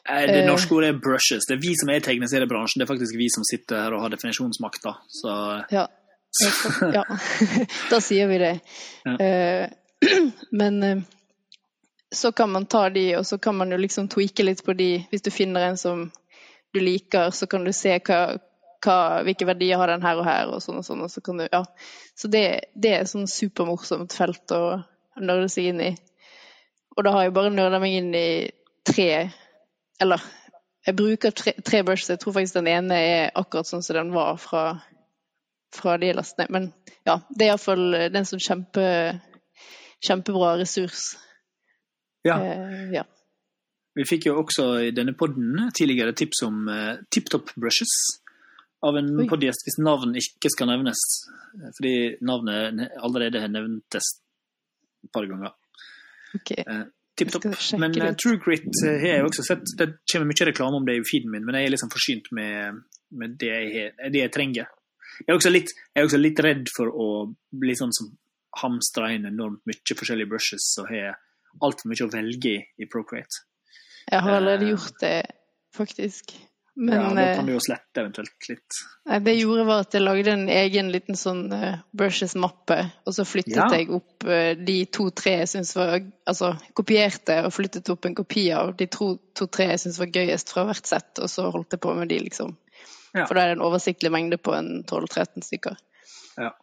Eh, 0.07 0.25
Det 0.27 0.35
Eh. 0.43 0.47
norske 0.47 0.75
ordet 0.75 0.89
er 0.93 0.99
brushes. 1.01 1.47
Det 1.49 1.55
er 1.57 1.61
vi 1.63 1.73
som 1.75 1.89
er 1.89 1.97
i 1.97 2.05
tegneseriebransjen. 2.05 2.79
Det 2.79 2.85
er 2.85 2.93
faktisk 2.93 3.17
vi 3.17 3.29
som 3.33 3.43
sitter 3.43 3.81
her 3.83 3.93
og 3.93 4.01
har 4.05 4.09
definisjonsmakta. 4.13 4.93
Så 5.09 5.63
Ja. 5.71 5.87
ja. 6.93 7.03
da 7.89 7.99
sier 7.99 8.27
vi 8.29 8.37
det. 8.37 8.59
Ja. 9.05 9.15
Eh, 9.17 9.69
men 10.51 11.05
så 12.13 12.31
kan 12.31 12.49
man 12.49 12.65
ta 12.65 12.89
de, 12.89 13.15
og 13.17 13.25
så 13.25 13.37
kan 13.41 13.55
man 13.55 13.71
jo 13.71 13.77
liksom 13.77 14.07
tweake 14.09 14.43
litt 14.45 14.63
på 14.65 14.73
de. 14.77 15.05
Hvis 15.11 15.21
du 15.25 15.31
finner 15.31 15.61
en 15.69 15.77
som 15.77 16.11
du 16.73 16.79
liker, 16.79 17.31
så 17.31 17.47
kan 17.49 17.63
du 17.65 17.71
se 17.73 17.97
hva, 17.99 18.37
hva, 18.83 19.23
hvilke 19.27 19.47
verdier 19.49 19.79
har 19.79 19.91
den 19.91 20.03
her 20.05 20.19
og 20.19 20.27
her, 20.27 20.51
og 20.53 20.63
sånn 20.63 20.79
og 20.81 20.85
sånn. 20.87 21.03
Og 21.05 21.11
så, 21.11 21.23
kan 21.25 21.41
du, 21.41 21.47
ja. 21.51 21.63
så 22.17 22.31
det, 22.31 22.43
det 22.75 22.93
er 22.93 23.03
et 23.03 23.11
sånn 23.11 23.29
supermorsomt 23.29 24.15
felt 24.15 24.55
å 24.55 24.63
nørde 25.19 25.49
seg 25.51 25.71
inn 25.71 25.83
i. 25.83 25.91
Og 26.97 27.05
da 27.05 27.13
har 27.15 27.27
jeg 27.27 27.35
bare 27.35 27.53
nørda 27.53 27.79
meg 27.79 27.95
inn 27.95 28.09
i 28.17 28.29
tre 28.87 29.29
Eller 30.01 30.23
jeg 30.87 30.95
bruker 30.95 31.33
tre, 31.35 31.53
tre 31.65 31.81
brushes. 31.85 32.09
Jeg 32.09 32.21
tror 32.21 32.33
faktisk 32.33 32.55
den 32.55 32.69
ene 32.71 32.95
er 32.97 33.31
akkurat 33.37 33.67
sånn 33.67 33.83
som 33.85 33.97
den 33.99 34.13
var 34.15 34.39
fra, 34.41 34.63
fra 35.75 35.97
de 36.01 36.13
lastene. 36.15 36.47
Men 36.49 36.69
ja, 37.05 37.19
det 37.29 37.45
er 37.45 37.51
iallfall 37.51 37.97
en 38.07 38.27
sånn 38.27 38.41
kjempe, 38.41 38.85
kjempebra 40.07 40.55
ressurs. 40.61 41.11
ja. 42.27 42.39
Eh, 42.39 42.91
ja. 42.95 43.05
Vi 43.97 44.05
fikk 44.07 44.29
jo 44.29 44.37
også 44.39 44.65
i 44.85 44.91
denne 44.95 45.11
podden 45.17 45.71
tidligere 45.75 46.13
tips 46.15 46.43
om 46.45 46.67
uh, 46.69 47.01
TipTop 47.11 47.49
Brushes 47.59 48.18
av 48.85 48.97
en 48.97 49.09
Oi. 49.19 49.27
podgjest 49.29 49.65
hvis 49.67 49.79
navn 49.83 50.15
ikke 50.19 50.51
skal 50.53 50.71
nevnes, 50.71 51.01
fordi 51.77 51.93
navnet 52.25 52.85
allerede 52.99 53.41
har 53.43 53.51
nevntes 53.51 54.13
et 55.03 55.11
par 55.15 55.27
ganger. 55.29 55.53
Okay. 56.37 56.63
Eh, 56.63 56.85
TipTop. 57.19 57.47
Jeg 57.49 57.79
Men 57.81 57.95
eh. 57.97 58.15
True 58.19 58.39
Grit 58.39 58.67
eh, 58.85 58.99
har 59.01 59.17
jeg 59.17 59.27
også 59.27 59.45
sett. 59.47 59.75
Det 59.79 59.89
kommer 60.11 60.29
mye 60.29 60.49
reklame 60.51 60.79
om 60.79 60.87
det 60.87 60.99
i 60.99 61.05
feeden 61.07 61.33
min, 61.33 61.45
men 61.47 61.57
jeg 61.57 61.67
er 61.67 61.75
liksom 61.75 61.91
forsynt 61.91 62.31
med, 62.35 62.83
med 63.19 63.37
det, 63.41 63.51
jeg, 63.51 63.93
det 64.13 64.23
jeg 64.23 64.33
trenger. 64.35 64.71
Jeg 65.27 65.35
er, 65.35 65.51
litt, 65.51 65.73
jeg 65.91 66.01
er 66.01 66.07
også 66.07 66.19
litt 66.21 66.39
redd 66.43 66.69
for 66.71 66.91
å 66.93 67.07
bli 67.59 67.75
sånn 67.75 67.91
som 67.95 68.13
hamstrer 68.61 69.17
inn 69.17 69.27
enormt 69.27 69.65
mye 69.67 69.97
forskjellige 69.99 70.31
brushes 70.31 70.71
og 70.81 70.87
har 70.93 71.19
altfor 71.65 71.91
mye 71.91 72.05
å 72.05 72.11
velge 72.13 72.53
i 72.55 72.61
i 72.79 72.87
Procreate. 72.89 73.43
Jeg 74.09 74.23
har 74.25 74.37
allerede 74.39 74.71
gjort 74.71 74.95
det, 75.03 75.17
faktisk. 75.75 76.33
Ja, 76.79 77.13
da 77.13 77.21
eh, 77.21 77.35
kan 77.35 77.47
du 77.49 77.51
jo 77.53 77.61
slette 77.63 78.01
eventuelt 78.01 78.47
litt. 78.49 78.77
det 79.09 79.33
jeg 79.33 79.41
gjorde, 79.41 79.65
var 79.67 79.81
at 79.83 79.95
jeg 79.97 80.03
lagde 80.05 80.31
en 80.31 80.45
egen 80.53 80.91
liten 80.93 81.17
sånn 81.19 81.41
eh, 81.55 81.81
brushes-mappe, 81.91 82.77
og 83.05 83.15
så 83.17 83.25
flyttet 83.27 83.57
Ja. 83.57 83.67
jeg 83.75 83.89
opp 83.97 84.23
eh, 84.23 84.53
de 84.55 84.77
to-tre 84.87 85.33
jeg 85.41 85.51
syntes 85.51 85.75
var 85.75 85.97
Altså 86.29 86.53
kopierte 86.77 87.41
og 87.43 87.51
flyttet 87.55 87.89
opp 87.91 88.05
en 88.05 88.15
kopi 88.15 88.45
av 88.55 88.75
de 88.79 88.87
to-tre 88.87 89.71
jeg 89.73 89.83
syntes 89.83 89.99
var 89.99 90.13
gøyest 90.13 90.53
fra 90.53 90.65
hvert 90.69 90.87
sett, 90.87 91.11
og 91.19 91.29
så 91.31 91.49
holdt 91.51 91.75
jeg 91.75 91.83
på 91.83 91.93
med 91.97 92.09
de, 92.13 92.19
liksom. 92.29 92.55
Ja. 93.13 93.25
For 93.25 93.35
da 93.35 93.43
er 93.43 93.51
det 93.51 93.59
en 93.59 93.67
oversiktlig 93.67 94.11
mengde 94.13 94.37
på 94.37 94.53
en 94.55 94.83
12-13 94.85 95.43
stykker. 95.47 95.77
Ja. 96.37 96.53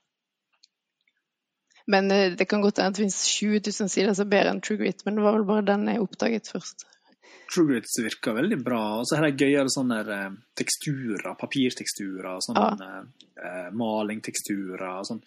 Men 1.86 2.10
eh, 2.10 2.32
det 2.32 2.48
kan 2.48 2.62
godt 2.62 2.78
hende 2.78 2.94
at 2.94 2.96
det 2.96 3.04
finnes 3.04 3.22
20 3.36 3.60
000 3.68 3.90
sider 3.92 4.14
som 4.14 4.26
er 4.26 4.32
bedre 4.32 4.54
enn 4.54 4.62
True 4.64 4.80
Grit, 4.80 5.04
men 5.06 5.18
det 5.18 5.26
var 5.26 5.36
vel 5.38 5.48
bare 5.48 5.66
den 5.66 5.88
jeg 5.90 6.02
oppdaget 6.02 6.48
først. 6.50 6.86
True 7.52 7.66
Grit 7.68 7.86
virker 8.02 8.34
veldig 8.34 8.58
bra. 8.64 8.80
Og 8.98 9.04
så 9.06 9.16
har 9.20 9.28
de 9.30 9.44
gøyere 9.44 9.70
sånne 9.70 10.00
eh, 10.10 10.30
teksturer, 10.58 11.36
papirteksturer, 11.38 12.40
sånne 12.42 12.64
Ja. 12.66 13.02
uh, 13.38 13.68
malingteksturer, 13.76 15.02
sånn 15.06 15.20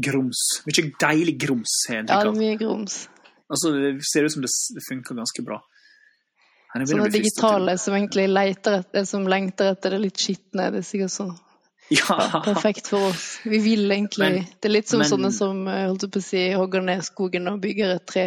grums. 0.00 0.40
Mye 0.66 0.86
deilig 1.02 1.36
grums 1.42 1.74
Ja, 1.90 2.02
det 2.02 2.16
er 2.16 2.32
mye 2.32 2.56
grums. 2.60 3.08
Altså, 3.50 3.72
det 3.76 4.00
ser 4.08 4.24
ut 4.24 4.32
som 4.32 4.42
det 4.42 4.82
funker 4.88 5.14
ganske 5.20 5.44
bra. 5.44 5.60
Sånne 6.76 7.08
digitale 7.12 7.76
som 7.80 7.94
egentlig 7.96 8.26
leter 8.28 8.80
etter, 8.82 9.04
som 9.08 9.24
lengter 9.30 9.70
etter 9.72 9.94
det 9.94 10.00
litt 10.02 10.20
skitne. 10.20 10.70
Det 10.74 10.82
er 10.82 10.88
sikkert 10.88 11.12
sånn 11.14 11.34
Ja. 11.94 12.16
perfekt 12.44 12.88
for 12.90 13.12
oss. 13.12 13.38
Vi 13.44 13.60
vil 13.62 13.86
egentlig 13.92 14.32
Men- 14.32 14.48
Det 14.60 14.68
er 14.68 14.74
litt 14.74 14.88
som 14.88 14.98
men- 14.98 15.08
sånne 15.08 15.32
som 15.32 15.68
eh, 15.68 15.86
holdt 15.86 16.08
på 16.10 16.18
å 16.20 16.22
si, 16.24 16.42
hogger 16.52 16.82
ned 16.82 17.04
skogen 17.06 17.48
og 17.52 17.60
bygger 17.62 17.94
et 17.94 18.06
tre. 18.06 18.26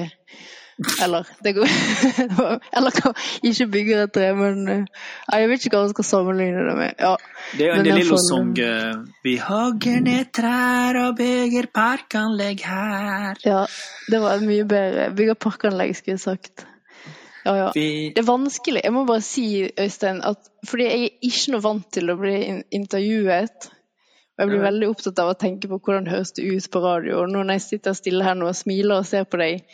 Eller 1.04 1.28
det 1.44 1.54
går 1.58 1.68
Eller 2.78 3.00
ikke 3.44 3.68
bygger 3.68 4.04
et 4.06 4.14
tre, 4.16 4.30
men 4.38 4.62
eh, 4.72 4.86
Jeg 5.34 5.50
vet 5.52 5.66
ikke 5.66 5.76
hva 5.76 5.84
jeg 5.88 5.94
skal 5.98 6.08
sammenligne 6.08 6.64
det 6.70 6.76
med. 6.78 6.94
Ja. 7.00 7.16
Det 7.60 7.68
er 7.68 7.80
en 7.82 7.90
lille 7.90 8.18
eh, 8.64 9.02
Vi 9.26 9.36
hogger 9.44 10.00
ned 10.06 10.32
trær 10.36 11.02
og 11.04 11.18
bygger 11.20 11.68
parkanlegg 11.76 12.64
her. 12.64 13.40
ja, 13.46 13.66
det 14.12 14.22
var 14.24 14.46
mye 14.46 14.68
bedre 14.70 15.10
Bygger 15.16 15.40
parkanlegg, 15.40 15.96
skulle 15.98 16.16
jeg 16.16 16.26
sagt. 16.26 16.66
Ja, 17.46 17.56
ja. 17.58 17.68
Det 17.74 18.20
er 18.20 18.28
vanskelig. 18.28 18.82
Jeg 18.84 18.94
må 18.94 19.06
bare 19.08 19.24
si, 19.26 19.68
Øystein, 19.80 20.22
at 20.24 20.50
fordi 20.68 20.88
jeg 20.88 21.04
er 21.04 21.28
ikke 21.30 21.54
noe 21.54 21.64
vant 21.64 21.92
til 21.96 22.12
å 22.12 22.18
bli 22.20 22.36
intervjuet. 22.76 23.70
Og 24.40 24.44
jeg 24.44 24.52
blir 24.54 24.62
veldig 24.64 24.88
opptatt 24.88 25.20
av 25.20 25.34
å 25.34 25.40
tenke 25.40 25.68
på 25.68 25.80
hvordan 25.84 26.06
det 26.06 26.14
høres 26.14 26.30
det 26.38 26.46
ut 26.48 26.68
på 26.72 26.82
radio. 26.84 27.24
Og 27.24 27.32
nå 27.32 27.42
når 27.44 27.58
jeg 27.58 27.66
sitter 27.66 27.98
stille 27.98 28.24
her 28.24 28.38
nå 28.40 28.48
og 28.48 28.56
smiler 28.56 29.02
og 29.02 29.08
ser 29.08 29.26
på 29.28 29.40
deg, 29.42 29.66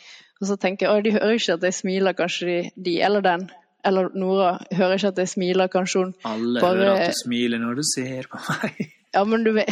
og 0.41 0.47
så 0.49 0.55
tenker 0.59 0.88
jeg 0.89 0.97
at 0.99 1.05
de 1.05 1.13
hører 1.15 1.38
ikke 1.38 1.53
at 1.55 1.63
jeg 1.63 1.73
smiler, 1.77 2.13
kanskje 2.17 2.45
de, 2.49 2.57
de 2.86 2.95
eller 3.07 3.21
den. 3.23 3.45
Eller 3.86 4.09
Nora 4.17 4.49
hører 4.73 4.97
ikke 4.97 5.11
at 5.13 5.19
jeg 5.21 5.29
smiler, 5.31 5.67
kanskje 5.71 6.01
hun. 6.03 6.13
alle 6.25 6.61
Bare- 6.61 6.77
hører 6.81 7.01
at 7.05 7.13
du 7.13 7.19
smiler 7.23 7.61
når 7.61 7.75
du 7.79 7.83
ser 7.95 8.27
på 8.31 8.41
meg. 8.49 8.86
Ja, 9.15 9.21
men 9.23 9.45
du 9.45 9.53
vet, 9.55 9.69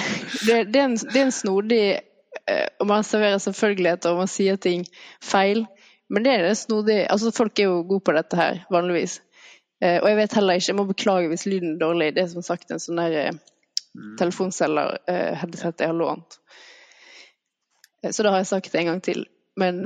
det, 0.47 0.61
det, 0.71 0.79
er, 0.79 0.85
en, 0.85 0.93
det 0.95 1.17
er 1.19 1.25
en 1.25 1.33
snodig 1.35 1.79
eh, 2.47 2.67
Og 2.79 2.87
man 2.87 3.03
serverer 3.03 3.41
selvfølgeligheter 3.43 4.13
og 4.13 4.21
man 4.21 4.29
sier 4.31 4.55
ting 4.55 4.85
feil. 5.19 5.65
Men 6.07 6.23
det 6.23 6.31
er 6.37 6.45
det 6.47 6.53
snodig 6.61 7.01
Altså, 7.11 7.33
folk 7.35 7.59
er 7.59 7.67
jo 7.67 7.81
gode 7.89 8.05
på 8.07 8.15
dette 8.15 8.39
her, 8.39 8.61
vanligvis. 8.71 9.17
Eh, 9.83 9.97
og 9.99 10.07
jeg 10.07 10.15
vet 10.21 10.37
heller 10.39 10.55
ikke, 10.61 10.69
jeg 10.71 10.77
må 10.79 10.85
beklage 10.87 11.27
hvis 11.33 11.43
lyden 11.51 11.73
er 11.75 11.81
dårlig. 11.83 12.07
Det 12.15 12.23
er 12.23 12.31
som 12.31 12.45
sagt 12.47 12.71
en 12.71 12.79
sånn 12.79 13.01
der 13.03 13.17
eh, 13.25 13.41
telefonceller-headset 14.21 15.83
jeg 15.83 15.91
har 15.91 15.97
lånt. 15.99 16.39
Så 18.11 18.23
det 18.23 18.31
har 18.31 18.41
jeg 18.45 18.47
sagt 18.53 18.75
en 18.79 18.89
gang 18.93 19.01
til. 19.03 19.25
Men 19.59 19.83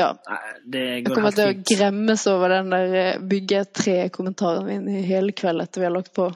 ja. 0.00 0.08
Nei, 0.28 0.38
det 0.72 0.82
Jeg 0.86 1.04
kommer 1.08 1.34
til 1.36 1.50
å 1.50 1.56
gremmes 1.68 2.24
over 2.30 2.54
den 2.56 2.72
der 2.72 2.94
eh, 3.00 3.20
bygge 3.32 3.64
tre-kommentaren 3.76 4.64
min 4.68 4.88
i 4.88 5.02
hele 5.04 5.34
kveld 5.36 5.64
etter 5.64 5.82
vi 5.82 5.88
har 5.88 5.94
lagt 5.94 6.14
på. 6.16 6.30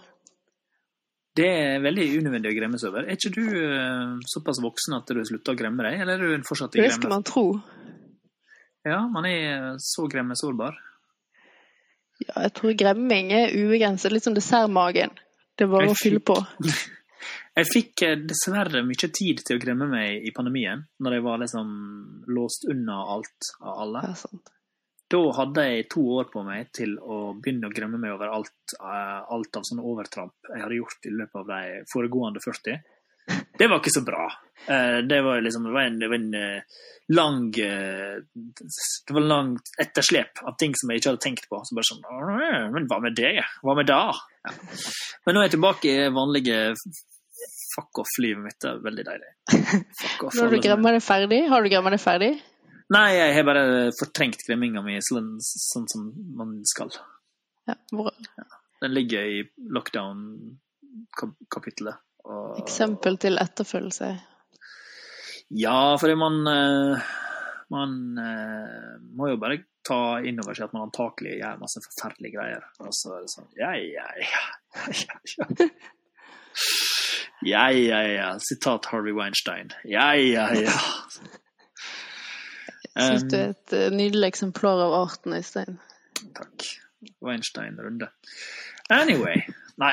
Det 1.37 1.47
er 1.53 1.83
veldig 1.85 2.05
unødvendig 2.21 2.53
å 2.53 2.57
gremmes 2.57 2.85
over. 2.89 3.05
Er 3.05 3.17
ikke 3.17 3.33
du 3.35 3.45
eh, 3.45 4.13
såpass 4.29 4.61
voksen 4.65 4.97
at 4.97 5.13
du 5.13 5.23
slutter 5.29 5.57
å 5.57 5.59
gremme 5.59 5.85
deg, 5.89 6.01
eller 6.05 6.21
er 6.21 6.41
du 6.41 6.49
fortsatt 6.49 6.77
i 6.77 6.85
Det 6.85 6.93
skal 6.97 7.13
man 7.13 7.25
tro. 7.29 7.47
Ja, 8.87 9.03
man 9.11 9.27
er 9.29 9.73
så 9.83 10.07
gremmesårbar. 10.09 10.77
Ja, 12.23 12.47
jeg 12.47 12.53
tror 12.57 12.77
gremming 12.79 13.33
er 13.37 13.53
ubegrenset. 13.53 14.13
Litt 14.15 14.25
som 14.25 14.37
dessertmagen. 14.37 15.13
Det 15.57 15.67
er 15.67 15.73
bare 15.73 15.93
å 15.93 15.99
fylle 15.99 16.23
på. 16.25 16.37
Jeg 17.57 17.69
fikk 17.73 18.03
eh, 18.05 18.19
dessverre 18.29 18.83
mye 18.85 19.09
tid 19.17 19.41
til 19.47 19.57
å 19.57 19.63
gremme 19.63 19.89
meg 19.89 20.27
i 20.29 20.33
pandemien, 20.37 20.83
når 21.01 21.17
jeg 21.17 21.25
var 21.25 21.41
liksom 21.41 21.71
låst 22.37 22.67
unna 22.69 22.99
alt 23.15 23.49
av 23.63 23.79
alle. 23.87 24.03
Da 25.07 25.21
hadde 25.39 25.65
jeg 25.71 25.87
to 25.95 26.03
år 26.19 26.29
på 26.33 26.43
meg 26.45 26.69
til 26.77 26.97
å 26.99 27.31
begynne 27.39 27.71
å 27.71 27.73
gremme 27.73 28.01
meg 28.03 28.13
over 28.13 28.35
alt, 28.35 28.75
eh, 28.77 29.23
alt 29.37 29.57
av 29.57 29.65
sånne 29.71 29.87
overtramp 29.87 30.51
jeg 30.51 30.65
hadde 30.67 30.81
gjort 30.83 31.09
i 31.09 31.15
løpet 31.15 31.41
av 31.41 31.49
de 31.55 31.81
foregående 31.93 32.45
40. 32.45 32.77
Det 33.59 33.67
var 33.71 33.81
ikke 33.81 33.95
så 33.95 34.05
bra. 34.07 34.27
Eh, 34.69 35.01
Det 35.09 35.23
var 35.25 35.41
liksom 35.41 35.65
det 35.65 35.73
var 35.73 35.89
en, 35.89 35.99
det 35.99 36.09
var 36.13 36.21
en 36.21 36.63
lang 37.09 37.51
Det 37.51 39.15
var 39.17 39.21
langt 39.21 39.73
etterslep 39.81 40.45
av 40.45 40.55
ting 40.59 40.75
som 40.77 40.91
jeg 40.91 41.01
ikke 41.01 41.15
hadde 41.15 41.25
tenkt 41.25 41.49
på. 41.49 41.63
Så 41.65 41.75
bare 41.75 41.89
sånn 41.89 42.73
Men 42.75 42.87
hva 42.87 43.01
med 43.01 43.17
det? 43.17 43.41
Hva 43.63 43.75
med 43.75 43.89
da? 43.89 44.13
Ja. 44.45 44.53
Men 45.25 45.35
nå 45.35 45.41
er 45.41 45.49
jeg 45.49 45.57
tilbake 45.57 45.91
i 45.91 46.09
vanlige 46.15 46.75
fuck 47.77 47.93
off-livet 48.03 48.43
mitt. 48.49 48.61
Er 48.67 48.81
veldig 48.85 49.05
deilig. 49.07 49.31
Fuck 50.01 50.21
off. 50.29 50.35
Når 50.41 50.49
du 50.57 50.61
gremmer 50.65 50.91
deg 50.97 51.05
ferdig, 51.05 51.41
har 51.53 51.61
du 51.63 51.69
gremmet 51.73 51.93
deg 51.97 52.03
ferdig? 52.03 52.33
Nei, 52.95 53.09
jeg 53.17 53.31
har 53.37 53.45
bare 53.49 53.65
fortrengt 53.99 54.41
gremminga 54.47 54.81
mi 54.87 54.95
sånn, 55.03 55.31
sånn 55.43 55.87
som 55.91 56.03
man 56.39 56.51
skal. 56.71 56.91
Ja, 57.67 57.75
bra. 57.93 58.11
Den 58.83 58.93
ligger 58.95 59.23
i 59.27 59.29
lockdown-kapittelet. 59.75 61.97
og- 62.25 62.59
Eksempel 62.63 63.15
til 63.23 63.35
etterfølgelse. 63.39 64.09
Ja, 65.51 65.97
fordi 65.97 66.15
man 66.19 66.47
eh, 66.47 66.99
Man 67.71 68.19
eh, 68.19 68.99
må 69.19 69.29
jo 69.33 69.37
bare 69.43 69.59
ta 69.83 70.21
inn 70.23 70.39
over 70.39 70.55
seg 70.55 70.65
at 70.69 70.73
man 70.75 70.83
antakelig 70.87 71.33
gjør 71.41 71.59
masse 71.59 71.81
forferdelige 71.83 72.37
greier. 72.39 72.63
Og 72.79 72.93
så 72.95 73.11
er 73.17 73.21
det 73.25 73.31
sånn 73.33 73.49
Ja, 73.59 73.73
ja, 73.75 74.07
ja. 74.23 74.43
Ja, 74.87 75.15
ja. 75.39 75.45
Ja, 77.47 77.69
ja, 77.71 78.01
ja. 78.03 78.39
Sitat 78.43 78.87
Harvey 78.91 79.13
Weinstein. 79.15 79.71
Ja, 79.85 80.13
ja, 80.19 80.49
ja. 80.55 80.75
Jeg 82.97 83.05
syns 83.05 83.23
Um, 83.23 83.29
du 83.29 83.37
er 83.37 83.51
et 83.53 83.73
eh, 83.77 83.91
nydelig 83.93 84.33
eksemplar 84.33 84.81
av 84.81 84.95
arten, 84.97 85.35
Øystein. 85.37 85.77
Takk. 86.35 86.65
Weinstein-runde. 87.23 88.09
Anyway. 88.91 89.43
Nei, 89.77 89.93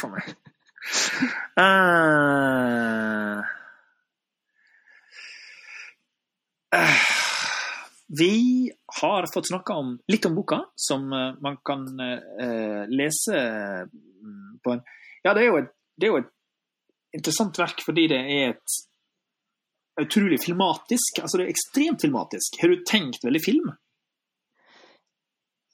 for 0.00 0.10
meg. 0.10 0.32
Uh, 1.54 3.38
vi 8.18 8.72
har 8.98 9.30
fått 9.32 9.48
snakka 9.48 9.78
om 9.78 9.94
litt 10.10 10.26
om 10.26 10.34
boka, 10.34 10.58
som 10.74 11.06
man 11.08 11.56
kan 11.64 11.86
uh, 11.96 12.82
lese 12.90 13.38
mm, 13.86 14.58
på 14.64 14.74
en 14.74 14.84
Ja, 15.24 15.32
det 15.32 15.46
er 15.46 15.48
jo 15.48 15.62
et, 15.62 15.70
det 15.96 16.06
er 16.06 16.12
jo 16.12 16.22
et 16.22 16.32
interessant 17.14 17.58
verk 17.58 17.84
fordi 17.86 18.08
det 18.10 18.18
er 18.18 18.54
et 18.54 18.80
utrolig 20.02 20.40
filmatisk. 20.42 21.20
Altså, 21.22 21.38
det 21.38 21.46
er 21.46 21.54
ekstremt 21.54 22.02
filmatisk. 22.02 22.58
Har 22.60 22.72
du 22.72 22.82
tenkt 22.86 23.22
veldig 23.24 23.42
film? 23.44 23.70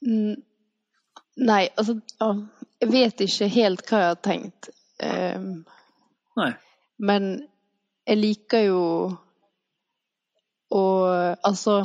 Mm, 0.05 0.35
Nei, 1.41 1.69
altså 1.77 1.99
Jeg 2.81 2.91
vet 2.91 3.23
ikke 3.23 3.47
helt 3.53 3.83
hva 3.87 4.01
jeg 4.01 4.11
har 4.11 4.21
tenkt. 4.25 4.69
Um, 5.01 5.63
Nei. 6.37 6.51
men 7.01 7.31
jeg 8.05 8.19
liker 8.19 8.67
jo 8.67 8.83
å 10.69 10.83
Altså 11.41 11.79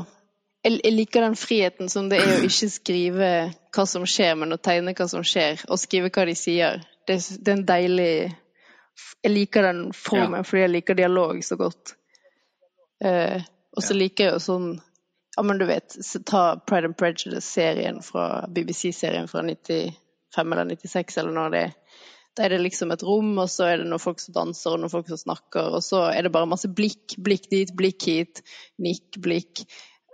jeg, 0.66 0.80
jeg 0.82 0.92
liker 0.92 1.24
den 1.24 1.38
friheten 1.38 1.88
som 1.88 2.10
det 2.10 2.18
er 2.20 2.34
å 2.34 2.44
ikke 2.44 2.68
skrive 2.68 3.30
hva 3.72 3.84
som 3.88 4.04
skjer, 4.08 4.34
men 4.36 4.52
å 4.52 4.60
tegne 4.60 4.92
hva 4.98 5.06
som 5.08 5.24
skjer, 5.24 5.62
og 5.70 5.78
skrive 5.78 6.10
hva 6.10 6.26
de 6.26 6.34
sier. 6.36 6.82
Det, 7.06 7.20
det 7.40 7.52
er 7.52 7.56
en 7.56 7.68
deilig 7.68 8.10
Jeg 9.22 9.30
liker 9.32 9.68
den 9.68 9.82
formen 9.94 10.46
fordi 10.46 10.64
jeg 10.64 10.72
liker 10.72 10.98
dialog 10.98 11.38
så 11.44 11.58
godt. 11.60 11.94
Eh, 13.04 13.42
og 13.76 13.84
så 13.84 13.94
liker 13.94 14.24
jeg 14.24 14.36
jo 14.36 14.42
sånn 14.42 14.68
Ja, 15.36 15.44
men 15.44 15.60
du 15.60 15.66
vet, 15.68 15.98
ta 16.24 16.56
Pride 16.64 16.88
and 16.88 16.96
Prejudice-serien 16.96 18.00
fra 18.04 18.46
BBC-serien 18.48 19.28
fra 19.28 19.42
95 19.44 20.52
eller 20.52 20.70
96 20.72 21.18
eller 21.20 21.34
når 21.36 21.50
det 21.52 21.64
er. 21.66 21.74
Da 22.36 22.44
er 22.44 22.52
det 22.52 22.62
liksom 22.66 22.92
et 22.92 23.02
rom, 23.04 23.30
og 23.40 23.48
så 23.48 23.70
er 23.70 23.80
det 23.80 23.88
noen 23.88 24.00
folk 24.00 24.20
som 24.20 24.34
danser, 24.36 24.74
og 24.74 24.82
noen 24.82 24.92
folk 24.92 25.08
som 25.08 25.20
snakker, 25.20 25.70
og 25.76 25.84
så 25.84 26.02
er 26.10 26.26
det 26.26 26.32
bare 26.34 26.48
masse 26.48 26.68
blikk. 26.68 27.14
Blikk 27.24 27.48
dit, 27.52 27.72
blikk 27.76 28.08
hit. 28.08 28.42
Nikk, 28.84 29.16
blikk. 29.24 29.62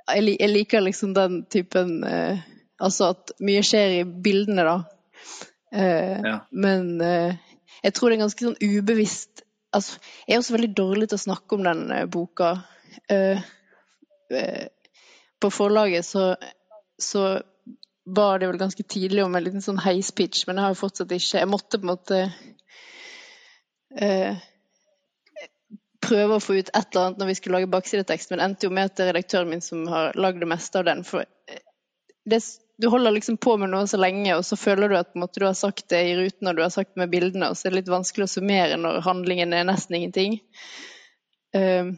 Jeg, 0.07 0.37
jeg 0.37 0.51
liker 0.51 0.85
liksom 0.87 1.17
den 1.19 1.45
typen 1.51 2.03
eh, 2.07 2.43
Altså 2.83 3.13
at 3.13 3.31
mye 3.47 3.61
skjer 3.63 3.93
i 4.01 4.05
bildene, 4.25 4.65
da. 4.67 5.43
Eh, 5.73 6.21
Ja. 6.25 6.37
Men 6.51 7.01
eh, 7.01 7.37
jeg 7.83 7.95
tror 7.95 8.11
det 8.11 8.19
er 8.19 8.25
ganske 8.27 8.49
sånn 8.51 8.61
ubevisst 8.61 9.47
Altså, 9.73 9.97
jeg 10.29 10.35
er 10.35 10.41
også 10.43 10.53
veldig 10.53 10.75
dårlig 10.77 11.07
til 11.09 11.17
å 11.17 11.23
snakke 11.23 11.57
om 11.57 11.63
den 11.65 11.79
eh, 11.97 12.05
boka. 12.05 12.51
På 15.41 15.49
forlaget 15.49 16.05
så, 16.05 16.25
så 17.01 17.23
var 18.05 18.39
det 18.39 18.51
vel 18.51 18.59
ganske 18.61 18.83
tidlig 18.83 19.25
om 19.25 19.35
en 19.35 19.45
liten 19.45 19.65
sånn 19.65 19.81
heispitch, 19.81 20.45
men 20.47 20.59
jeg 20.59 20.67
har 20.67 20.75
jo 20.75 20.81
fortsatt 20.83 21.13
ikke 21.15 21.41
Jeg 21.41 21.51
måtte 21.51 21.79
på 21.79 21.87
en 21.87 21.93
måte 21.93 22.21
eh, 23.97 24.43
prøve 26.03 26.37
å 26.37 26.43
få 26.43 26.59
ut 26.59 26.69
et 26.69 26.77
eller 26.77 27.07
annet 27.07 27.23
når 27.23 27.31
vi 27.31 27.37
skulle 27.39 27.61
lage 27.61 27.71
baksidetekst, 27.73 28.33
men 28.33 28.43
endte 28.43 28.67
jo 28.67 28.75
med 28.75 28.91
at 28.91 28.99
det 28.99 29.07
er 29.07 29.13
redaktøren 29.13 29.53
min 29.53 29.65
som 29.65 29.87
har 29.91 30.19
lagd 30.19 30.43
det 30.43 30.51
meste 30.51 30.81
av 30.81 30.89
den. 30.89 31.05
For 31.07 31.25
det, 32.29 32.43
du 32.81 32.89
holder 32.89 33.11
liksom 33.15 33.37
på 33.37 33.57
med 33.61 33.71
noe 33.71 33.87
så 33.87 33.99
lenge, 34.01 34.35
og 34.37 34.45
så 34.45 34.57
føler 34.59 34.89
du 34.89 34.97
at 34.99 35.15
måte, 35.15 35.39
du 35.41 35.47
har 35.47 35.55
sagt 35.55 35.89
det 35.93 36.01
i 36.09 36.15
ruten 36.19 36.49
og 36.49 36.57
du 36.57 36.63
har 36.63 36.71
sagt 36.71 36.95
det 36.95 37.03
med 37.05 37.11
bildene, 37.13 37.51
og 37.51 37.57
så 37.57 37.67
er 37.69 37.71
det 37.75 37.83
litt 37.83 37.93
vanskelig 37.93 38.25
å 38.25 38.33
summere 38.33 38.77
når 38.81 39.03
handlingen 39.07 39.53
er 39.55 39.65
nesten 39.69 39.95
ingenting. 39.99 40.41
Eh, 41.55 41.93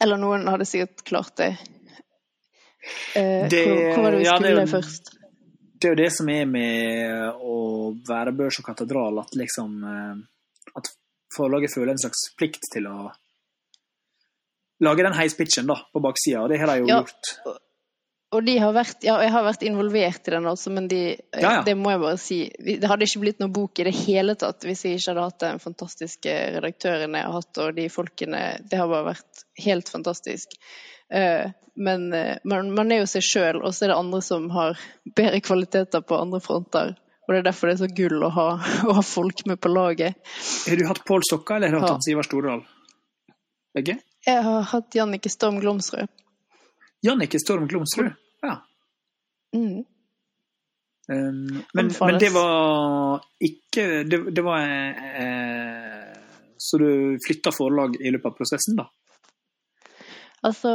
eller 0.00 0.16
noen 0.22 0.46
hadde 0.48 0.64
sikkert 0.68 1.02
klart 1.08 1.34
det. 1.40 1.56
Uh, 3.16 3.48
Det- 3.50 3.64
hvor, 3.66 3.94
hvor 3.94 4.02
var 4.04 4.10
det 4.12 4.18
vi 4.18 4.24
ja, 4.24 4.38
det 4.38 4.46
skulle 4.46 4.60
jo- 4.66 4.72
først? 4.76 5.08
det 5.80 5.84
er 5.88 5.94
jo 5.94 6.02
det 6.02 6.12
som 6.12 6.28
er 6.30 6.44
med 6.46 7.32
å 7.42 7.56
være 8.08 8.32
børs 8.32 8.58
og 8.60 8.64
katedral, 8.68 9.18
at 9.18 9.34
liksom 9.36 9.82
eh, 9.84 10.14
At 10.76 10.88
forlaget 11.36 11.72
føler 11.74 11.90
en 11.92 11.98
slags 11.98 12.22
plikt 12.38 12.62
til 12.72 12.86
å 12.86 13.10
lage 14.84 15.02
den 15.02 15.14
heispitchen 15.16 15.66
da, 15.66 15.74
på 15.92 16.00
baksida, 16.04 16.42
og 16.44 16.50
det 16.52 16.58
har 16.60 16.66
de 16.68 16.78
jo 16.82 16.86
Ja. 16.86 17.00
gjort. 17.02 17.58
Og 18.34 18.42
de 18.42 18.56
har 18.58 18.72
vært, 18.74 19.04
ja, 19.06 19.14
jeg 19.22 19.30
har 19.30 19.44
vært 19.46 19.62
involvert 19.62 20.26
i 20.28 20.32
den 20.34 20.48
også, 20.50 20.72
men 20.74 20.88
de, 20.90 21.02
Ja, 21.36 21.52
ja. 21.58 21.60
det 21.62 21.76
må 21.78 21.92
jeg 21.92 22.00
bare 22.02 22.18
si. 22.18 22.38
Det 22.58 22.88
hadde 22.90 23.06
ikke 23.06 23.22
blitt 23.22 23.38
noen 23.38 23.52
bok 23.54 23.78
i 23.78 23.86
det 23.86 23.92
hele 24.00 24.34
tatt 24.34 24.66
hvis 24.66 24.82
jeg 24.84 24.98
ikke 24.98 25.12
hadde 25.12 25.26
hatt 25.28 25.44
den 25.44 25.62
fantastiske 25.62 26.34
redaktøren 26.56 27.14
jeg 27.14 27.28
har 27.28 27.36
hatt, 27.36 27.60
og 27.62 27.76
de 27.78 27.86
folkene. 27.92 28.42
Det 28.66 28.80
har 28.80 28.90
bare 28.90 29.12
vært 29.12 29.44
helt 29.62 29.88
fantastisk. 29.94 30.58
Eh, 31.14 31.46
Men 31.76 32.06
eh, 32.16 32.38
man, 32.48 32.70
man 32.74 32.90
er 32.92 33.02
jo 33.04 33.08
seg 33.14 33.22
sjøl, 33.22 33.62
og 33.62 33.74
så 33.76 33.84
er 33.86 33.92
det 33.92 34.00
andre 34.00 34.22
som 34.24 34.50
har 34.50 34.78
bedre 35.16 35.40
kvaliteter 35.44 36.00
på 36.02 36.18
andre 36.18 36.40
fronter. 36.40 36.94
Og 37.26 37.34
det 37.34 37.38
er 37.42 37.46
derfor 37.50 37.68
det 37.68 37.74
er 37.76 37.82
så 37.84 37.88
gull 37.94 38.22
å 38.26 38.30
ha, 38.32 38.48
å 38.90 38.94
ha 38.96 39.02
folk 39.06 39.44
med 39.46 39.60
på 39.62 39.70
laget. 39.70 40.18
Har 40.66 40.76
du 40.82 40.86
hatt 40.88 41.04
Pål 41.06 41.22
Stokka, 41.30 41.60
eller 41.60 41.76
har 41.76 41.84
du 41.84 41.92
hatt 41.94 42.08
Ivar 42.10 42.26
Stordal? 42.26 42.62
Begge? 43.76 43.98
Jeg 44.26 44.42
har 44.42 44.62
hatt 44.72 44.94
Jannike 44.96 45.30
Storm 45.30 45.60
Glomsrød. 45.62 46.08
Jannicke 47.02 47.38
Storm 47.40 47.66
Glomsrud. 47.68 48.12
Ja. 48.42 48.56
Mm. 49.54 49.84
Um, 51.08 51.62
men, 51.74 51.92
men 52.00 52.18
det 52.18 52.32
var 52.34 53.22
ikke 53.38 54.02
Det, 54.10 54.18
det 54.34 54.42
var 54.42 54.64
eh, 54.66 56.16
Så 56.58 56.78
du 56.82 57.18
flytta 57.22 57.52
forlag 57.54 57.94
i 58.00 58.10
løpet 58.10 58.26
av 58.26 58.34
prosessen, 58.34 58.74
da? 58.80 58.88
Altså, 60.42 60.72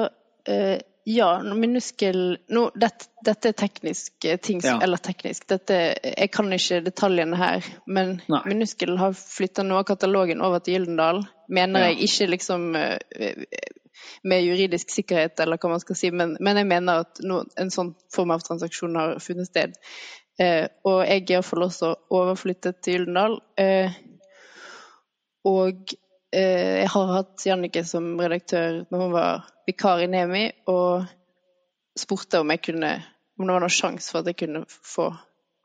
eh, 0.48 0.80
ja, 1.04 1.28
minuskel 1.44 2.38
nå, 2.48 2.64
dette, 2.80 3.10
dette 3.26 3.52
er 3.52 3.58
teknisk 3.60 4.26
eh, 4.30 4.40
ting 4.40 4.64
Ja. 4.64 4.78
Eller 4.84 5.04
teknisk, 5.04 5.50
dette 5.52 5.82
Jeg 6.00 6.32
kan 6.32 6.48
ikke 6.56 6.80
detaljene 6.86 7.36
her, 7.42 7.68
men 7.88 8.22
Nei. 8.32 8.42
minuskel 8.54 8.96
har 9.02 9.12
flytta 9.18 9.66
noe 9.68 9.82
av 9.84 9.90
katalogen 9.92 10.42
over 10.46 10.64
til 10.64 10.78
Gyldendal. 10.80 11.26
Mener 11.50 11.88
Ja. 11.88 11.92
jeg 11.92 12.08
ikke 12.08 12.32
liksom 12.38 12.72
eh, 12.80 13.00
med 14.24 14.46
juridisk 14.46 14.94
sikkerhet, 14.94 15.40
eller 15.40 15.60
hva 15.62 15.74
man 15.74 15.84
skal 15.84 15.98
si, 16.00 16.12
men, 16.12 16.36
men 16.40 16.60
jeg 16.62 16.70
mener 16.70 17.06
at 17.06 17.22
no, 17.26 17.42
en 17.60 17.74
sånn 17.74 17.94
form 18.14 18.34
av 18.36 18.44
transaksjon 18.46 18.98
har 19.00 19.16
funnet 19.24 19.50
sted. 19.50 19.78
Eh, 20.42 20.66
og 20.88 21.02
jeg 21.06 21.24
er 21.24 21.36
iallfall 21.36 21.68
også 21.68 21.92
overflyttet 22.18 22.82
til 22.82 23.02
Gyldendal. 23.02 23.40
Eh, 23.60 23.98
og 25.50 25.96
eh, 26.34 26.82
jeg 26.82 26.92
har 26.94 27.16
hatt 27.16 27.46
Jannike 27.46 27.84
som 27.88 28.14
redaktør 28.20 28.84
når 28.90 29.06
hun 29.06 29.16
var 29.16 29.50
vikar 29.68 30.04
i 30.04 30.10
Nemi, 30.12 30.46
og 30.72 31.08
spurte 31.98 32.42
om 32.42 32.54
kunne 32.64 32.94
om 33.42 33.48
det 33.48 33.54
var 33.56 33.64
noen 33.64 33.74
sjanse 33.74 34.12
for 34.12 34.22
at 34.22 34.32
jeg 34.32 34.40
kunne 34.44 34.64
få 34.70 35.08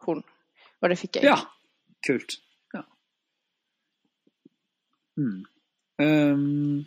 hun. 0.07 0.23
Og 0.81 0.91
det 0.91 0.99
fikk 1.01 1.21
jeg. 1.21 1.29
Ja, 1.29 1.37
kult. 2.07 2.39
Ja. 2.75 2.83
Mm. 5.21 5.45
Um, 6.01 6.87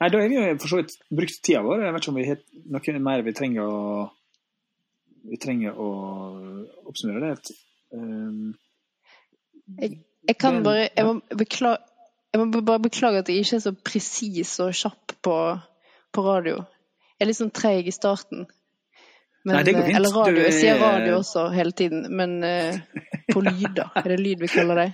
nei, 0.00 0.08
da 0.08 0.20
har 0.20 0.32
vi 0.32 0.38
jo 0.38 0.46
for 0.62 0.72
så 0.72 0.80
vidt 0.80 0.96
brukt 1.12 1.42
tida 1.44 1.62
vår. 1.66 1.84
Jeg 1.84 1.94
vet 1.94 2.04
ikke 2.04 2.12
om 2.14 2.20
vi 2.20 2.28
har 2.30 2.40
noe 2.76 3.04
mer 3.04 3.26
vi 3.26 3.36
trenger 3.36 3.68
å 3.68 3.76
vi 5.28 5.38
trenger 5.40 5.76
å 5.76 5.88
oppsummere 6.88 7.34
det. 7.34 7.56
Um, 7.92 8.52
jeg, 9.78 9.98
jeg, 10.26 10.36
kan 10.40 10.62
bare 10.64 10.88
jeg 10.88 11.06
må, 11.06 11.16
beklage, 11.36 11.82
jeg 12.32 12.40
må, 12.40 12.62
bare 12.62 12.84
beklage 12.86 13.22
at 13.22 13.30
jeg 13.30 13.44
ikke 13.44 13.58
er 13.58 13.64
så 13.66 13.74
presis 13.74 14.54
og 14.64 14.72
kjapp 14.76 15.16
på, 15.26 15.36
på, 16.14 16.24
radio. 16.24 16.62
Jeg 17.16 17.26
er 17.26 17.30
litt 17.30 17.40
sånn 17.40 17.52
treig 17.54 17.90
i 17.90 17.94
starten. 17.94 18.46
Men, 19.44 19.54
Nei, 19.56 19.64
det 19.64 19.76
går 19.76 19.86
fint. 19.88 19.98
Eller 19.98 20.16
radio. 20.16 20.40
Jeg 20.44 20.56
sier 20.56 20.80
radio 20.80 21.18
også 21.18 21.46
hele 21.54 21.76
tiden, 21.76 22.08
men 22.16 22.40
uh, 22.44 22.80
på 23.30 23.44
lyder. 23.44 23.92
Er 24.02 24.12
det 24.12 24.20
lyd 24.20 24.42
vi 24.44 24.50
kaller 24.52 24.84
det? 24.84 24.90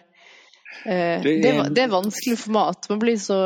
Uh, 0.85 1.23
det, 1.23 1.39
er, 1.41 1.63
det, 1.71 1.87
er, 1.87 1.95
vanskelig 1.95 2.39
format. 2.43 2.91
Man 2.93 3.03
blir 3.03 3.19
så 3.21 3.39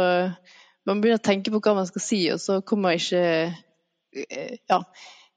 Man 0.89 1.01
begynner 1.01 1.21
å 1.21 1.25
tenke 1.25 1.53
på 1.53 1.61
hva 1.63 1.77
man 1.77 1.89
skal 1.89 2.05
si, 2.05 2.21
og 2.33 2.41
så 2.43 2.61
kommer 2.67 2.99
ikke 2.99 3.25
uh, 3.51 4.55
Ja. 4.71 4.85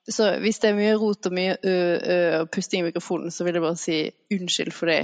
Så 0.04 0.26
hvis 0.44 0.58
det 0.60 0.74
er 0.74 0.76
mye 0.76 0.96
rot 1.00 1.30
og 1.30 1.32
mye 1.32 1.54
ø, 1.64 1.74
ø, 1.96 2.16
og 2.41 2.50
pusting 2.52 2.82
i 2.82 2.89
mikrofonen, 2.89 3.32
så 3.32 3.46
vil 3.48 3.56
jeg 3.56 3.64
bare 3.64 3.80
si 3.80 3.94
unnskyld 4.36 4.74
for 4.76 4.91
det. 4.91 4.98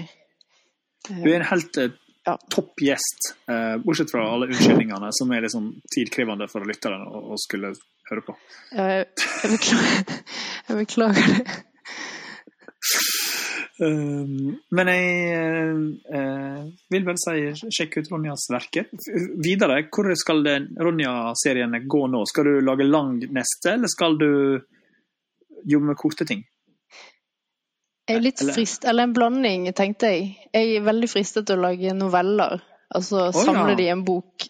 Du 1.08 1.30
er 1.30 1.38
en 1.38 1.46
helt 1.48 1.80
ja. 1.80 2.34
topp 2.52 2.84
gjest, 2.84 3.30
bortsett 3.86 4.12
fra 4.12 4.26
alle 4.28 4.50
unnskyldningene 4.50 5.14
som 5.16 5.32
er 5.32 5.46
liksom 5.46 5.70
tidkrevende 5.96 6.50
for 6.52 6.68
lytteren 6.68 7.08
å 7.08 7.40
skulle 7.40 7.72
høre 8.10 8.26
på. 8.28 8.36
Ja, 8.74 8.90
jeg, 8.98 9.08
jeg, 9.46 9.54
beklager, 9.56 10.20
jeg 10.68 10.82
beklager 10.82 11.34
det. 11.38 11.58
Um, 13.80 14.58
men 14.76 14.90
jeg 14.92 15.76
uh, 16.12 16.64
vil 16.92 17.06
vel 17.08 17.20
si 17.22 17.70
sjekk 17.72 18.00
ut 18.02 18.12
Ronjas 18.12 18.50
verker. 18.52 18.90
Videre, 19.40 19.82
hvor 19.88 20.12
skal 20.20 20.44
Ronja-seriene 20.76 21.84
gå 21.88 22.04
nå? 22.12 22.26
Skal 22.28 22.50
du 22.50 22.60
lage 22.66 22.88
lang 22.88 23.18
neste, 23.24 23.78
eller 23.78 23.92
skal 23.92 24.20
du 24.20 24.32
jobbe 25.64 25.92
med 25.92 26.00
korte 26.00 26.28
ting? 26.28 26.44
Jeg 28.10 28.18
er 28.18 28.26
litt 28.26 28.42
frist, 28.42 28.88
eller 28.90 29.06
en 29.06 29.14
blanding, 29.14 29.68
tenkte 29.78 30.10
jeg. 30.12 30.30
Jeg 30.50 30.78
er 30.80 30.86
veldig 30.88 31.10
fristet 31.12 31.46
til 31.46 31.60
å 31.60 31.68
lage 31.70 31.94
noveller. 31.94 32.64
Altså 32.90 33.28
samle 33.36 33.68
oh, 33.68 33.74
ja. 33.76 33.78
de 33.78 33.86
i 33.86 33.92
en 33.94 34.02
bok 34.06 34.48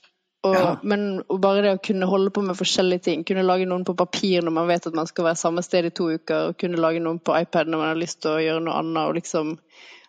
og, 0.47 0.55
ja. 0.55 0.67
Men 0.87 1.21
bare 1.43 1.63
det 1.65 1.71
å 1.75 1.81
kunne 1.83 2.07
holde 2.07 2.31
på 2.31 2.41
med 2.45 2.55
forskjellige 2.55 3.03
ting, 3.09 3.23
kunne 3.27 3.43
lage 3.43 3.67
noen 3.67 3.83
på 3.87 3.97
papir 3.99 4.45
når 4.45 4.53
man 4.55 4.69
vet 4.69 4.87
at 4.87 4.95
man 4.95 5.09
skal 5.09 5.27
være 5.27 5.41
samme 5.41 5.63
sted 5.65 5.89
i 5.89 5.91
to 5.95 6.07
uker, 6.15 6.51
og 6.51 6.59
kunne 6.61 6.79
lage 6.79 7.01
noen 7.03 7.19
på 7.19 7.35
iPad 7.35 7.67
når 7.67 7.81
man 7.81 7.91
har 7.91 7.99
lyst 7.99 8.21
til 8.23 8.37
å 8.37 8.43
gjøre 8.43 8.63
noe 8.63 8.77
annet, 8.79 9.01
og 9.03 9.17
liksom 9.19 9.57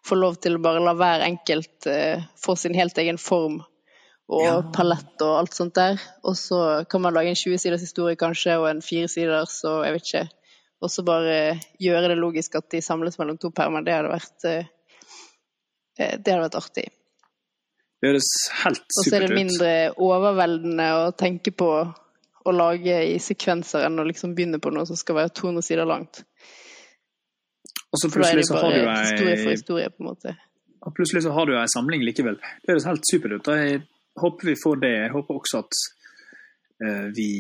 få 0.06 0.16
lov 0.20 0.38
til 0.40 0.56
å 0.56 0.62
bare 0.62 0.82
la 0.84 0.94
hver 0.96 1.26
enkelt 1.26 1.88
eh, 1.90 2.22
få 2.38 2.54
sin 2.56 2.78
helt 2.78 2.98
egen 3.02 3.18
form 3.20 3.58
og 4.30 4.44
ja. 4.46 4.60
palett 4.72 5.24
og 5.26 5.34
alt 5.40 5.56
sånt 5.56 5.74
der. 5.74 5.98
Og 6.22 6.38
så 6.38 6.60
kan 6.90 7.02
man 7.02 7.16
lage 7.16 7.32
en 7.32 7.38
20-siders 7.38 7.82
historie 7.82 8.18
kanskje, 8.18 8.54
og 8.60 8.68
en 8.70 8.84
firesiders, 8.84 9.58
og 9.66 9.82
jeg 9.86 9.96
vet 9.96 10.06
ikke. 10.06 10.26
Og 10.80 10.94
så 10.94 11.04
bare 11.04 11.34
gjøre 11.82 12.12
det 12.12 12.20
logisk 12.20 12.54
at 12.60 12.70
de 12.72 12.80
samles 12.84 13.18
mellom 13.20 13.40
to 13.42 13.50
permer. 13.52 13.82
Det 13.84 13.98
hadde 13.98 14.14
vært, 14.14 14.46
eh, 14.46 14.70
det 15.98 16.30
hadde 16.30 16.44
vært 16.46 16.60
artig. 16.62 16.86
Det 18.00 18.08
høres 18.08 18.28
helt 18.62 18.84
supert 18.88 18.94
ut. 18.96 19.00
Og 19.00 19.08
så 19.08 19.16
er 19.16 19.26
det 19.26 19.36
mindre 19.36 19.72
overveldende 20.00 20.86
å 20.96 21.10
tenke 21.16 21.52
på 21.52 21.70
å 22.40 22.54
lage 22.56 22.96
i 23.10 23.18
sekvenser 23.20 23.84
enn 23.84 24.00
å 24.00 24.06
liksom 24.08 24.32
begynne 24.36 24.60
på 24.62 24.72
noe 24.72 24.88
som 24.88 24.96
skal 24.96 25.18
være 25.18 25.34
200 25.36 25.66
sider 25.66 25.88
langt. 25.88 26.22
Og 27.90 28.00
så 28.00 28.10
plutselig 28.12 28.46
så 28.48 28.60
har 28.62 28.72
du 28.72 28.80
ei 28.80 28.98
historie 29.02 29.36
for 29.42 29.52
historie, 29.52 29.90
på 29.92 30.04
en 30.04 30.10
måte. 30.12 30.34
Og 30.86 30.94
plutselig 30.96 31.24
så 31.26 31.34
har 31.36 31.48
du 31.48 31.56
ei 31.58 31.68
samling 31.68 32.04
likevel. 32.06 32.38
Det 32.62 32.72
høres 32.72 32.88
helt 32.88 33.08
supert 33.08 33.36
ut. 33.36 33.50
Jeg 33.60 33.82
håper 34.22 34.52
vi 34.52 34.56
får 34.62 34.80
det. 34.84 34.92
Jeg 34.94 35.14
håper 35.16 35.40
også 35.40 35.60
at 35.60 35.80
uh, 36.86 37.08
vi 37.16 37.30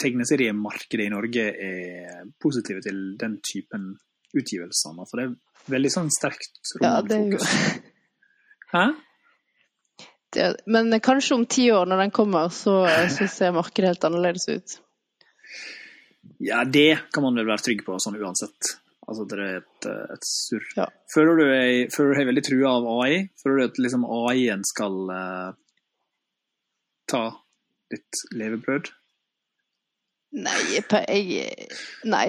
tegneseriemarkedet 0.00 1.08
i 1.08 1.12
Norge 1.12 1.48
er 1.68 2.22
positive 2.40 2.80
til 2.86 3.02
den 3.20 3.36
typen 3.44 3.90
utgivelser. 4.36 5.02
For 5.10 5.20
det 5.20 5.26
er 5.26 5.74
veldig 5.76 5.92
sånn 5.92 6.08
sterkt 6.14 6.72
romanfokus. 6.78 6.86
Ja, 6.86 7.02
det 7.04 7.18
er 7.18 7.28
jo... 7.34 7.92
Hæ? 8.72 8.86
Men 10.66 11.00
kanskje 11.00 11.36
om 11.36 11.46
ti 11.46 11.68
år, 11.72 11.86
når 11.86 12.06
den 12.06 12.14
kommer, 12.14 12.48
så, 12.52 12.80
så 13.12 13.28
ser 13.30 13.54
markedet 13.56 13.94
helt 13.94 14.08
annerledes 14.08 14.48
ut. 14.48 14.74
Ja, 16.42 16.64
det 16.64 16.98
kan 17.14 17.24
man 17.24 17.38
vel 17.38 17.48
være 17.48 17.64
trygg 17.64 17.84
på, 17.86 17.96
sånn 18.02 18.18
uansett. 18.18 18.74
Altså, 19.06 19.24
det 19.30 19.38
er 19.38 19.58
et, 19.60 19.88
et 20.16 20.26
surr. 20.26 20.66
Ja. 20.76 20.88
Føler 21.14 21.38
du 21.38 21.44
deg 21.46 22.28
veldig 22.28 22.44
trua 22.44 22.74
av 22.80 22.88
AI? 22.98 23.26
Føler 23.38 23.60
du 23.60 23.66
at 23.68 23.80
liksom 23.80 24.06
AI-en 24.10 24.64
skal 24.66 24.96
uh, 25.12 25.50
ta 27.06 27.24
ditt 27.94 28.24
levebrød? 28.34 28.90
Nei, 30.36 30.58
jeg, 30.74 31.68
nei. 32.04 32.26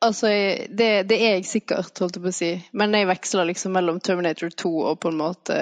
Altså, 0.00 0.30
det, 0.70 0.88
det, 1.10 1.18
er 1.18 1.34
jeg 1.36 1.48
sikkert, 1.50 1.98
holdt 1.98 2.16
jeg 2.16 2.24
på 2.24 2.30
å 2.30 2.36
si. 2.36 2.52
Men 2.78 2.94
jeg 2.96 3.10
veksler 3.10 3.50
liksom 3.50 3.74
mellom 3.76 3.98
Terminator 4.00 4.54
2 4.54 4.72
og 4.92 5.00
på 5.02 5.12
en 5.12 5.20
måte 5.20 5.58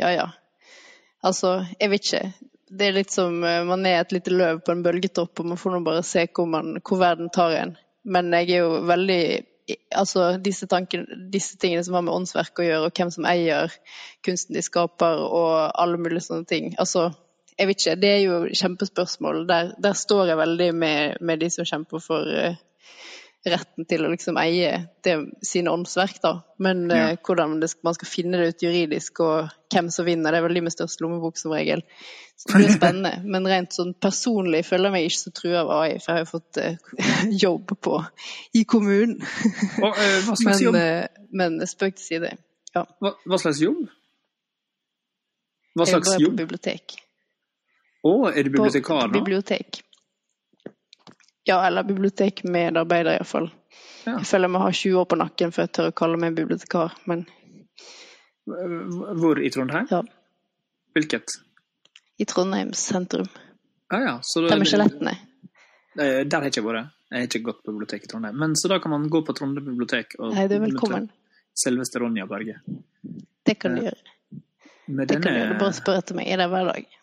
Ja, 0.00 0.10
ja. 0.14 0.30
Altså, 1.28 1.58
jeg 1.80 1.92
vet 1.92 2.08
ikke. 2.08 2.48
Det 2.68 2.88
er 2.88 2.96
litt 2.96 3.12
som 3.12 3.42
eh, 3.44 3.62
man 3.68 3.86
er 3.88 4.02
et 4.02 4.12
lite 4.12 4.32
løv 4.34 4.62
på 4.64 4.74
en 4.74 4.82
bølgetopp, 4.84 5.40
og 5.40 5.52
man 5.52 5.60
får 5.60 5.74
nå 5.74 5.84
bare 5.86 6.04
se 6.06 6.26
hvor, 6.26 6.48
man, 6.50 6.74
hvor 6.84 7.00
verden 7.00 7.30
tar 7.34 7.56
en. 7.56 7.76
Men 8.08 8.32
jeg 8.36 8.50
er 8.56 8.66
jo 8.66 8.82
veldig 8.88 9.22
Altså, 9.68 10.38
disse, 10.40 10.64
tankene, 10.64 11.26
disse 11.28 11.58
tingene 11.60 11.82
som 11.84 11.98
har 11.98 12.04
med 12.06 12.14
åndsverk 12.14 12.56
å 12.56 12.64
gjøre, 12.64 12.86
og 12.88 12.94
hvem 12.96 13.10
som 13.12 13.26
eier 13.28 13.74
kunsten 14.24 14.56
de 14.56 14.62
skaper, 14.64 15.20
og 15.20 15.74
alle 15.76 15.98
mulige 16.00 16.24
sånne 16.24 16.48
ting. 16.48 16.70
Altså, 16.80 17.10
jeg 17.58 17.68
vet 17.68 17.82
ikke. 17.82 17.96
Det 18.00 18.08
er 18.14 18.22
jo 18.22 18.38
kjempespørsmål. 18.62 19.42
Der, 19.50 19.74
der 19.76 19.98
står 19.98 20.30
jeg 20.30 20.40
veldig 20.40 20.70
med, 20.72 21.20
med 21.20 21.42
de 21.44 21.50
som 21.52 21.68
kjemper 21.68 22.00
for 22.00 22.32
uh, 22.32 22.56
retten 23.52 23.86
til 23.88 24.04
å 24.04 24.10
liksom 24.12 24.38
eie 24.40 24.72
det, 25.04 25.14
sine 25.44 25.72
åndsverk, 25.72 26.20
da. 26.24 26.32
Men 26.62 26.86
ja. 26.90 27.12
uh, 27.12 27.18
hvordan 27.24 27.58
det, 27.62 27.70
man 27.86 27.96
skal 27.96 28.10
finne 28.10 28.40
det 28.40 28.52
ut 28.52 28.64
juridisk, 28.66 29.22
og 29.24 29.50
hvem 29.72 29.90
som 29.94 30.08
vinner, 30.08 30.34
det 30.34 30.40
er 30.40 30.46
vel 30.46 30.58
de 30.58 30.64
med 30.66 30.74
størst 30.74 31.02
lommebok 31.04 31.40
som 31.40 31.54
regel. 31.56 31.82
Så 32.38 32.50
det 32.50 32.60
blir 32.60 32.76
spennende. 32.80 33.14
Men 33.24 33.48
rent 33.50 33.76
sånn 33.76 33.94
personlig 34.00 34.64
føler 34.68 34.90
jeg 34.90 34.96
meg 34.96 35.08
ikke 35.08 35.22
så 35.22 35.34
trua 35.40 35.62
av 35.64 35.72
AI, 35.78 35.96
for 35.98 36.12
jeg 36.12 36.16
har 36.16 36.24
jo 36.24 36.30
fått 36.32 36.62
uh, 36.62 37.00
jobb 37.46 37.74
på 37.88 37.96
i 38.58 38.64
kommunen. 38.68 39.18
Og, 39.82 39.90
uh, 39.90 40.20
hva 40.28 40.38
slags 40.42 40.64
jobb? 40.66 40.78
Men, 40.78 41.58
men 41.58 41.70
spøk 41.70 41.98
til 41.98 42.06
side. 42.12 42.36
Ja. 42.74 42.84
Hva, 43.02 43.16
hva, 43.24 43.40
slags 43.40 43.64
jobb? 43.64 43.84
Hva 45.78 45.88
slags 45.88 46.14
jobb? 46.14 46.20
Jeg 46.20 46.26
jobber 46.28 46.36
på 46.36 46.46
bibliotek. 46.46 46.98
Å, 48.06 48.14
er 48.30 48.46
du 48.46 48.54
bibliotekar 48.54 49.06
da? 49.06 49.10
På 49.10 49.20
bibliotek. 49.20 49.82
Ja, 51.48 51.62
eller 51.66 51.86
bibliotekmedarbeider 51.88 53.16
iallfall. 53.16 53.48
Ja. 54.04 54.18
Jeg 54.18 54.26
føler 54.28 54.48
jeg 54.48 54.52
må 54.54 54.60
ha 54.62 54.70
20 54.72 55.00
år 55.00 55.06
på 55.08 55.18
nakken 55.20 55.52
før 55.54 55.66
jeg 55.66 55.72
tør 55.78 55.90
å 55.90 55.94
kalle 55.96 56.20
meg 56.20 56.36
bibliotekar, 56.36 56.94
men 57.08 57.24
Hvor 58.48 59.40
i 59.40 59.50
Trondheim? 59.52 59.88
Ja. 59.90 60.02
Hvilket? 60.96 61.34
I 62.18 62.24
Trondheim 62.28 62.72
sentrum. 62.76 63.28
Ah, 63.92 64.00
ja. 64.04 64.14
Så 64.22 64.42
da, 64.44 64.52
Der 64.52 64.60
med 64.60 64.68
skjelettene. 64.70 65.14
Der 65.98 66.36
har 66.36 66.46
jeg 66.46 66.54
ikke 66.54 66.64
vært. 66.68 66.94
Jeg 67.08 67.22
har 67.22 67.28
ikke 67.28 67.42
gått 67.48 67.60
på 67.64 67.72
bibliotek 67.72 68.04
i 68.04 68.10
Trondheim. 68.10 68.36
Men 68.40 68.56
så 68.56 68.68
da 68.72 68.78
kan 68.84 68.92
man 68.92 69.08
gå 69.12 69.22
på 69.24 69.34
Trondheim 69.36 69.66
bibliotek 69.70 70.16
og 70.18 70.32
Nei, 70.36 70.46
du 70.48 70.56
er 70.58 70.64
velkommen. 70.66 71.10
selveste 71.56 72.00
Ronja 72.02 72.26
Berge. 72.28 72.60
Det 73.48 73.56
kan 73.60 73.76
du 73.76 73.84
gjøre. 73.86 74.16
Med 74.88 75.08
det 75.08 75.14
denne... 75.14 75.22
kan 75.24 75.32
du 75.32 75.40
gjøre. 75.40 75.58
Bare 75.60 75.76
spør 75.76 76.00
etter 76.02 76.18
meg. 76.18 76.28
Er 76.32 76.42
der 76.42 76.52
hver 76.52 76.68
dag. 76.72 76.98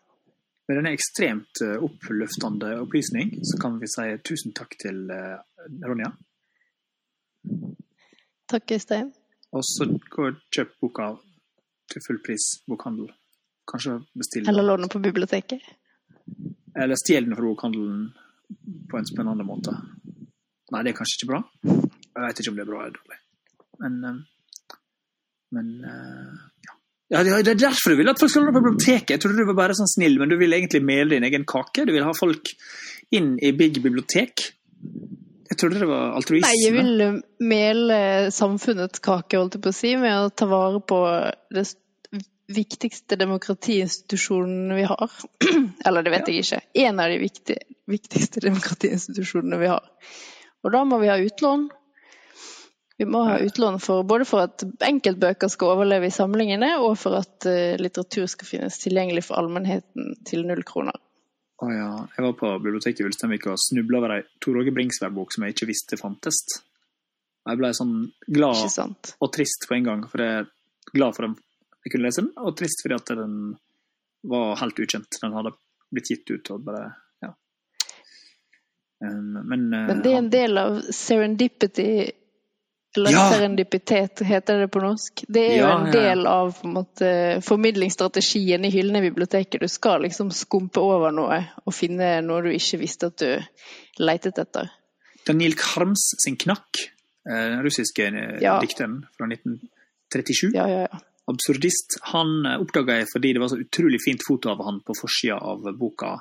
Med 0.66 0.80
denne 0.80 0.96
ekstremt 0.98 1.62
eh, 1.62 1.78
oppløftende 1.86 2.72
opplysning 2.82 3.36
så 3.46 3.60
kan 3.62 3.78
vi 3.82 3.90
si 3.92 4.06
tusen 4.26 4.54
takk 4.58 4.74
til 4.82 5.04
eh, 5.14 5.38
Ronja. 5.86 6.10
Takk, 8.50 8.72
Øystein. 8.74 9.12
Og 9.54 9.62
så 9.66 9.86
gå 9.86 10.26
og 10.32 10.40
kjøp 10.54 10.74
boka 10.82 11.12
til 11.92 12.02
full 12.08 12.20
pris 12.26 12.48
bokhandel. 12.66 13.12
Kanskje 13.70 14.00
bestill 14.18 14.50
Eller 14.50 14.66
låne 14.66 14.90
på 14.90 15.02
biblioteket. 15.02 15.62
Eller 16.76 16.98
stjel 16.98 17.30
den 17.30 17.38
fra 17.38 17.46
bokhandelen 17.46 18.08
på 18.90 18.98
en 18.98 19.10
spennende 19.10 19.46
måte. 19.46 19.76
Nei, 20.74 20.82
det 20.82 20.96
er 20.96 20.98
kanskje 20.98 21.20
ikke 21.20 21.32
bra. 21.34 21.44
Jeg 21.66 22.26
vet 22.26 22.42
ikke 22.42 22.54
om 22.54 22.58
det 22.58 22.66
er 22.66 22.72
bra 22.72 22.82
eller 22.82 22.98
dårlig. 22.98 23.20
Men, 23.86 24.02
eh, 24.10 24.74
men 25.54 25.72
ja. 26.66 26.75
Ja, 27.14 27.22
det 27.22 27.52
er 27.52 27.58
derfor 27.60 27.94
du 27.94 28.00
vil 28.00 28.10
at 28.10 28.20
folk 28.20 28.32
skal 28.34 28.48
gå 28.48 28.54
på 28.56 28.64
biblioteket. 28.66 29.12
Jeg 29.14 29.22
trodde 29.22 29.38
du 29.38 29.50
var 29.52 29.60
bare 29.60 29.78
sånn 29.78 29.90
snill, 29.92 30.18
men 30.18 30.32
du 30.32 30.40
vil 30.42 30.56
egentlig 30.58 30.82
mele 30.82 31.14
din 31.14 31.28
egen 31.28 31.46
kake. 31.46 31.86
Du 31.86 31.94
vil 31.94 32.06
ha 32.06 32.14
folk 32.18 32.50
inn 33.14 33.36
i 33.38 33.52
big 33.54 33.78
bibliotek. 33.84 34.48
Jeg 35.46 35.60
trodde 35.62 35.84
det 35.84 35.90
var 35.90 36.16
altruisme. 36.18 36.50
Nei, 36.50 36.64
jeg 36.64 36.74
vil 36.74 37.04
eh, 37.06 37.20
mele 37.46 37.98
samfunnets 38.34 39.04
kake, 39.06 39.38
holdt 39.38 39.60
jeg 39.60 39.66
på 39.68 39.74
å 39.74 39.78
si, 39.78 39.94
med 40.02 40.18
å 40.18 40.32
ta 40.34 40.50
vare 40.50 40.82
på 40.82 41.02
det 41.54 41.68
viktigste 42.56 43.18
demokratiinstitusjonene 43.22 44.78
vi 44.78 44.90
har. 44.90 45.16
Eller 45.88 46.06
det 46.06 46.14
vet 46.14 46.34
jeg 46.34 46.46
ikke. 46.46 46.62
En 46.88 47.02
av 47.02 47.14
de 47.14 47.22
viktige, 47.22 47.66
viktigste 47.90 48.44
demokratiinstitusjonene 48.48 49.62
vi 49.62 49.72
har. 49.72 49.86
Og 50.66 50.74
da 50.74 50.82
må 50.90 50.98
vi 51.02 51.14
ha 51.14 51.22
utlån. 51.22 51.70
Vi 52.98 53.06
må 53.06 53.26
ha 53.28 53.40
utlån 53.44 53.80
for, 53.84 54.06
både 54.08 54.26
for 54.28 54.46
at 54.46 54.64
enkeltbøker 54.88 55.52
skal 55.52 55.74
overleve 55.74 56.08
i 56.08 56.14
samlingene, 56.16 56.78
og 56.80 56.94
for 57.00 57.18
at 57.20 57.48
eh, 57.50 57.76
litteratur 57.82 58.30
skal 58.32 58.48
finnes 58.48 58.80
tilgjengelig 58.80 59.26
for 59.28 59.42
allmennheten 59.42 60.14
til 60.28 60.46
null 60.48 60.64
kroner. 60.68 60.96
Å 61.64 61.72
ja. 61.72 61.90
Jeg 62.16 62.24
var 62.26 62.38
på 62.40 62.54
biblioteket 62.64 63.04
i 63.04 63.08
Ulsteinvik 63.10 63.50
og 63.52 63.60
snubla 63.60 64.00
over 64.00 64.16
ei 64.18 64.24
Tor 64.44 64.60
Åge 64.60 64.74
Bringsværd-bok 64.76 65.36
som 65.36 65.46
jeg 65.46 65.56
ikke 65.56 65.70
visste 65.72 66.00
fantes. 66.00 66.42
Jeg 67.46 67.60
ble 67.60 67.72
sånn 67.78 67.96
glad 68.28 68.64
og 69.22 69.30
trist 69.36 69.68
på 69.70 69.78
en 69.78 69.88
gang, 69.88 70.04
for 70.10 70.24
jeg 70.24 70.42
er 70.42 70.50
glad 70.96 71.16
for 71.16 71.28
at 71.28 71.44
jeg 71.86 71.94
kunne 71.94 72.08
lese 72.08 72.24
den, 72.24 72.34
og 72.42 72.56
trist 72.58 72.82
fordi 72.82 72.98
at 72.98 73.12
den 73.20 73.40
var 74.26 74.56
helt 74.64 74.80
ukjent. 74.82 75.20
Den 75.22 75.36
hadde 75.38 75.54
blitt 75.94 76.12
gitt 76.12 76.32
ut 76.32 76.52
og 76.56 76.64
bare 76.66 76.86
Ja. 77.24 77.32
Um, 79.04 79.48
men, 79.48 79.74
eh, 79.74 79.88
Men 79.88 80.02
det 80.02 80.12
er 80.12 80.18
en 80.18 80.30
del 80.30 80.58
av 80.58 80.80
serendipity 80.92 81.90
serendipitet, 83.04 84.22
heter 84.26 84.60
det 84.64 84.68
på 84.72 84.80
norsk. 84.82 85.24
Det 85.28 85.44
er 85.52 85.58
jo 85.60 85.68
en 85.68 85.92
del 85.92 86.26
av 86.28 86.56
en 86.64 86.74
måte, 86.78 87.10
formidlingsstrategien 87.46 88.66
i 88.66 88.72
hyllene 88.74 89.02
i 89.04 89.10
biblioteket. 89.10 89.62
Du 89.62 89.68
skal 89.68 90.02
liksom 90.06 90.32
skumpe 90.32 90.80
over 90.84 91.12
noe 91.16 91.42
og 91.66 91.74
finne 91.76 92.22
noe 92.26 92.42
du 92.46 92.52
ikke 92.54 92.80
visste 92.82 93.12
at 93.12 93.18
du 93.18 94.04
leitet 94.04 94.40
etter. 94.42 94.70
Daniel 95.28 95.56
Karms 95.58 96.12
sin 96.24 96.38
knakk, 96.38 96.86
eh, 97.30 97.50
den 97.56 97.64
russiske 97.66 98.08
eh, 98.08 98.40
Ja. 98.42 98.60
dikteren 98.62 99.04
fra 99.18 99.28
1937, 99.28 100.54
Ja, 100.54 100.68
ja, 100.70 100.80
ja. 100.88 101.00
absurdist, 101.28 102.00
han 102.14 102.46
oppdaga 102.60 103.00
jeg 103.00 103.08
fordi 103.12 103.34
det 103.34 103.42
var 103.42 103.50
så 103.50 103.58
utrolig 103.60 104.00
fint 104.06 104.22
foto 104.28 104.50
av 104.54 104.64
han 104.66 104.82
på 104.86 104.94
forsida 105.00 105.40
av 105.42 105.64
boka 105.78 106.20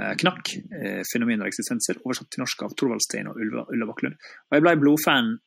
eh, 0.00 0.14
'Knakk. 0.16 0.54
eh, 0.72 1.02
Fenomener 1.12 1.44
og 1.44 1.50
eksistenser', 1.52 2.00
oversatt 2.04 2.30
til 2.30 2.40
norsk 2.40 2.62
av 2.62 2.72
Thorvald 2.74 3.02
Stein 3.04 3.28
og 3.28 3.36
Ulla, 3.36 3.86
Baklund. 3.86 4.14
Og 4.50 4.56
jeg 4.56 4.62
ble 4.62 4.76
blodfan, 4.80 5.38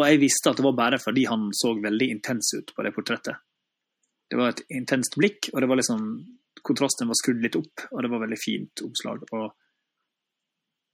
og 0.00 0.08
jeg 0.08 0.20
visste 0.22 0.50
at 0.50 0.58
det 0.58 0.66
var 0.66 0.76
bare 0.78 0.98
fordi 1.02 1.26
han 1.30 1.48
så 1.56 1.74
veldig 1.78 2.10
intens 2.16 2.52
ut 2.56 2.72
på 2.74 2.84
det 2.86 2.92
portrettet. 2.96 3.40
Det 4.30 4.38
var 4.38 4.52
et 4.52 4.62
intenst 4.72 5.16
blikk, 5.18 5.50
og 5.52 5.62
det 5.62 5.68
var 5.70 5.80
liksom 5.80 6.04
kontrasten 6.66 7.08
var 7.10 7.18
skrudd 7.18 7.42
litt 7.42 7.56
opp, 7.58 7.86
og 7.90 8.02
det 8.04 8.10
var 8.12 8.22
veldig 8.24 8.38
fint 8.38 8.82
omslag. 8.86 9.24
og 9.34 9.50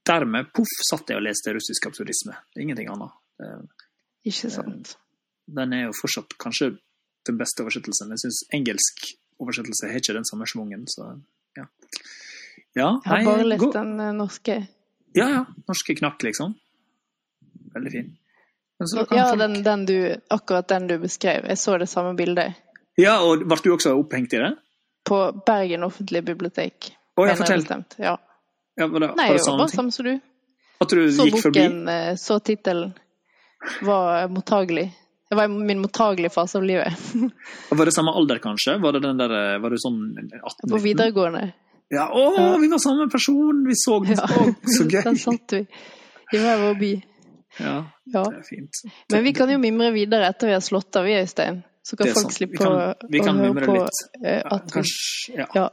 Dermed 0.07 0.51
poff, 0.55 0.71
satt 0.87 1.11
jeg 1.11 1.19
og 1.19 1.25
leste 1.25 1.53
russisk 1.53 1.89
absurdisme. 1.89 2.37
Ingenting 2.57 2.89
annet. 2.93 3.13
Ikke 4.27 4.49
sant. 4.51 4.95
den 5.47 5.73
er 5.73 5.85
jo 5.87 5.95
fortsatt 5.95 6.33
kanskje 6.41 6.73
den 7.27 7.37
beste 7.39 7.63
oversettelsen. 7.63 8.11
Jeg 8.15 8.23
syns 8.23 8.41
engelsk 8.55 9.05
oversettelse 9.43 9.91
har 9.91 9.99
ikke 10.01 10.15
den 10.17 10.27
samme 10.27 10.47
schwungen, 10.49 10.87
så 10.89 11.11
ja. 11.57 11.67
Ja, 12.75 12.89
Jeg 13.05 13.09
har 13.09 13.25
bare 13.25 13.45
lest 13.47 13.73
den 13.73 13.99
eh, 13.99 14.13
norske. 14.13 14.55
Ja, 15.17 15.27
ja. 15.33 15.43
Norske 15.69 15.95
knakk, 15.97 16.21
liksom. 16.27 16.53
Veldig 17.73 17.93
fin. 17.93 18.11
Men 18.79 18.87
så 18.91 19.05
kan 19.09 19.17
Ja, 19.17 19.27
folk- 19.31 19.39
den, 19.41 19.63
den 19.63 19.85
du, 19.85 19.97
akkurat 20.29 20.67
den 20.69 20.87
du 20.87 20.97
beskrev. 21.01 21.45
Jeg 21.49 21.57
så 21.57 21.77
det 21.81 21.89
samme 21.89 22.15
bildet 22.17 22.53
ja, 22.97 23.19
og 23.21 23.43
ble 23.45 23.57
du 23.61 23.71
også 23.75 23.91
opphengt 23.93 24.33
i 24.33 24.37
det? 24.41 24.55
på 25.07 25.17
Bergen 25.45 25.83
offentlige 25.85 26.21
bibliotek. 26.25 26.87
Å, 27.15 27.25
jeg 27.29 27.37
fortell. 27.37 27.61
bestemt. 27.61 27.93
Ja. 28.01 28.17
Ja, 28.75 28.87
var 28.91 28.99
det, 28.99 29.07
Nei, 29.15 29.27
var 29.29 29.37
det 29.37 29.43
samme 29.45 29.67
samme 29.71 29.91
som 29.95 30.05
du. 30.05 30.15
At 30.81 30.89
du 30.89 31.11
Så 31.13 31.25
gikk 31.29 31.37
boken, 31.37 31.77
forbi? 31.85 32.17
så 32.19 32.39
tittelen. 32.43 32.91
Var 33.81 34.27
mottagelig. 34.27 34.91
Det 35.29 35.35
var 35.35 35.47
min 35.47 35.79
mottagelige 35.79 36.29
fase 36.33 36.57
av 36.57 36.63
livet. 36.63 36.93
Var 37.69 37.85
det 37.85 37.93
samme 37.93 38.11
alder, 38.15 38.39
kanskje? 38.39 38.77
Var 38.83 38.91
det 38.97 39.01
den 39.03 39.17
der, 39.19 39.31
eh, 39.35 39.57
var 39.59 39.69
du 39.69 39.77
sånn 39.81 39.97
18 40.15 40.69
På 40.71 40.77
videregående. 40.79 41.49
Ja, 41.91 42.05
å, 42.11 42.57
vi 42.59 42.67
var 42.71 42.79
samme 42.79 43.09
person! 43.11 43.63
Vi 43.67 43.75
så 43.75 43.97
den! 44.05 44.15
Ja. 44.15 44.27
Så 44.67 44.85
gøy! 44.91 45.01
den 45.03 45.17
satt 45.19 45.51
vi. 45.55 45.61
I 46.33 46.39
hver 46.43 46.61
vår 46.63 46.79
by. 46.79 46.91
Ja, 47.59 47.75
Ja. 48.13 48.23
det 48.23 48.37
er 48.39 48.43
fint. 48.49 48.81
Men 49.11 49.23
vi 49.23 49.33
kan 49.33 49.49
jo 49.49 49.57
mimre 49.57 49.91
videre 49.95 50.27
etter 50.29 50.47
vi 50.47 50.53
har 50.53 50.61
slått 50.61 50.95
av, 50.95 51.05
vi, 51.05 51.15
Øystein. 51.21 51.63
Så 51.87 51.95
kan 51.97 52.07
er 52.09 52.13
folk 52.13 52.31
slippe 52.35 52.51
Vi 52.51 52.57
kan- 52.57 53.09
vi 53.09 53.19
kan 53.23 53.37
mimre 53.41 53.65
på 53.65 53.73
litt. 53.79 54.01
eh, 54.25 54.41
Ja, 54.43 54.59
kanskje, 54.71 55.37
ja. 55.37 55.45
ja. 55.55 55.69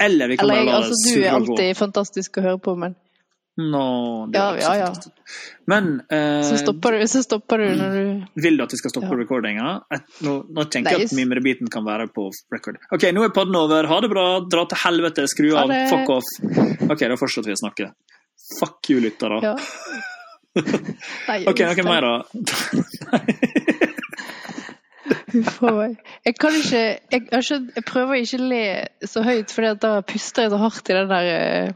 Eller 0.00 0.28
vi 0.28 0.36
kan 0.36 0.50
Eller 0.50 0.54
bare 0.54 0.64
la 0.66 0.76
altså, 0.80 0.90
det 0.90 1.14
du 1.14 1.20
er 1.20 1.30
surre 1.30 1.34
og 1.36 1.46
gå. 1.46 1.52
alltid 1.54 1.76
fantastisk 1.76 2.38
å 2.38 2.42
høre 2.42 2.58
på, 2.60 2.76
men 2.78 2.96
Nå, 3.56 4.32
det 4.32 4.34
Ja, 4.40 4.48
er 4.50 4.58
ja, 4.58 4.74
ja. 4.74 4.92
Men 5.68 6.02
eh, 6.10 6.42
så 6.42 6.56
stopper 6.58 6.90
du, 6.98 7.04
så 7.06 7.22
stopper 7.22 7.58
du 7.58 7.76
når 7.78 7.92
du 7.94 8.26
vil 8.42 8.56
du 8.56 8.64
at 8.64 8.72
vi 8.72 8.76
skal 8.78 8.90
stoppe 8.90 9.12
Ja. 9.12 9.18
recordinga? 9.20 9.82
Nå, 10.26 10.32
nå 10.50 10.64
tenker 10.68 10.90
jeg 10.98 11.04
at 11.06 11.12
mimrebiten 11.14 11.70
kan 11.70 11.84
være 11.86 12.08
på 12.10 12.32
record. 12.50 12.78
OK, 12.90 13.02
nå 13.14 13.22
er 13.24 13.28
podden 13.30 13.54
over. 13.54 13.86
Ha 13.86 14.00
det 14.00 14.10
bra. 14.10 14.40
Dra 14.40 14.64
til 14.66 14.76
helvete. 14.82 15.28
Skru 15.30 15.54
av. 15.54 15.70
Fuck 15.88 16.10
off. 16.10 16.24
OK, 16.90 16.98
da 17.06 17.14
fortsetter 17.14 17.46
vi 17.46 17.54
å 17.54 17.62
snakke. 17.62 17.92
Fuck 18.58 18.90
you, 18.90 18.98
lyttere. 19.00 19.40
Ja. 19.40 19.54
Nei, 21.28 21.40
OK, 21.50 21.64
noe 21.66 21.86
mer, 21.88 22.04
da? 22.06 22.14
Huff 25.34 25.58
a 25.66 25.72
meg. 25.74 25.96
Jeg 26.24 26.36
kan 26.40 26.54
ikke 26.56 26.82
jeg, 26.82 27.24
jeg, 27.32 27.42
jeg 27.76 27.84
prøver 27.88 28.22
ikke 28.22 28.38
å 28.38 28.46
le 28.52 28.62
så 29.10 29.24
høyt, 29.26 29.52
for 29.52 29.74
da 29.82 29.96
puster 30.06 30.46
jeg 30.46 30.54
så 30.54 30.60
hardt 30.62 30.90
i 30.90 30.96
den 30.96 31.10
der 31.10 31.30
eh, 31.32 31.72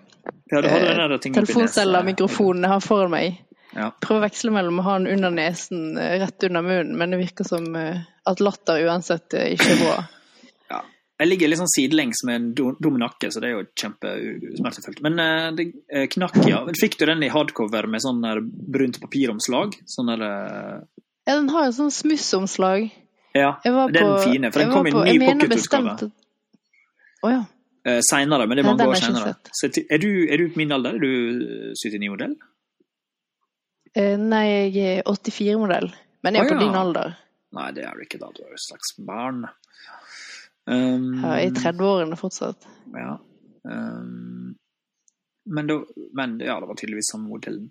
Ja, 0.53 0.63
du 0.63 0.69
der 0.71 1.19
telefoncella 1.27 2.05
mikrofonen 2.07 2.65
jeg 2.65 2.73
har 2.77 2.85
foran 2.85 3.13
meg. 3.13 3.43
Ja. 3.77 3.91
Prøver 4.01 4.23
å 4.23 4.27
veksle 4.27 4.53
mellom 4.55 4.81
å 4.81 4.87
ha 4.87 4.95
den 4.99 5.11
under 5.17 5.35
nesen, 5.35 5.91
eh, 6.01 6.17
rett 6.23 6.47
under 6.49 6.65
munnen, 6.65 6.95
men 6.99 7.13
det 7.13 7.21
virker 7.21 7.49
som 7.49 7.67
eh, 7.77 8.01
at 8.29 8.41
latter 8.45 8.87
uansett 8.87 9.37
eh, 9.37 9.53
ikke 9.57 9.75
er 9.75 9.83
bra. 9.83 9.99
Jeg 11.19 11.31
ligger 11.33 11.51
litt 11.51 11.59
sånn 11.59 11.71
sidelengs 11.73 12.21
med 12.29 12.37
en 12.39 12.75
dum 12.79 12.99
nakke, 13.01 13.31
så 13.35 13.41
det 13.43 13.49
er 13.49 13.57
jo 13.57 13.65
kjempesmertefullt. 13.81 15.01
Men 15.03 15.19
eh, 15.23 15.47
det 15.59 15.65
eh, 15.91 16.07
knakk, 16.13 16.39
ja. 16.47 16.61
Fikk 16.79 16.95
du 17.01 17.09
den 17.11 17.25
i 17.27 17.31
hardcover 17.33 17.89
med 17.91 18.05
sånn 18.05 18.23
brunt 18.47 19.01
papiromslag? 19.03 19.75
Sånn 19.91 20.13
der 20.13 20.23
eh, 20.29 20.77
Ja, 21.27 21.35
den 21.35 21.51
har 21.51 21.67
jo 21.67 21.75
sånn 21.81 21.95
smussomslag. 21.95 22.87
Ja, 23.35 23.57
den 23.65 23.99
på, 23.99 24.13
fine, 24.23 24.53
for 24.55 24.63
den 24.63 24.71
kom 24.73 24.87
i 24.87 24.95
en 24.95 25.19
ny 25.19 25.19
pocketutgave. 25.27 26.11
Å 27.19 27.27
oh, 27.27 27.35
ja. 27.35 27.99
seinere, 28.07 28.47
men 28.47 28.55
det 28.55 28.63
er 28.63 28.69
Nei, 28.69 28.71
mange 28.71 28.85
den 28.85 28.95
år 28.95 29.03
seinere. 29.03 29.35
Er, 29.91 29.99
du, 29.99 30.11
er 30.31 30.39
du 30.39 30.47
på 30.55 30.63
min 30.63 30.75
alder? 30.75 30.97
Er 30.97 31.03
du 31.03 31.75
79-modell? 31.75 32.39
Eh, 33.99 34.15
Nei, 34.21 34.45
jeg 34.71 35.01
er 35.01 35.07
84-modell, 35.09 35.91
men 36.23 36.39
jeg 36.39 36.45
er 36.45 36.47
Å, 36.47 36.53
på 36.53 36.59
ja. 36.61 36.63
din 36.63 36.79
alder. 36.79 37.17
Nei, 37.59 37.71
det 37.75 37.89
er 37.89 37.97
du 37.97 38.05
ikke 38.05 38.21
da. 38.21 38.31
Du 38.35 38.45
er 38.45 38.53
jo 38.53 38.59
et 38.59 38.67
slags 38.69 38.95
barn. 39.03 39.47
Um, 40.69 41.23
Jeg 41.25 41.33
er 41.33 41.47
i 41.49 41.53
30-årene 41.57 42.17
fortsatt. 42.21 42.67
Ja. 42.93 43.15
Um, 43.65 44.55
men, 45.49 45.69
det, 45.71 45.77
men 46.17 46.35
ja, 46.45 46.59
det 46.61 46.69
var 46.69 46.77
tydeligvis 46.77 47.09
samme 47.15 47.31
modellen. 47.31 47.71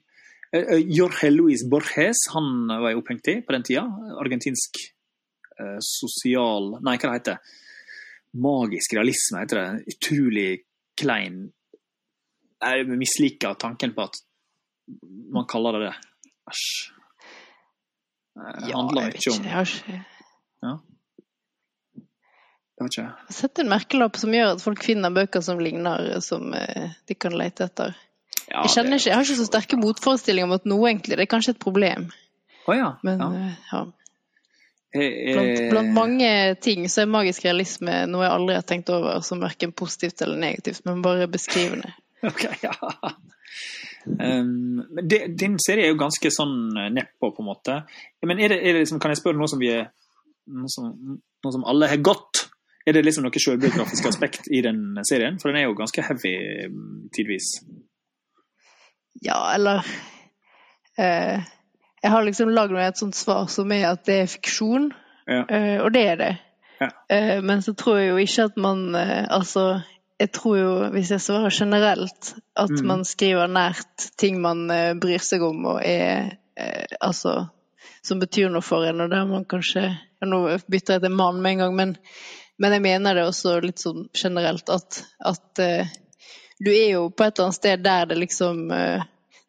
Eh, 0.55 0.79
Jorge 0.95 1.29
Luis 1.33 1.65
Borges 1.69 2.23
han 2.33 2.47
var 2.71 2.89
jeg 2.89 2.97
opphengt 3.01 3.29
i 3.29 3.35
på 3.45 3.53
den 3.53 3.65
tida. 3.67 3.83
Argentinsk 4.21 4.79
uh, 5.59 5.77
sosial 5.83 6.77
Nei, 6.81 6.95
hva 6.97 7.11
det 7.11 7.17
heter 7.19 7.55
Magisk 8.37 8.93
realisme 8.97 9.43
heter 9.43 9.61
det. 9.61 9.93
Utrolig 9.95 10.47
klein 10.97 11.37
Jeg 12.63 12.87
misliker 12.97 13.53
tanken 13.61 13.93
på 13.97 14.07
at 14.07 14.17
man 15.35 15.45
kaller 15.51 15.77
det 15.77 15.87
det. 15.89 15.95
Æsj. 16.49 16.67
Det 18.37 18.69
Ja, 18.69 18.77
handler 18.77 19.07
jeg 19.09 19.13
vet 19.13 19.17
mye 19.17 19.21
ikke. 19.21 19.31
om 19.31 19.37
ikke 19.37 19.97
Det 20.61 20.69
har 20.71 20.79
ikke 22.85 23.33
sett 23.33 23.59
en 23.59 23.69
merkelapp 23.71 24.17
som 24.21 24.33
gjør 24.35 24.51
at 24.53 24.61
folk 24.61 24.83
finner 24.85 25.09
bøker 25.09 25.41
som 25.41 25.57
ligner, 25.57 26.19
som 26.21 26.53
eh, 26.53 26.91
de 27.09 27.15
kan 27.17 27.33
lete 27.33 27.65
etter. 27.65 27.95
ja, 28.45 28.61
Jeg, 28.61 28.73
kjenner 28.75 28.99
ikke, 28.99 29.09
jeg 29.09 29.15
har 29.17 29.25
ikke 29.25 29.39
så 29.39 29.47
sterke 29.49 29.79
motforestillinger 29.81 30.45
om 30.45 30.53
at 30.59 30.67
noe 30.69 30.89
egentlig, 30.91 31.17
det 31.17 31.25
er 31.25 31.31
kanskje 31.31 31.55
et 31.55 31.63
problem. 31.63 32.11
Oh, 32.67 32.75
ja. 32.77 32.91
Men 33.01 33.23
ja. 33.23 33.29
eh, 33.33 33.55
ja. 33.71 33.81
Eh, 34.93 35.33
Blant, 35.33 35.63
blant 35.71 35.93
mange 35.93 36.29
ting 36.63 36.85
så 36.89 37.01
er 37.03 37.09
magisk 37.11 37.43
realisme 37.45 38.05
noe 38.07 38.23
jeg 38.23 38.33
aldri 38.33 38.55
har 38.55 38.63
tenkt 38.69 38.89
over 38.93 39.19
som 39.25 39.41
verken 39.43 39.73
positivt 39.75 40.21
eller 40.23 40.39
negativt, 40.39 40.85
men 40.85 41.01
bare 41.05 41.29
beskrivende. 41.31 41.93
Ok, 42.25 42.47
ja. 42.63 42.73
Um, 44.07 44.79
men 44.89 45.05
det, 45.05 45.19
din 45.37 45.59
serie 45.61 45.85
er 45.85 45.91
jo 45.91 45.99
ganske 45.99 46.31
sånn 46.33 46.71
nedpå, 46.95 47.29
på 47.35 47.43
en 47.43 47.45
måte. 47.45 47.75
Men 48.25 48.39
er 48.41 48.55
det, 48.55 48.57
er 48.63 48.73
det 48.73 48.81
liksom, 48.85 48.97
kan 49.03 49.13
jeg 49.13 49.19
spørre 49.19 49.37
noe 49.37 49.49
som 49.51 49.61
vi 49.61 49.69
er 49.75 49.89
noe 50.47 50.71
som, 50.71 50.87
noe 51.45 51.53
som 51.53 51.65
alle 51.69 51.91
har 51.91 52.01
gått? 52.01 52.46
Er 52.87 52.95
det 52.95 53.03
liksom 53.03 53.25
noe 53.27 53.39
selvbiografisk 53.43 54.05
aspekt 54.07 54.47
i 54.55 54.61
den 54.63 54.95
serien? 55.07 55.37
For 55.41 55.51
den 55.51 55.59
er 55.59 55.65
jo 55.67 55.73
ganske 55.75 56.01
heavy 56.07 56.31
mm, 56.71 57.09
tidvis. 57.15 57.49
Ja, 59.25 59.39
eller 59.55 59.83
eh, 60.97 61.41
Jeg 62.03 62.11
har 62.13 62.23
liksom 62.23 62.51
lagd 62.53 62.71
meg 62.75 62.87
et 62.91 62.99
sånt 63.01 63.17
svar 63.17 63.47
som 63.51 63.71
er 63.75 63.89
at 63.91 64.05
det 64.07 64.19
er 64.23 64.31
fiksjon, 64.31 64.91
Ja. 65.27 65.41
eh, 65.49 65.81
og 65.83 65.91
det 65.91 66.03
er 66.13 66.15
det. 66.21 66.31
Ja. 66.79 66.89
Eh, 67.09 67.41
men 67.43 67.61
så 67.65 67.73
tror 67.75 67.97
jeg 67.99 68.09
jo 68.13 68.17
ikke 68.21 68.43
at 68.51 68.57
man 68.61 68.95
eh, 68.95 69.25
Altså, 69.33 69.81
jeg 70.19 70.31
tror 70.31 70.57
jo, 70.57 70.71
hvis 70.93 71.11
jeg 71.11 71.21
svarer 71.21 71.49
generelt, 71.53 72.35
at 72.55 72.69
Mm. 72.71 72.85
man 72.87 73.03
skriver 73.05 73.47
nært 73.47 74.11
ting 74.17 74.39
man 74.41 74.69
eh, 74.71 74.93
bryr 74.93 75.19
seg 75.19 75.41
om 75.43 75.65
og 75.65 75.81
er 75.83 76.37
eh, 76.57 76.85
Altså 77.01 77.47
som 78.03 78.19
betyr 78.21 78.47
noe 78.49 78.61
for 78.63 78.85
en, 78.87 79.01
og 79.01 79.09
der 79.11 79.25
man 79.25 79.43
kanskje 79.45 79.81
ja, 79.89 80.25
Nå 80.25 80.57
bytter 80.71 80.93
jeg 80.93 81.01
til 81.01 81.11
mann 81.11 81.41
med 81.41 81.51
en 81.51 81.57
gang, 81.57 81.75
men, 81.75 81.97
men 82.57 82.73
jeg 82.73 82.81
mener 82.81 83.15
det 83.17 83.25
også 83.27 83.59
litt 83.61 83.81
sånn 83.81 84.07
generelt 84.17 84.69
at, 84.73 85.01
at 85.19 85.61
uh, 85.61 85.91
du 86.59 86.71
er 86.73 86.89
jo 86.95 87.03
på 87.13 87.23
et 87.27 87.35
eller 87.37 87.49
annet 87.51 87.57
sted 87.59 87.83
der 87.85 88.09
det 88.09 88.17
liksom 88.17 88.63
uh, 88.71 89.03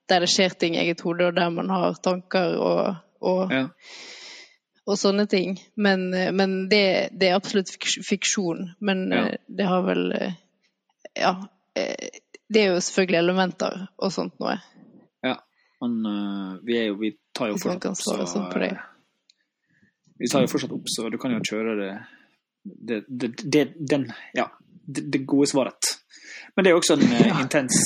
Der 0.09 0.21
det 0.25 0.31
skjer 0.33 0.55
ting 0.57 0.77
i 0.77 0.79
eget 0.81 1.01
hode, 1.05 1.27
og 1.29 1.35
der 1.37 1.51
man 1.53 1.69
har 1.69 1.97
tanker 2.05 2.55
og, 2.65 2.95
og 3.21 3.51
Ja. 3.53 3.67
og 4.89 4.97
sånne 4.97 5.27
ting. 5.29 5.59
Men, 5.77 6.07
uh, 6.15 6.31
men 6.33 6.69
det, 6.71 7.11
det 7.13 7.29
er 7.29 7.37
absolutt 7.37 7.69
fiksjon. 8.09 8.71
Men 8.81 9.11
Ja. 9.13 9.25
det 9.49 9.67
har 9.69 9.83
vel 9.85 10.13
Ja. 11.17 11.35
Det 11.77 12.63
er 12.63 12.73
jo 12.73 12.81
selvfølgelig 12.81 13.19
elementer 13.19 13.89
og 13.99 14.13
sånt 14.13 14.39
noe. 14.41 14.57
ja. 15.23 15.37
Men 15.81 16.61
vi 16.65 16.79
er 16.79 16.87
jo 16.89 16.97
Vi 16.99 17.13
tar 17.35 17.53
jo 17.53 17.59
fortsatt 17.61 17.85
opp, 17.87 18.01
så 18.01 18.27
sånn 18.27 18.79
Vi 20.19 20.27
tar 20.27 20.41
jo 20.41 20.49
fortsatt 20.51 20.73
opp, 20.73 20.89
så 20.89 21.11
du 21.11 21.19
kan 21.19 21.37
jo 21.37 21.41
kjøre 21.45 21.77
det 21.79 21.93
det, 22.63 23.05
det, 23.09 23.29
det, 23.45 23.65
den, 23.91 24.09
ja, 24.35 24.49
det, 24.87 25.07
det 25.13 25.25
gode 25.27 25.47
svaret. 25.47 25.95
Men 26.57 26.65
det 26.65 26.73
er 26.73 26.79
også 26.79 26.97
en 26.97 27.05
ja. 27.13 27.37
intens 27.39 27.77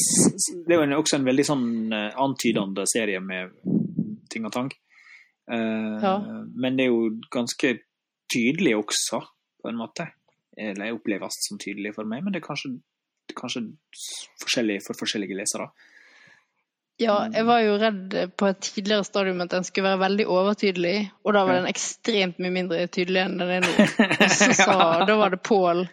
Det 0.67 0.77
er 0.77 0.95
også 0.97 1.19
en 1.19 1.27
veldig 1.27 1.45
sånn 1.45 1.67
eh, 1.93 2.09
antydende 2.21 2.87
serie 2.89 3.21
med 3.21 3.53
ting 4.33 4.47
og 4.49 4.55
tang. 4.55 4.71
Uh, 5.51 5.99
Ja. 6.01 6.15
Men 6.57 6.79
det 6.79 6.87
er 6.87 6.93
jo 6.93 7.11
ganske 7.33 7.75
tydelig 8.33 8.77
også, 8.79 9.21
på 9.61 9.69
en 9.69 9.81
måte. 9.81 10.09
Eller 10.57 10.95
oppleves 10.95 11.37
som 11.47 11.61
tydelig 11.61 11.95
for 11.97 12.09
meg, 12.09 12.25
men 12.25 12.33
det 12.33 12.43
er 12.43 12.47
kanskje, 12.47 12.75
kanskje 13.37 13.67
forskjellig 14.43 14.79
for 14.87 14.99
forskjellige 15.01 15.37
lesere. 15.37 15.69
Ja, 17.03 17.19
jeg 17.35 17.45
var 17.49 17.61
jo 17.65 17.77
redd 17.83 18.17
på 18.39 18.49
et 18.49 18.65
tidligere 18.65 19.05
stadium 19.07 19.43
at 19.45 19.53
den 19.53 19.67
skulle 19.67 19.91
være 19.91 20.05
veldig 20.05 20.27
overtydelig, 20.31 20.97
og 21.27 21.37
da 21.37 21.45
var 21.49 21.61
den 21.61 21.71
ekstremt 21.71 22.41
mye 22.43 22.55
mindre 22.55 22.87
tydelig 22.93 23.25
enn 23.25 23.39
den 23.43 23.55
er 23.59 23.65
nå. 23.67 23.87
Og 24.23 24.27
så 24.31 24.51
sa, 24.57 24.77
da 25.09 25.17
var 25.19 25.35
det 25.35 25.43
Pål 25.47 25.87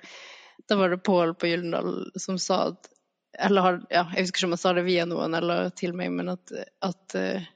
da 0.70 0.76
var 0.76 0.89
det 0.89 0.97
Pål 0.97 1.36
på 1.36 1.47
Gyldendal 1.47 2.12
som 2.16 2.39
sa 2.39 2.68
at 2.70 2.89
Eller 3.39 3.80
ja, 3.89 4.05
jeg 4.16 4.26
husker 4.28 4.39
ikke 4.39 4.49
om 4.49 4.53
han 4.53 4.62
sa 4.62 4.74
det 4.78 4.86
via 4.86 5.05
noen 5.10 5.38
eller 5.38 5.72
til 5.78 5.95
meg, 5.97 6.12
men 6.14 6.30
at, 6.34 6.51
at 6.86 7.16
eh, 7.18 7.47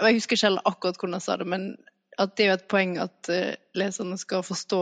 Jeg 0.00 0.18
husker 0.18 0.36
ikke 0.38 0.48
heller 0.48 0.70
akkurat 0.70 0.98
hvordan 0.98 1.18
han 1.18 1.24
sa 1.24 1.36
det, 1.40 1.46
men 1.50 1.68
at 2.16 2.32
det 2.36 2.46
er 2.46 2.48
jo 2.48 2.56
et 2.56 2.68
poeng 2.72 2.94
at 3.00 3.28
eh, 3.28 3.58
leserne 3.76 4.16
skal 4.16 4.40
forstå. 4.44 4.78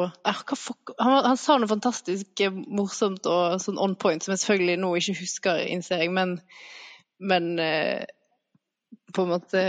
Fuck, 0.55 0.93
han, 1.01 1.17
han 1.27 1.39
sa 1.41 1.57
noe 1.59 1.71
fantastisk 1.71 2.43
eh, 2.45 2.55
morsomt 2.55 3.27
og 3.27 3.59
sånn 3.63 3.81
on 3.83 3.97
point, 3.99 4.23
som 4.23 4.35
jeg 4.35 4.43
selvfølgelig 4.45 4.77
nå 4.85 4.93
ikke 5.01 5.17
husker, 5.19 5.65
innser 5.67 6.05
jeg, 6.05 6.13
men, 6.15 6.37
men 7.21 7.59
eh, 7.59 8.05
på 9.15 9.23
en 9.23 9.29
måte 9.29 9.61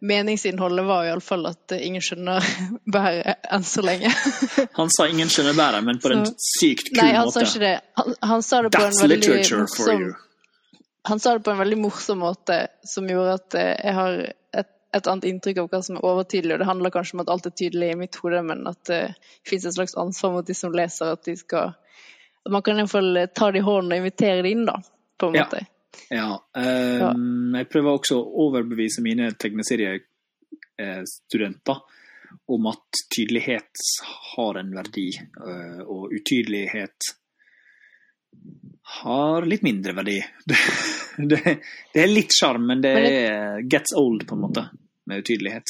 Meningsinnholdet 0.00 0.84
var 0.88 1.06
iallfall 1.06 1.46
at 1.46 1.72
eh, 1.76 1.84
ingen 1.86 2.02
skjønner 2.02 2.42
bæret 2.94 3.44
enn 3.54 3.66
så 3.66 3.82
lenge. 3.86 4.10
Han 4.78 4.90
sa 4.90 5.06
'ingen 5.08 5.30
skjønner 5.30 5.54
bæret', 5.58 5.84
men 5.86 6.00
på 6.02 6.10
en 6.12 6.26
Så- 6.26 6.34
sykt 6.60 6.90
kul 6.90 7.02
Nei, 7.02 7.12
han 7.14 7.26
måte. 7.28 7.40
sa 7.40 7.46
ikke 7.46 7.62
det. 7.66 7.76
Han, 8.00 8.14
han 8.32 8.42
sa 8.42 8.62
det 8.62 8.72
på 8.74 8.82
That's 8.82 9.02
en 9.02 9.10
veldig 9.10 9.60
morsom. 9.62 10.16
Han 11.08 11.20
sa 11.22 11.32
det 11.38 11.44
på 11.46 11.50
en 11.54 11.58
veldig 11.62 11.78
morsom 11.78 12.18
måte 12.20 12.58
som 12.84 13.06
gjorde 13.08 13.38
at 13.38 13.54
eh, 13.54 13.74
jeg 13.84 13.94
har 13.94 14.18
et, 14.58 14.68
et 14.98 15.06
annet 15.06 15.24
inntrykk 15.30 15.62
av 15.62 15.68
hva 15.70 15.82
som 15.86 15.96
er 15.96 16.04
overtydelig. 16.10 16.56
Og 16.56 16.58
det 16.60 16.66
handler 16.68 16.90
kanskje 16.92 17.14
om 17.16 17.22
at 17.24 17.30
alt 17.32 17.46
er 17.46 17.54
tydelig 17.56 17.92
i 17.92 17.98
mitt 18.02 18.18
hode, 18.20 18.42
men 18.42 18.66
at 18.66 18.82
det 18.90 19.00
fins 19.48 19.64
et 19.64 19.74
slags 19.78 19.94
ansvar 19.96 20.34
mot 20.34 20.46
de 20.46 20.54
som 20.58 20.74
leser, 20.74 21.14
at 21.14 21.24
de 21.24 21.36
skal 21.38 21.74
At 22.46 22.52
man 22.52 22.62
kan 22.62 22.76
i 22.78 22.82
hvert 22.82 22.90
fall 22.98 23.16
eh, 23.16 23.26
ta 23.34 23.50
det 23.52 23.62
i 23.62 23.66
hånden 23.66 23.92
og 23.94 23.98
invitere 24.02 24.42
det 24.42 24.50
inn, 24.50 24.66
da, 24.66 24.80
på 25.18 25.30
en 25.30 25.38
måte. 25.38 25.62
Ja. 25.62 25.72
Ehm, 26.10 27.54
Jeg 27.54 27.68
prøver 27.72 27.90
også 27.92 28.16
å 28.18 28.30
overbevise 28.46 29.02
mine 29.04 29.32
tegneseriestudenter 29.38 31.76
om 32.52 32.66
at 32.68 32.84
tydelighet 33.14 33.72
har 34.34 34.54
en 34.60 34.74
verdi, 34.76 35.08
eh, 35.18 35.80
og 35.84 36.12
utydelighet 36.12 36.98
har 39.02 39.46
litt 39.48 39.62
mindre 39.62 39.92
verdi. 39.92 40.24
Det, 41.18 41.26
det, 41.26 41.58
det 41.94 42.02
er 42.02 42.06
litt 42.06 42.30
sjarm, 42.30 42.66
men 42.70 42.82
det 42.84 42.92
er 42.94 43.60
gets 43.66 43.90
old, 43.98 44.22
på 44.28 44.34
en 44.36 44.42
måte, 44.44 44.62
med 45.10 45.18
utydelighet. 45.24 45.64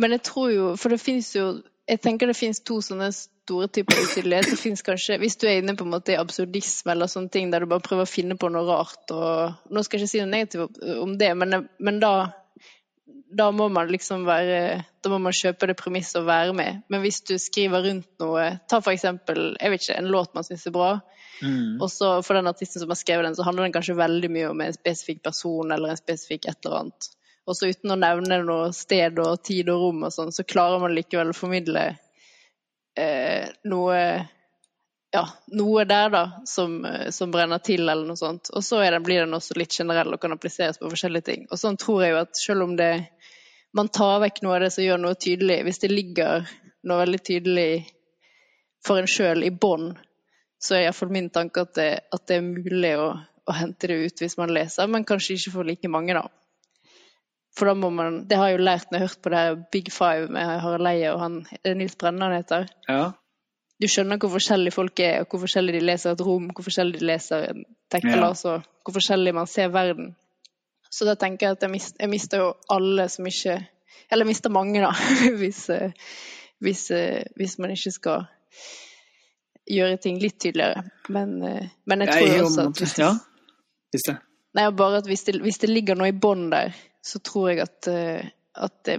Men 0.00 0.10
jeg 0.16 0.22
tror 0.24 0.48
jo 0.54 0.76
For 0.80 0.88
det 0.94 1.00
fins 1.02 1.28
jo 1.36 1.60
Jeg 1.84 2.00
tenker 2.00 2.26
det 2.30 2.38
fins 2.38 2.62
to 2.64 2.80
sånne 2.80 3.10
store 3.44 3.68
typer 3.68 4.00
utydelighet. 4.00 4.50
Det 4.50 4.60
fins 4.60 4.82
kanskje 4.84 5.18
Hvis 5.20 5.36
du 5.40 5.46
er 5.48 5.60
inne 5.60 5.76
på 5.76 5.84
en 5.86 5.92
måte 5.92 6.14
i 6.14 6.20
absurdisme 6.20 6.94
eller 6.94 7.10
sånne 7.12 7.32
ting 7.32 7.52
der 7.52 7.64
du 7.64 7.70
bare 7.70 7.84
prøver 7.84 8.08
å 8.08 8.10
finne 8.10 8.38
på 8.40 8.48
noe 8.52 8.64
rart 8.68 9.12
og 9.14 9.68
Nå 9.70 9.84
skal 9.84 10.00
jeg 10.00 10.08
ikke 10.08 10.14
si 10.14 10.22
noe 10.24 10.32
negativt 10.32 10.80
om 11.04 11.18
det, 11.20 11.34
men, 11.38 11.68
men 11.78 12.00
da 12.02 12.14
da 13.34 13.48
må 13.50 13.66
man 13.72 13.88
liksom 13.90 14.22
være 14.28 14.84
Da 15.02 15.10
må 15.10 15.18
man 15.18 15.34
kjøpe 15.34 15.66
det 15.66 15.74
premisset 15.80 16.20
og 16.20 16.28
være 16.28 16.52
med. 16.54 16.84
Men 16.88 17.02
hvis 17.02 17.20
du 17.26 17.34
skriver 17.42 17.82
rundt 17.82 18.06
noe 18.22 18.44
Ta 18.70 18.78
for 18.78 18.94
eksempel 18.94 19.56
jeg 19.58 19.72
vet 19.72 19.82
ikke, 19.82 19.98
en 19.98 20.12
låt 20.14 20.36
man 20.36 20.46
syns 20.46 20.66
er 20.70 20.76
bra, 20.76 20.94
Mm. 21.42 21.80
og 21.82 21.88
så 21.90 22.22
for 22.22 22.38
den 22.38 22.46
artisten 22.46 22.78
som 22.78 22.92
har 22.92 22.98
skrevet 23.00 23.26
den, 23.26 23.34
så 23.34 23.42
handler 23.42 23.66
den 23.66 23.72
kanskje 23.74 23.96
veldig 23.98 24.28
mye 24.30 24.50
om 24.52 24.60
en 24.62 24.76
spesifikk 24.76 25.24
person 25.24 25.72
eller 25.74 25.90
en 25.90 25.98
spesifikk 25.98 26.46
et 26.46 26.60
eller 26.62 26.76
annet. 26.78 27.08
Og 27.50 27.56
så 27.58 27.72
uten 27.72 27.90
å 27.90 27.96
nevne 27.98 28.38
noe 28.46 28.68
sted 28.72 29.18
og 29.18 29.42
tid 29.42 29.68
og 29.72 29.82
rom 29.82 30.04
og 30.06 30.14
sånn, 30.14 30.30
så 30.32 30.46
klarer 30.46 30.78
man 30.80 30.94
likevel 30.94 31.32
å 31.32 31.36
formidle 31.36 31.82
eh, 32.98 33.50
noe 33.70 34.00
ja, 35.14 35.28
noe 35.54 35.84
der 35.86 36.10
da, 36.10 36.22
som, 36.44 36.84
eh, 36.84 37.10
som 37.10 37.30
brenner 37.30 37.58
til, 37.62 37.88
eller 37.88 38.06
noe 38.06 38.18
sånt. 38.18 38.50
Og 38.50 38.64
så 38.66 38.80
den, 38.82 39.02
blir 39.02 39.22
den 39.22 39.36
også 39.36 39.54
litt 39.58 39.76
generell 39.78 40.10
og 40.16 40.20
kan 40.22 40.34
appliseres 40.34 40.80
på 40.80 40.90
forskjellige 40.90 41.28
ting. 41.28 41.44
Og 41.50 41.60
sånn 41.60 41.78
tror 41.78 42.02
jeg 42.02 42.14
jo 42.14 42.22
at 42.24 42.40
selv 42.40 42.66
om 42.66 42.74
det 42.78 42.92
man 43.74 43.90
tar 43.94 44.20
vekk 44.22 44.42
noe 44.42 44.56
av 44.56 44.64
det 44.64 44.72
som 44.74 44.84
gjør 44.86 45.00
noe 45.02 45.18
tydelig, 45.18 45.60
hvis 45.66 45.80
det 45.82 45.92
ligger 45.92 46.48
noe 46.86 46.98
veldig 47.00 47.20
tydelig 47.26 47.68
for 48.84 49.00
en 49.00 49.10
sjøl 49.10 49.46
i 49.46 49.52
bånn, 49.54 49.92
så 50.62 50.76
er 50.76 50.88
iallfall 50.88 51.14
min 51.14 51.30
tanke 51.34 51.62
at 51.62 51.74
det, 51.78 51.88
at 52.14 52.26
det 52.30 52.38
er 52.38 52.46
mulig 52.46 52.92
å, 52.98 53.08
å 53.14 53.56
hente 53.56 53.90
det 53.90 54.00
ut 54.02 54.22
hvis 54.22 54.38
man 54.40 54.52
leser, 54.54 54.90
men 54.90 55.06
kanskje 55.06 55.38
ikke 55.38 55.54
for 55.56 55.68
like 55.68 55.90
mange, 55.90 56.14
da. 56.16 56.26
For 57.54 57.66
da 57.70 57.74
må 57.78 57.90
man 57.94 58.24
Det 58.28 58.36
har 58.36 58.48
jeg 58.50 58.58
jo 58.58 58.64
lært 58.66 58.88
når 58.90 58.98
jeg 58.98 59.02
har 59.04 59.08
hørt 59.12 59.22
på 59.22 59.30
det 59.30 59.38
her 59.38 59.58
Big 59.72 59.90
Five 59.94 60.28
med 60.34 60.48
Harald 60.64 60.86
Eie 60.90 61.12
og 61.14 61.20
han 61.20 61.36
Er 61.64 61.74
Nils 61.78 61.94
Brenna 62.00 62.26
han 62.30 62.34
heter? 62.40 62.66
Ja. 62.88 63.12
Du 63.82 63.86
skjønner 63.90 64.18
hvor 64.22 64.30
forskjellige 64.36 64.72
folk 64.74 65.00
er, 65.02 65.20
og 65.22 65.26
hvor 65.30 65.42
forskjellig 65.44 65.74
de 65.74 65.80
leser 65.84 66.12
et 66.14 66.20
rom, 66.24 66.46
hvor 66.54 66.62
forskjellig 66.66 67.00
de 67.00 67.06
leser 67.10 67.48
en 67.50 67.64
tekst, 67.90 68.10
Ja. 68.14 68.26
altså 68.28 68.52
hvor 68.84 68.94
forskjellig 68.96 69.32
man 69.34 69.46
ser 69.50 69.68
verden. 69.74 70.12
Så 70.90 71.04
da 71.08 71.14
tenker 71.18 71.46
jeg 71.48 71.56
at 71.56 71.62
jeg, 71.66 71.70
mist, 71.70 71.96
jeg 72.00 72.08
mister 72.10 72.38
jo 72.38 72.52
alle 72.70 73.08
som 73.10 73.26
ikke 73.26 73.56
Eller 74.10 74.24
jeg 74.24 74.30
mister 74.30 74.50
mange, 74.50 74.80
da, 74.80 74.92
hvis, 75.40 75.68
eh, 75.70 75.90
hvis, 76.62 76.90
eh, 76.90 77.24
hvis 77.36 77.58
man 77.58 77.70
ikke 77.74 77.90
skal 77.90 78.26
gjøre 79.70 79.96
ting 80.02 80.18
litt 80.22 80.38
tydeligere. 80.42 80.84
Men, 81.08 81.42
eh, 81.42 81.68
men 81.86 82.04
jeg 82.04 82.08
tror 82.12 82.26
Jeg 82.28 82.42
også 82.44 82.66
at 82.68 82.80
hvis 82.82 82.94
det, 82.94 83.04
Ja, 83.04 83.12
hvis 83.94 84.02
det. 84.08 84.16
nei, 84.54 84.70
bare 84.70 84.98
at 85.02 85.06
hvis 85.06 85.24
det, 85.24 85.40
hvis 85.42 85.58
det 85.58 85.70
ligger 85.70 85.96
noe 85.98 86.08
i 86.12 86.12
bånn 86.16 86.50
der, 86.52 86.74
så 87.04 87.20
tror 87.24 87.50
jeg 87.52 87.62
at, 87.64 87.90
eh, 87.92 88.32
at 88.54 88.80
det 88.88 88.98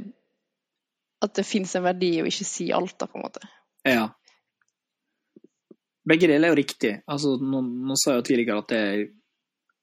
at 1.25 1.35
det 1.35 1.45
fins 1.47 1.75
en 1.77 1.85
verdi 1.85 2.11
i 2.17 2.21
å 2.23 2.29
ikke 2.29 2.47
si 2.47 2.69
alt, 2.75 2.97
da, 2.99 3.07
på 3.09 3.19
en 3.19 3.25
måte. 3.25 3.47
Ja. 3.87 4.05
Begge 6.05 6.29
deler 6.29 6.49
er 6.49 6.53
jo 6.53 6.59
riktig. 6.59 6.91
Altså, 7.09 7.35
nå, 7.41 7.61
nå 7.63 7.97
sa 7.97 8.13
jeg 8.13 8.21
jo 8.21 8.27
tidligere 8.29 8.61
at 8.61 8.75
jeg 8.75 9.07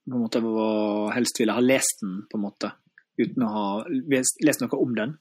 på 0.06 0.18
en 0.18 0.22
måte 0.24 0.42
helst 1.16 1.40
ville 1.40 1.56
ha 1.56 1.62
lest 1.62 2.02
den, 2.02 2.20
på 2.30 2.38
en 2.38 2.44
måte, 2.44 2.72
uten 3.18 3.46
å 3.46 3.50
ha 3.56 3.66
lest 3.88 4.62
noe 4.62 4.78
om 4.78 4.94
den. 4.98 5.16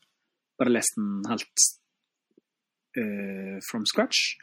Bare 0.61 0.73
lest 0.73 0.97
den 0.97 1.25
helt 1.29 1.65
uh, 2.99 3.57
from 3.65 3.87
scratch. 3.89 4.35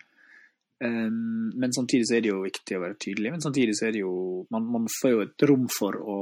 Um, 0.83 1.51
men 1.59 1.75
samtidig 1.75 2.07
så 2.07 2.19
er 2.19 2.23
det 2.23 2.31
jo 2.31 2.43
viktig 2.45 2.79
å 2.79 2.83
være 2.85 2.99
tydelig. 3.03 3.35
Men 3.35 3.43
samtidig 3.43 3.75
så 3.79 3.89
er 3.89 3.97
det 3.97 4.05
jo 4.05 4.13
Man, 4.55 4.69
man 4.71 4.85
får 5.01 5.11
jo 5.11 5.25
et 5.25 5.47
rom 5.51 5.67
for 5.75 5.99
å 5.99 6.19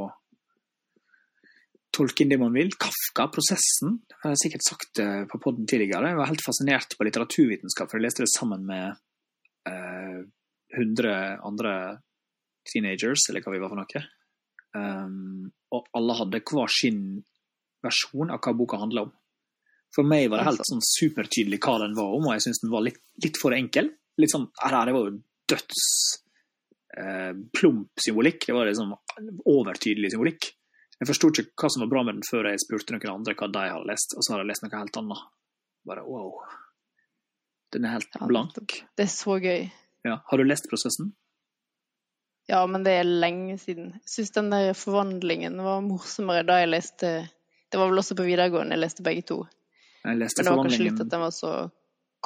tolke 1.97 2.25
inn 2.25 2.33
det 2.33 2.41
man 2.41 2.55
vil. 2.57 2.73
Kafka, 2.81 3.29
prosessen. 3.33 3.99
Jeg 4.13 4.23
har 4.23 4.41
sikkert 4.41 4.67
sagt 4.67 4.91
det 5.01 5.09
på 5.33 5.41
podden 5.43 5.69
tidligere. 5.69 6.13
Jeg 6.13 6.21
var 6.21 6.31
helt 6.31 6.45
fascinert 6.45 6.97
på 6.97 7.07
litteraturvitenskap, 7.09 7.91
for 7.91 7.99
jeg 7.99 8.07
leste 8.07 8.25
det 8.27 8.33
sammen 8.35 8.67
med 8.69 8.99
eh, 9.71 10.21
100 10.77 11.17
andre 11.47 11.73
teenagers, 12.67 13.29
eller 13.31 13.45
hva 13.45 13.55
vi 13.55 13.63
var 13.63 13.73
for 13.73 13.81
noe. 13.81 14.05
Um, 14.77 15.47
og 15.73 15.87
alle 15.97 16.17
hadde 16.19 16.43
hver 16.45 16.73
sin 16.73 17.01
versjon 17.87 18.33
av 18.35 18.43
hva 18.45 18.53
boka 18.57 18.81
handla 18.81 19.07
om. 19.07 19.15
For 19.95 20.05
meg 20.05 20.29
var 20.29 20.43
det 20.43 20.51
helt 20.51 20.69
sånn 20.69 20.85
supertydelig 20.85 21.61
hva 21.65 21.79
den 21.85 21.97
var 21.97 22.13
om, 22.19 22.27
og 22.27 22.37
jeg 22.37 22.49
syns 22.49 22.61
den 22.65 22.75
var 22.75 22.85
litt, 22.85 23.01
litt 23.23 23.39
for 23.41 23.57
enkel. 23.57 23.89
Litt 24.21 24.33
sånn, 24.33 24.49
her, 24.61 24.77
Det 24.89 24.95
var 24.97 25.09
jo 25.09 25.17
døds 25.53 25.87
eh, 26.99 27.33
plump 27.57 28.03
symbolikk. 28.03 28.49
Det 28.49 28.57
var 28.57 28.69
liksom 28.69 28.93
overtydelig 29.55 30.13
symbolikk. 30.13 30.51
Jeg 30.97 31.11
forsto 31.11 31.29
ikke 31.33 31.51
hva 31.61 31.69
som 31.73 31.83
var 31.85 31.91
bra 31.93 32.03
med 32.07 32.17
den 32.17 32.25
før 32.25 32.49
jeg 32.49 32.63
spurte 32.63 32.95
noen 32.95 33.19
andre 33.19 33.35
hva 33.37 33.51
de 33.53 33.65
hadde 33.69 33.89
lest, 33.91 34.15
og 34.17 34.25
så 34.25 34.33
hadde 34.33 34.47
jeg 34.47 34.53
lest 34.53 34.65
noe 34.65 34.79
helt 34.81 35.01
annet. 35.03 35.27
Bare 35.87 36.05
wow. 36.07 36.31
Den 37.75 37.85
er 37.85 37.97
helt 37.99 38.17
Ja, 38.17 38.27
blank. 38.31 38.79
Det 38.97 39.05
er 39.05 39.13
så 39.13 39.37
gøy. 39.43 39.67
Ja. 40.07 40.21
Har 40.25 40.41
du 40.41 40.47
lest 40.47 40.69
prosessen? 40.71 41.13
Ja, 42.47 42.63
men 42.71 42.85
det 42.87 42.95
er 43.01 43.09
lenge 43.09 43.59
siden. 43.59 43.91
Jeg 43.99 44.13
syns 44.13 44.33
den 44.37 44.53
der 44.55 44.71
forvandlingen 44.79 45.59
var 45.67 45.83
morsommere 45.83 46.47
da 46.47 46.61
jeg 46.63 46.71
leste 46.71 47.09
Det 47.67 47.81
var 47.81 47.91
vel 47.91 47.99
også 47.99 48.15
på 48.15 48.27
videregående 48.29 48.77
jeg 48.77 48.85
leste 48.85 49.05
begge 49.07 49.27
to. 49.27 49.41
Jeg 50.07 50.21
leste 50.21 50.41
Men 50.41 50.47
det 50.47 50.55
var 50.55 50.69
kanskje 50.69 50.87
litt 50.87 51.03
at 51.03 51.11
den 51.13 51.25
var 51.25 51.35
så 51.35 51.53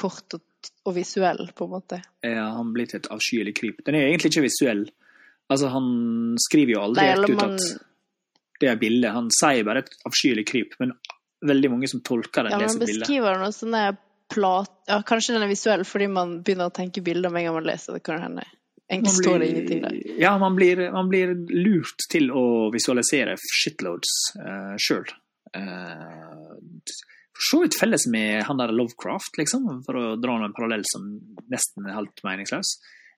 kort 0.00 0.36
og, 0.36 0.42
og 0.84 0.94
visuell, 0.94 1.46
på 1.56 1.66
en 1.66 1.72
måte. 1.72 2.00
Ja, 2.22 2.50
han 2.54 2.74
blitt 2.76 2.94
et 2.94 3.08
avskyelig 3.10 3.54
kryp? 3.56 3.80
Den 3.86 3.96
er 3.96 4.10
egentlig 4.10 4.30
ikke 4.30 4.44
visuell. 4.44 4.84
Altså, 5.50 5.70
han 5.72 5.88
skriver 6.38 6.76
jo 6.76 6.82
aldri 6.84 7.06
eller 7.10 7.32
ut 7.32 7.42
at 7.48 7.64
det 8.60 8.68
er 8.70 8.78
bilde. 8.80 9.10
Han 9.14 9.30
sier 9.34 9.64
bare 9.66 9.84
et 9.84 9.90
avskyelig 10.08 10.46
kryp, 10.50 10.76
men 10.82 10.94
veldig 11.46 11.70
mange 11.72 11.88
som 11.88 12.02
tolker 12.04 12.44
den, 12.44 12.52
Ja, 12.52 12.58
leser 12.62 12.82
bildet. 12.82 13.02
beskriver 13.06 13.38
noe 13.40 13.52
sånn 13.56 13.76
plat... 14.30 14.72
Ja, 14.86 15.00
kanskje 15.06 15.34
den 15.34 15.42
er 15.46 15.50
visuell 15.50 15.84
fordi 15.88 16.06
man 16.12 16.40
begynner 16.44 16.68
å 16.70 16.74
tenke 16.76 17.02
bilder 17.02 17.32
med 17.32 17.42
en 17.42 17.50
gang 17.50 17.56
man 17.60 17.68
leser. 17.70 17.96
Det 17.96 18.04
kan 18.06 18.20
hende. 18.22 18.44
Egentlig 18.90 19.12
står 19.22 19.38
det 19.38 19.48
ingenting 19.52 19.80
der. 19.84 19.96
Ja, 20.18 20.32
man 20.42 20.56
blir, 20.58 20.80
man 20.92 21.08
blir 21.10 21.32
lurt 21.54 22.04
til 22.10 22.30
å 22.34 22.44
visualisere 22.74 23.36
shitloads 23.38 24.14
uh, 24.42 24.74
sjøl. 24.82 25.06
for 27.40 27.46
så 27.50 27.60
vidt 27.62 27.76
felles 27.78 28.06
med 28.12 28.42
han 28.44 28.58
der 28.60 28.72
Lovecraft, 28.74 29.38
liksom, 29.38 29.68
for 29.86 29.96
å 29.96 30.16
dra 30.20 30.36
en 30.44 30.52
parallell 30.56 30.82
som 30.90 31.06
nesten 31.50 31.86
er 31.88 31.96
helt 31.96 32.20
meningsløs. 32.26 32.74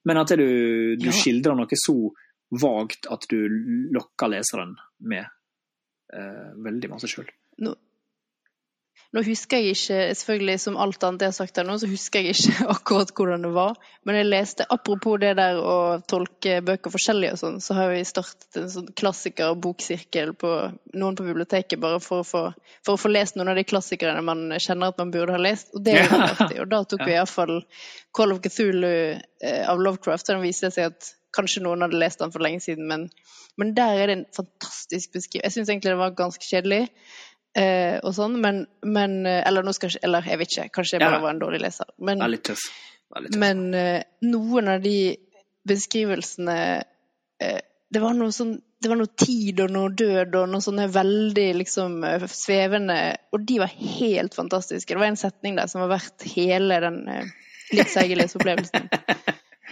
Men 0.07 0.21
at 0.21 0.35
du, 0.39 0.97
du 1.01 1.09
Ja. 1.09 1.15
skildrer 1.17 1.57
noe 1.59 1.79
så 1.81 1.97
vagt 2.53 3.09
at 3.11 3.25
du 3.31 3.39
lokker 3.97 4.29
leseren 4.29 4.77
med 5.03 5.25
eh, 6.15 6.53
veldig 6.65 6.93
masse 6.93 7.11
sjøl. 7.11 7.31
Nå, 7.63 7.75
nå 9.13 9.21
husker 9.27 9.61
jeg 9.61 9.75
ikke, 9.75 9.97
selvfølgelig 10.17 10.55
som 10.63 10.77
alt 10.81 11.03
annet 11.05 11.27
jeg 11.27 11.33
har 11.35 11.37
sagt 11.37 11.59
her 11.61 11.67
nå, 11.69 11.75
så 11.81 11.89
husker 11.91 12.25
jeg 12.25 12.33
ikke 12.33 12.67
akkurat 12.75 13.11
hvordan 13.13 13.45
det 13.45 13.51
var. 13.53 13.77
Men 14.09 14.17
jeg 14.17 14.29
leste, 14.31 14.67
apropos 14.73 15.21
det 15.21 15.35
der 15.37 15.61
å 15.61 15.75
tolke 16.09 16.63
bøker 16.65 16.95
forskjellig 16.95 17.35
og 17.35 17.41
sånn, 17.43 17.59
så 17.61 17.77
har 17.77 17.93
vi 17.93 18.01
startet 18.09 18.57
en 18.57 18.71
sånn 18.73 18.89
klassikerbokssirkel 18.97 20.33
på 20.41 20.53
noen 20.97 21.19
på 21.19 21.27
biblioteket, 21.29 21.81
bare 21.83 22.01
for 22.01 22.25
å, 22.25 22.29
få, 22.29 22.45
for 22.81 22.97
å 22.97 23.03
få 23.03 23.13
lest 23.13 23.37
noen 23.37 23.53
av 23.53 23.61
de 23.61 23.67
klassikerne 23.69 24.25
man 24.25 24.47
kjenner 24.57 24.95
at 24.95 25.03
man 25.03 25.13
burde 25.13 25.37
ha 25.37 25.43
lest. 25.45 25.75
Og 25.77 25.85
det 25.85 25.99
Ja. 26.01 26.09
artig. 26.33 26.63
Og 26.65 26.73
da 26.73 26.81
tok 26.89 27.05
vi 27.05 27.17
iallfall 27.19 27.59
Call 28.17 28.33
of 28.33 28.41
Cthulhu 28.45 28.95
eh, 29.13 29.65
av 29.69 29.81
Lovecraft, 29.81 30.31
og 30.31 30.39
den 30.39 30.47
viste 30.49 30.73
seg 30.73 30.95
at 30.95 31.13
kanskje 31.37 31.65
noen 31.65 31.85
hadde 31.85 32.01
lest 32.01 32.23
den 32.23 32.33
for 32.35 32.45
lenge 32.45 32.63
siden, 32.65 32.87
men, 32.91 33.09
men 33.61 33.75
der 33.77 33.99
er 34.01 34.11
det 34.11 34.17
en 34.19 34.25
fantastisk 34.37 35.15
beskrivelse. 35.17 35.47
Jeg 35.47 35.57
syns 35.57 35.73
egentlig 35.73 35.95
det 35.95 36.01
var 36.03 36.17
ganske 36.19 36.47
kjedelig. 36.47 36.83
Eh, 37.59 37.99
og 38.01 38.15
sånn, 38.17 38.39
men, 38.41 38.63
men 38.81 39.27
eh, 39.29 39.43
Eller 39.45 39.67
jeg 39.69 39.99
Eller 40.01 40.25
jeg 40.25 40.39
vet 40.41 40.55
ikke, 40.55 40.71
kanskje 40.73 40.97
jeg 40.97 41.05
bare 41.05 41.21
var 41.21 41.35
en 41.35 41.43
dårlig 41.43 41.61
leser. 41.61 41.91
Men, 42.01 42.23
litt 42.33 42.47
tøff. 42.49 42.65
Veldig 43.13 43.33
tøff. 43.35 43.41
men 43.43 43.67
eh, 43.77 44.05
noen 44.25 44.71
av 44.73 44.81
de 44.81 44.97
beskrivelsene 45.69 46.57
eh, 46.81 47.61
Det 47.93 48.01
var 48.01 48.17
noe 48.17 48.33
sånn 48.33 48.57
det 48.83 48.91
var 48.91 48.99
noe 48.99 49.15
tid 49.15 49.61
og 49.63 49.71
noe 49.71 49.93
død 49.95 50.33
og 50.41 50.49
noe 50.51 50.65
sånne 50.65 50.89
veldig 50.91 51.47
liksom 51.61 52.01
eh, 52.09 52.25
svevende 52.35 52.99
Og 53.31 53.45
de 53.47 53.61
var 53.63 53.71
helt 53.71 54.35
fantastiske. 54.35 54.91
Det 54.91 54.99
var 54.99 55.13
en 55.13 55.21
setning 55.21 55.59
der 55.59 55.71
som 55.71 55.85
var 55.85 55.93
verdt 55.93 56.27
hele 56.33 56.81
den 56.83 56.99
eh, 57.13 57.31
litt 57.77 57.93
seige 57.93 58.19
leseopplevelsen. 58.21 58.91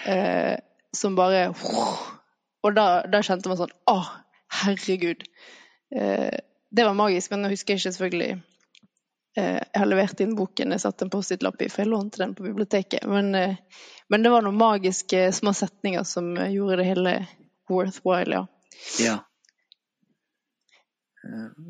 Eh, 0.01 0.55
som 0.97 1.17
bare 1.19 1.51
Og 2.67 2.75
da, 2.77 2.87
da 3.09 3.23
kjente 3.25 3.49
man 3.49 3.57
sånn 3.57 3.73
Å, 3.89 3.97
herregud. 4.61 5.23
Eh, 5.97 6.39
det 6.71 6.85
var 6.87 6.95
magisk, 6.99 7.33
men 7.33 7.43
nå 7.43 7.51
husker 7.51 7.75
jeg 7.75 7.81
ikke 7.81 7.93
selvfølgelig 7.95 8.31
eh, 8.35 9.57
Jeg 9.59 9.81
har 9.81 9.89
levert 9.89 10.21
inn 10.23 10.37
boken, 10.39 10.75
jeg 10.75 10.83
satte 10.85 11.07
en 11.07 11.13
Post-It-lapp 11.13 11.63
i, 11.65 11.71
for 11.73 11.85
jeg 11.85 11.91
lånte 11.91 12.23
den 12.23 12.35
på 12.37 12.45
biblioteket. 12.47 13.07
Men, 13.11 13.33
eh, 13.35 13.57
men 14.13 14.27
det 14.27 14.35
var 14.35 14.45
noen 14.47 14.61
magiske 14.61 15.25
små 15.35 15.55
setninger 15.57 16.05
som 16.07 16.35
eh, 16.37 16.53
gjorde 16.55 16.83
det 16.83 16.91
hele 16.91 17.17
worthwhile, 17.71 18.43
ja. 18.43 18.47
Ja. 19.01 19.17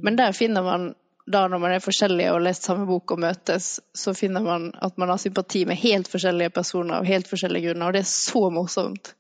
Men 0.03 0.17
der 0.17 0.33
finner 0.33 0.63
man, 0.63 0.93
da 1.27 1.45
når 1.49 1.61
man 1.63 1.75
er 1.75 1.83
forskjellige 1.85 2.31
og 2.31 2.39
har 2.39 2.47
lest 2.49 2.67
samme 2.67 2.87
bok 2.89 3.15
og 3.15 3.21
møtes, 3.23 3.73
så 3.95 4.15
finner 4.17 4.45
man 4.45 4.71
at 4.83 4.97
man 4.99 5.13
har 5.13 5.21
sympati 5.21 5.65
med 5.69 5.79
helt 5.83 6.09
forskjellige 6.11 6.53
personer 6.55 7.01
av 7.01 7.09
helt 7.09 7.29
forskjellige 7.31 7.71
grunner, 7.71 7.91
og 7.91 7.97
det 7.97 8.05
er 8.05 8.11
så 8.11 8.47
morsomt. 8.55 9.13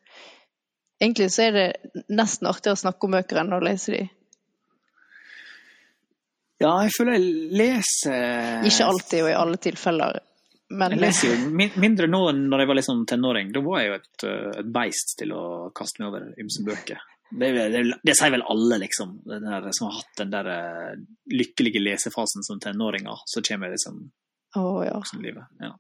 Egentlig 1.01 1.30
så 1.32 1.46
er 1.48 1.53
det 1.57 1.68
nesten 2.12 2.48
artigere 2.51 2.76
å 2.76 2.82
snakke 2.82 3.07
om 3.07 3.14
bøker 3.16 3.40
enn 3.40 3.55
å 3.57 3.61
lese 3.64 3.94
de. 3.94 4.03
ja, 6.61 6.72
jeg 6.84 6.92
føler 6.92 7.16
jeg 7.16 7.55
leser 7.57 8.66
Ikke 8.68 8.88
alltid 8.90 9.22
og 9.24 9.30
i 9.30 9.38
alle 9.44 9.61
tilfeller, 9.64 10.18
men 10.70 10.92
Jeg 10.94 11.03
leser 11.03 11.32
jo 11.32 11.70
mindre 11.82 12.07
nå 12.11 12.20
enn 12.30 12.44
når 12.51 12.62
jeg 12.62 12.70
var 12.70 12.78
liksom 12.78 13.07
tenåring. 13.09 13.48
Da 13.55 13.62
var 13.64 13.80
jeg 13.80 13.88
jo 13.88 13.94
et, 13.96 14.26
uh, 14.26 14.51
et 14.61 14.68
beist 14.70 15.16
til 15.18 15.32
å 15.34 15.44
kaste 15.74 16.03
meg 16.03 16.12
over 16.12 16.28
ymse 16.38 16.62
bøker. 16.66 17.01
Det, 17.30 17.50
det, 17.72 17.82
det 18.02 18.14
sier 18.18 18.32
vel 18.34 18.42
alle, 18.42 18.80
liksom, 18.82 19.20
den 19.28 19.46
der, 19.46 19.68
som 19.76 19.86
har 19.86 20.00
hatt 20.00 20.16
den 20.18 20.32
der 20.32 20.48
uh, 20.50 21.02
lykkelige 21.30 21.82
lesefasen 21.82 22.42
som 22.46 22.60
tenåringer. 22.60 23.22
Så 23.24 23.42
kommer 23.46 23.70
liksom 23.70 24.02
oh, 24.56 24.80
ja. 24.86 24.96
voksenlivet. 24.96 25.44
Ja. 25.60 25.78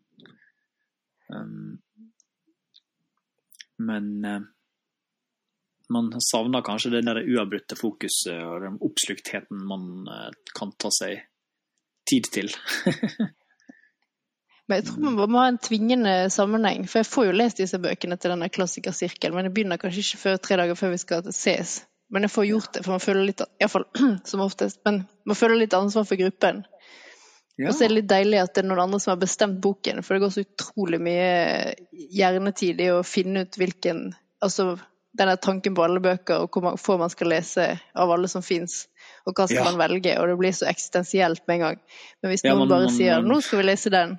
Um, 1.34 1.80
men 3.78 4.24
uh, 4.24 4.40
man 5.90 6.12
savner 6.22 6.62
kanskje 6.62 6.94
det 6.94 7.02
der 7.08 7.22
uavbrutte 7.24 7.78
fokuset 7.78 8.38
og 8.46 8.62
den 8.66 8.78
oppsluktheten 8.86 9.66
man 9.66 9.90
uh, 10.06 10.30
kan 10.54 10.74
ta 10.78 10.92
seg 10.94 11.26
tid 12.10 12.30
til. 12.30 12.54
Men 14.70 14.78
jeg 14.78 14.86
tror 14.86 15.14
man 15.18 15.30
må 15.34 15.40
ha 15.42 15.48
en 15.50 15.56
tvingende 15.58 16.12
sammenheng, 16.30 16.84
for 16.86 17.00
jeg 17.02 17.08
får 17.10 17.24
jo 17.26 17.32
lest 17.40 17.58
disse 17.58 17.78
bøkene 17.82 18.16
til 18.22 18.30
denne 18.30 18.46
klassikersirkelen, 18.54 19.34
men 19.34 19.48
jeg 19.48 19.54
begynner 19.56 19.80
kanskje 19.82 20.04
ikke 20.04 20.20
før 20.20 20.36
tre 20.44 20.58
dager 20.60 20.78
før 20.78 20.92
vi 20.94 21.00
skal 21.02 21.32
ses. 21.34 21.80
Men 22.10 22.22
jeg 22.26 22.30
får 22.30 22.46
gjort 22.46 22.72
det, 22.76 22.84
for 22.86 22.94
man 22.94 23.02
føler 23.02 23.26
litt, 23.26 23.42
iallfall 23.62 23.84
som 24.30 24.44
oftest, 24.46 24.78
men 24.86 25.00
man 25.26 25.38
føler 25.38 25.58
litt 25.64 25.74
ansvar 25.74 26.06
for 26.06 26.20
gruppen. 26.20 26.62
Og 27.60 27.74
så 27.76 27.84
er 27.84 27.90
det 27.90 27.96
litt 27.98 28.08
deilig 28.08 28.38
at 28.40 28.54
det 28.54 28.62
er 28.62 28.68
noen 28.70 28.80
andre 28.86 29.00
som 29.02 29.10
har 29.12 29.18
bestemt 29.20 29.58
boken, 29.60 29.98
for 30.06 30.14
det 30.16 30.22
går 30.22 30.30
så 30.32 30.44
utrolig 30.46 31.00
mye 31.02 31.74
hjernetid 32.14 32.80
i 32.80 32.86
å 32.94 33.02
finne 33.04 33.42
ut 33.44 33.58
hvilken 33.60 34.12
Altså 34.40 34.78
denne 35.12 35.34
tanken 35.36 35.74
på 35.76 35.82
alle 35.84 36.00
bøker, 36.00 36.46
og 36.46 36.54
hvor 36.56 36.78
få 36.80 36.94
man 36.96 37.10
skal 37.12 37.28
lese 37.28 37.66
av 37.98 38.12
alle 38.14 38.28
som 38.32 38.40
fins, 38.46 38.86
og 39.26 39.34
hva 39.36 39.44
skal 39.50 39.58
Ja. 39.58 39.64
man 39.66 39.76
velge, 39.82 40.14
og 40.16 40.28
det 40.30 40.36
blir 40.40 40.54
så 40.56 40.64
eksistensielt 40.70 41.42
med 41.46 41.56
en 41.58 41.60
gang. 41.66 41.80
Men 42.22 42.30
hvis 42.32 42.44
Ja, 42.46 42.54
noen 42.54 42.60
man- 42.60 42.68
bare 42.70 42.86
man- 42.86 42.94
sier 42.96 43.20
'nå 43.20 43.40
skal 43.42 43.58
vi 43.58 43.64
lese 43.68 43.90
den', 43.90 44.18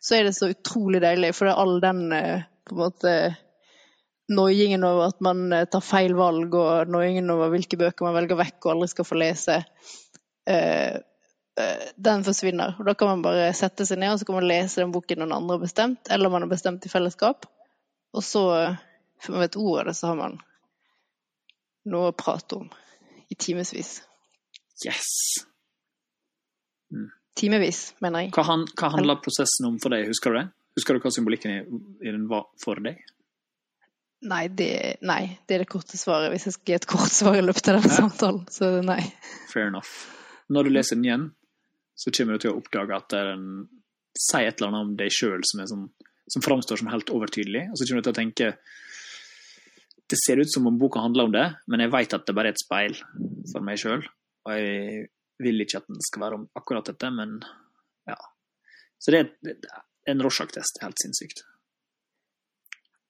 så 0.00 0.16
er 0.16 0.26
det 0.26 0.34
så 0.36 0.50
utrolig 0.52 1.02
deilig, 1.02 1.32
for 1.36 1.48
det 1.48 1.54
er 1.54 1.62
all 1.62 1.78
den 1.82 2.02
eh, 2.16 2.42
på 2.68 2.76
en 2.76 2.82
måte 2.82 3.14
noiingen 4.30 4.84
over 4.86 5.10
at 5.10 5.22
man 5.24 5.46
eh, 5.52 5.66
tar 5.70 5.84
feil 5.84 6.14
valg, 6.18 6.54
og 6.54 6.90
noiingen 6.92 7.30
over 7.34 7.52
hvilke 7.54 7.78
bøker 7.80 8.06
man 8.06 8.16
velger 8.18 8.38
vekk 8.40 8.58
og 8.64 8.74
aldri 8.74 8.90
skal 8.92 9.08
få 9.08 9.20
lese. 9.20 9.60
Eh, 10.50 10.98
den 12.00 12.22
forsvinner. 12.24 12.76
Og 12.78 12.86
da 12.88 12.94
kan 12.96 13.10
man 13.10 13.24
bare 13.26 13.50
sette 13.56 13.84
seg 13.84 13.98
ned 14.00 14.14
og 14.14 14.20
så 14.20 14.28
kan 14.28 14.38
man 14.38 14.48
lese 14.48 14.80
den 14.80 14.94
boken 14.94 15.20
noen 15.20 15.34
andre 15.36 15.58
har 15.58 15.64
bestemt, 15.66 16.08
eller 16.08 16.32
man 16.32 16.46
har 16.46 16.52
bestemt 16.52 16.86
i 16.86 16.92
fellesskap. 16.92 17.44
Og 18.16 18.24
så, 18.24 18.44
før 19.20 19.36
man 19.36 19.44
vet 19.44 19.58
ordet 19.60 19.82
av 19.82 19.90
det, 19.90 19.96
så 19.98 20.12
har 20.12 20.20
man 20.22 20.38
noe 21.90 22.10
å 22.10 22.16
prate 22.16 22.62
om 22.62 22.70
i 23.30 23.36
timevis. 23.38 24.00
Yes! 24.86 25.12
Timevis, 27.38 27.94
mener 28.02 28.26
jeg. 28.26 28.34
Hva, 28.36 28.44
han, 28.48 28.66
hva 28.78 28.90
handla 28.96 29.16
prosessen 29.22 29.68
om 29.68 29.78
for 29.82 29.94
deg, 29.94 30.08
husker 30.10 30.34
du 30.34 30.40
det? 30.40 30.46
Husker 30.78 30.96
du 30.96 31.02
hva 31.02 31.12
symbolikken 31.14 31.52
i, 31.54 31.80
i 32.06 32.12
den 32.12 32.28
var 32.30 32.48
for 32.62 32.80
deg? 32.82 33.00
Nei 34.30 34.44
det, 34.52 35.00
nei, 35.08 35.22
det 35.48 35.56
er 35.56 35.62
det 35.64 35.70
korte 35.72 35.96
svaret. 35.96 36.28
Hvis 36.34 36.50
jeg 36.50 36.56
skal 36.58 36.72
gi 36.72 36.76
et 36.76 36.88
kort 36.90 37.12
svar 37.14 37.38
i 37.38 37.44
løpet 37.44 37.70
av 37.72 37.78
denne 37.80 37.92
samtalen, 37.94 38.42
så 38.52 38.72
nei. 38.84 39.00
Fair 39.48 39.70
enough. 39.70 39.92
Når 40.52 40.66
du 40.66 40.72
leser 40.74 40.98
den 40.98 41.06
igjen, 41.08 41.28
så 41.96 42.12
kommer 42.16 42.36
du 42.36 42.44
til 42.44 42.52
å 42.52 42.58
oppdage 42.60 42.96
at 42.96 43.08
det 43.12 43.20
er 43.20 43.32
en 43.34 43.46
sier 44.18 44.50
et 44.50 44.60
eller 44.60 44.72
annet 44.72 44.88
om 44.88 44.96
deg 44.98 45.14
sjøl 45.14 45.44
som, 45.46 45.62
sånn, 45.70 45.86
som 46.30 46.44
framstår 46.44 46.80
som 46.80 46.90
helt 46.92 47.12
overtydelig. 47.14 47.68
Og 47.70 47.78
så 47.78 47.86
kommer 47.86 48.02
du 48.02 48.08
til 48.08 48.14
å 48.14 48.20
tenke 48.20 48.52
Det 50.10 50.18
ser 50.18 50.40
ut 50.42 50.50
som 50.50 50.66
om 50.66 50.78
boka 50.78 51.00
handler 51.04 51.28
om 51.28 51.34
det, 51.34 51.46
men 51.70 51.84
jeg 51.84 51.92
veit 51.92 52.14
at 52.16 52.24
det 52.26 52.34
bare 52.34 52.50
er 52.50 52.56
et 52.56 52.62
speil 52.64 52.96
for 53.52 53.62
meg 53.62 53.78
sjøl. 53.78 54.02
Og 54.48 54.56
jeg 54.56 55.04
vil 55.40 55.64
ikke 55.64 55.80
at 55.80 55.88
den 55.90 56.00
skal 56.04 56.24
være 56.26 56.38
om 56.40 56.48
akkurat 56.58 56.90
dette, 56.90 57.10
men 57.14 57.38
ja. 58.08 58.18
Så 59.00 59.14
det 59.14 59.22
er, 59.22 59.30
en 60.10 60.20
Rorschach-test. 60.24 60.80
Helt 60.82 61.00
sinnssykt. 61.02 61.44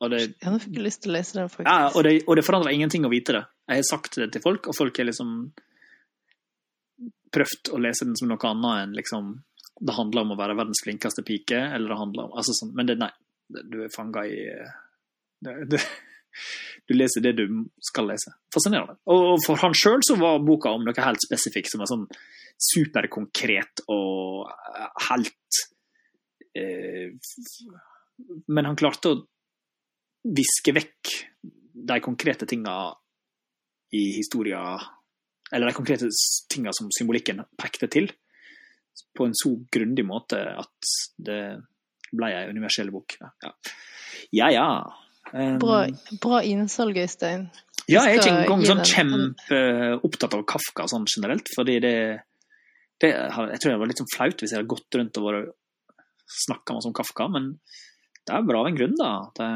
Og 0.01 0.11
det, 0.12 0.20
Ja, 0.41 0.51
nå 0.53 0.61
fikk 0.62 0.78
jeg 0.78 0.85
lyst 0.87 1.03
til 1.05 1.12
å 1.12 1.16
lese 1.18 1.37
den, 1.37 1.51
faktisk. 1.53 1.68
ja, 1.68 1.91
og 1.93 2.05
det, 2.07 2.14
og 2.26 2.39
det 2.39 2.45
forandrer 2.47 2.72
ingenting 2.76 3.05
å 3.05 3.12
vite 3.12 3.35
det. 3.37 3.43
Jeg 3.68 3.83
har 3.83 3.89
sagt 3.89 4.16
det 4.20 4.31
til 4.35 4.43
folk, 4.45 4.68
og 4.70 4.76
folk 4.76 4.97
har 4.99 5.09
liksom 5.11 5.33
prøvd 7.35 7.72
å 7.76 7.81
lese 7.85 8.07
den 8.09 8.16
som 8.18 8.31
noe 8.31 8.49
annet 8.49 8.85
enn 8.85 8.97
liksom 8.99 9.31
Det 9.81 9.95
handler 9.97 10.26
om 10.26 10.33
å 10.35 10.37
være 10.37 10.57
verdens 10.59 10.83
flinkeste 10.85 11.22
pike, 11.24 11.57
eller 11.57 11.89
det 11.95 11.99
handler 12.01 12.26
om 12.26 12.35
altså 12.37 12.53
sånn, 12.59 12.74
Men 12.76 12.89
det, 12.91 12.99
nei, 13.01 13.11
du 13.49 13.78
er 13.85 13.93
fanga 13.95 14.26
i 14.28 14.41
det, 15.41 15.55
det, 15.72 15.81
Du 16.89 16.95
leser 16.97 17.24
det 17.24 17.35
du 17.39 17.45
skal 17.85 18.11
lese. 18.11 18.33
Fascinerende. 18.55 18.99
Og 19.11 19.39
for 19.45 19.61
han 19.62 19.76
sjøl 19.76 20.03
så 20.07 20.16
var 20.20 20.43
boka 20.45 20.72
om 20.76 20.87
noe 20.87 21.07
helt 21.07 21.26
spesifikt, 21.26 21.72
som 21.72 21.85
er 21.85 21.91
sånn 21.91 22.07
superkonkret 22.61 23.85
og 23.89 24.51
helt 25.09 25.61
eh, 26.59 27.14
men 28.49 28.68
han 28.68 28.78
klarte 28.78 29.12
å 29.12 29.20
viske 30.37 30.74
vekk 30.76 31.12
de 31.91 31.99
konkrete 32.05 32.49
tinga 32.49 32.74
i 33.97 34.03
historia 34.14 34.61
Eller 35.51 35.70
de 35.70 35.74
konkrete 35.74 36.09
tinga 36.53 36.70
som 36.76 36.91
symbolikken 36.95 37.41
pekte 37.59 37.89
til, 37.91 38.05
på 39.16 39.26
en 39.26 39.35
så 39.35 39.51
grundig 39.72 40.05
måte 40.07 40.39
at 40.39 40.91
det 41.18 41.41
ble 42.14 42.28
ei 42.31 42.45
universell 42.53 42.93
bok. 42.95 43.16
Ja 43.18 43.33
ja. 44.31 44.51
ja. 44.55 44.68
Bra, 45.33 45.85
bra 46.22 46.41
innsalg, 46.43 46.97
Øystein. 46.99 47.47
ja, 47.87 48.03
jeg 48.09 48.16
er 48.16 48.20
ikke 48.20 48.33
engang 48.35 48.64
sånn 48.66 48.83
kjempeopptatt 48.89 50.35
av 50.35 50.43
Kafka 50.49 50.89
sånn 50.91 51.07
generelt, 51.07 51.47
fordi 51.55 51.78
det, 51.85 51.95
det 53.03 53.12
Jeg 53.12 53.61
tror 53.62 53.72
det 53.72 53.78
var 53.83 53.91
litt 53.91 54.03
sånn 54.03 54.11
flaut 54.14 54.43
hvis 54.43 54.53
jeg 54.55 54.59
hadde 54.59 54.72
gått 54.72 54.99
rundt 54.99 55.20
og 55.22 55.53
snakka 56.31 56.76
masse 56.76 56.91
om 56.91 56.97
Kafka, 56.97 57.28
men 57.31 57.55
det 58.26 58.37
er 58.37 58.47
bra 58.47 58.62
av 58.62 58.70
en 58.70 58.78
grunn, 58.78 58.97
da. 58.99 59.12
Det 59.39 59.49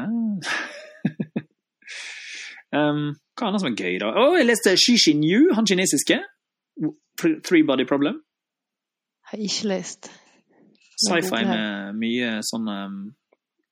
um, 2.79 3.03
hva 3.35 3.49
annet 3.49 3.61
som 3.61 3.69
er 3.71 3.75
gøy, 3.77 3.97
da? 4.01 4.11
Å, 4.15 4.29
jeg 4.39 4.47
leste 4.47 4.75
Shishin 4.79 5.23
Yu, 5.27 5.51
han 5.55 5.67
kinesiske. 5.67 6.21
Three 7.19 7.63
Body 7.67 7.85
Problem. 7.87 8.21
Har 9.29 9.41
ikke 9.41 9.69
lest. 9.71 10.09
Sci-fi 11.05 11.43
med 11.47 11.99
mye 11.99 12.39
sånn 12.47 12.67
um, 12.71 12.99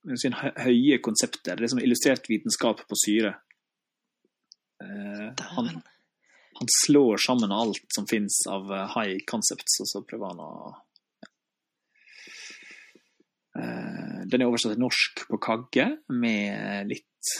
jeg 0.03 0.11
vil 0.11 0.19
si, 0.21 0.29
hø- 0.35 0.57
høye 0.65 0.99
konsepter. 1.03 1.55
Det 1.59 1.63
er 1.67 1.71
som 1.73 1.79
illustrert 1.83 2.27
vitenskap 2.29 2.81
på 2.89 2.97
syre. 2.99 3.33
Eh, 4.83 5.43
han, 5.55 5.69
han 6.59 6.71
slår 6.83 7.21
sammen 7.23 7.53
alt 7.55 7.85
som 7.95 8.07
fins 8.09 8.41
av 8.51 8.67
eh, 8.73 8.87
high 8.97 9.21
concepts, 9.29 9.79
og 9.83 9.87
så 9.91 10.03
prøver 10.09 10.33
han 10.33 10.41
å 10.43 10.51
ja. 11.23 11.29
Eh, 13.61 14.19
Den 14.27 14.41
er 14.43 14.49
oversatt 14.49 14.73
til 14.75 14.81
norsk 14.83 15.25
på 15.29 15.39
Kagge, 15.43 15.87
med 16.09 16.89
litt 16.91 17.33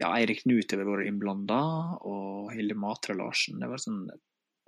Ja, 0.00 0.12
Eirik 0.16 0.44
Knut 0.44 0.72
har 0.72 0.84
vært 0.86 1.08
innblanda, 1.10 1.60
og 2.08 2.52
Hilde 2.54 2.76
Matre 2.78 3.16
Larsen. 3.18 3.58
Det 3.60 3.68
var 3.70 3.80
sånn 3.82 4.04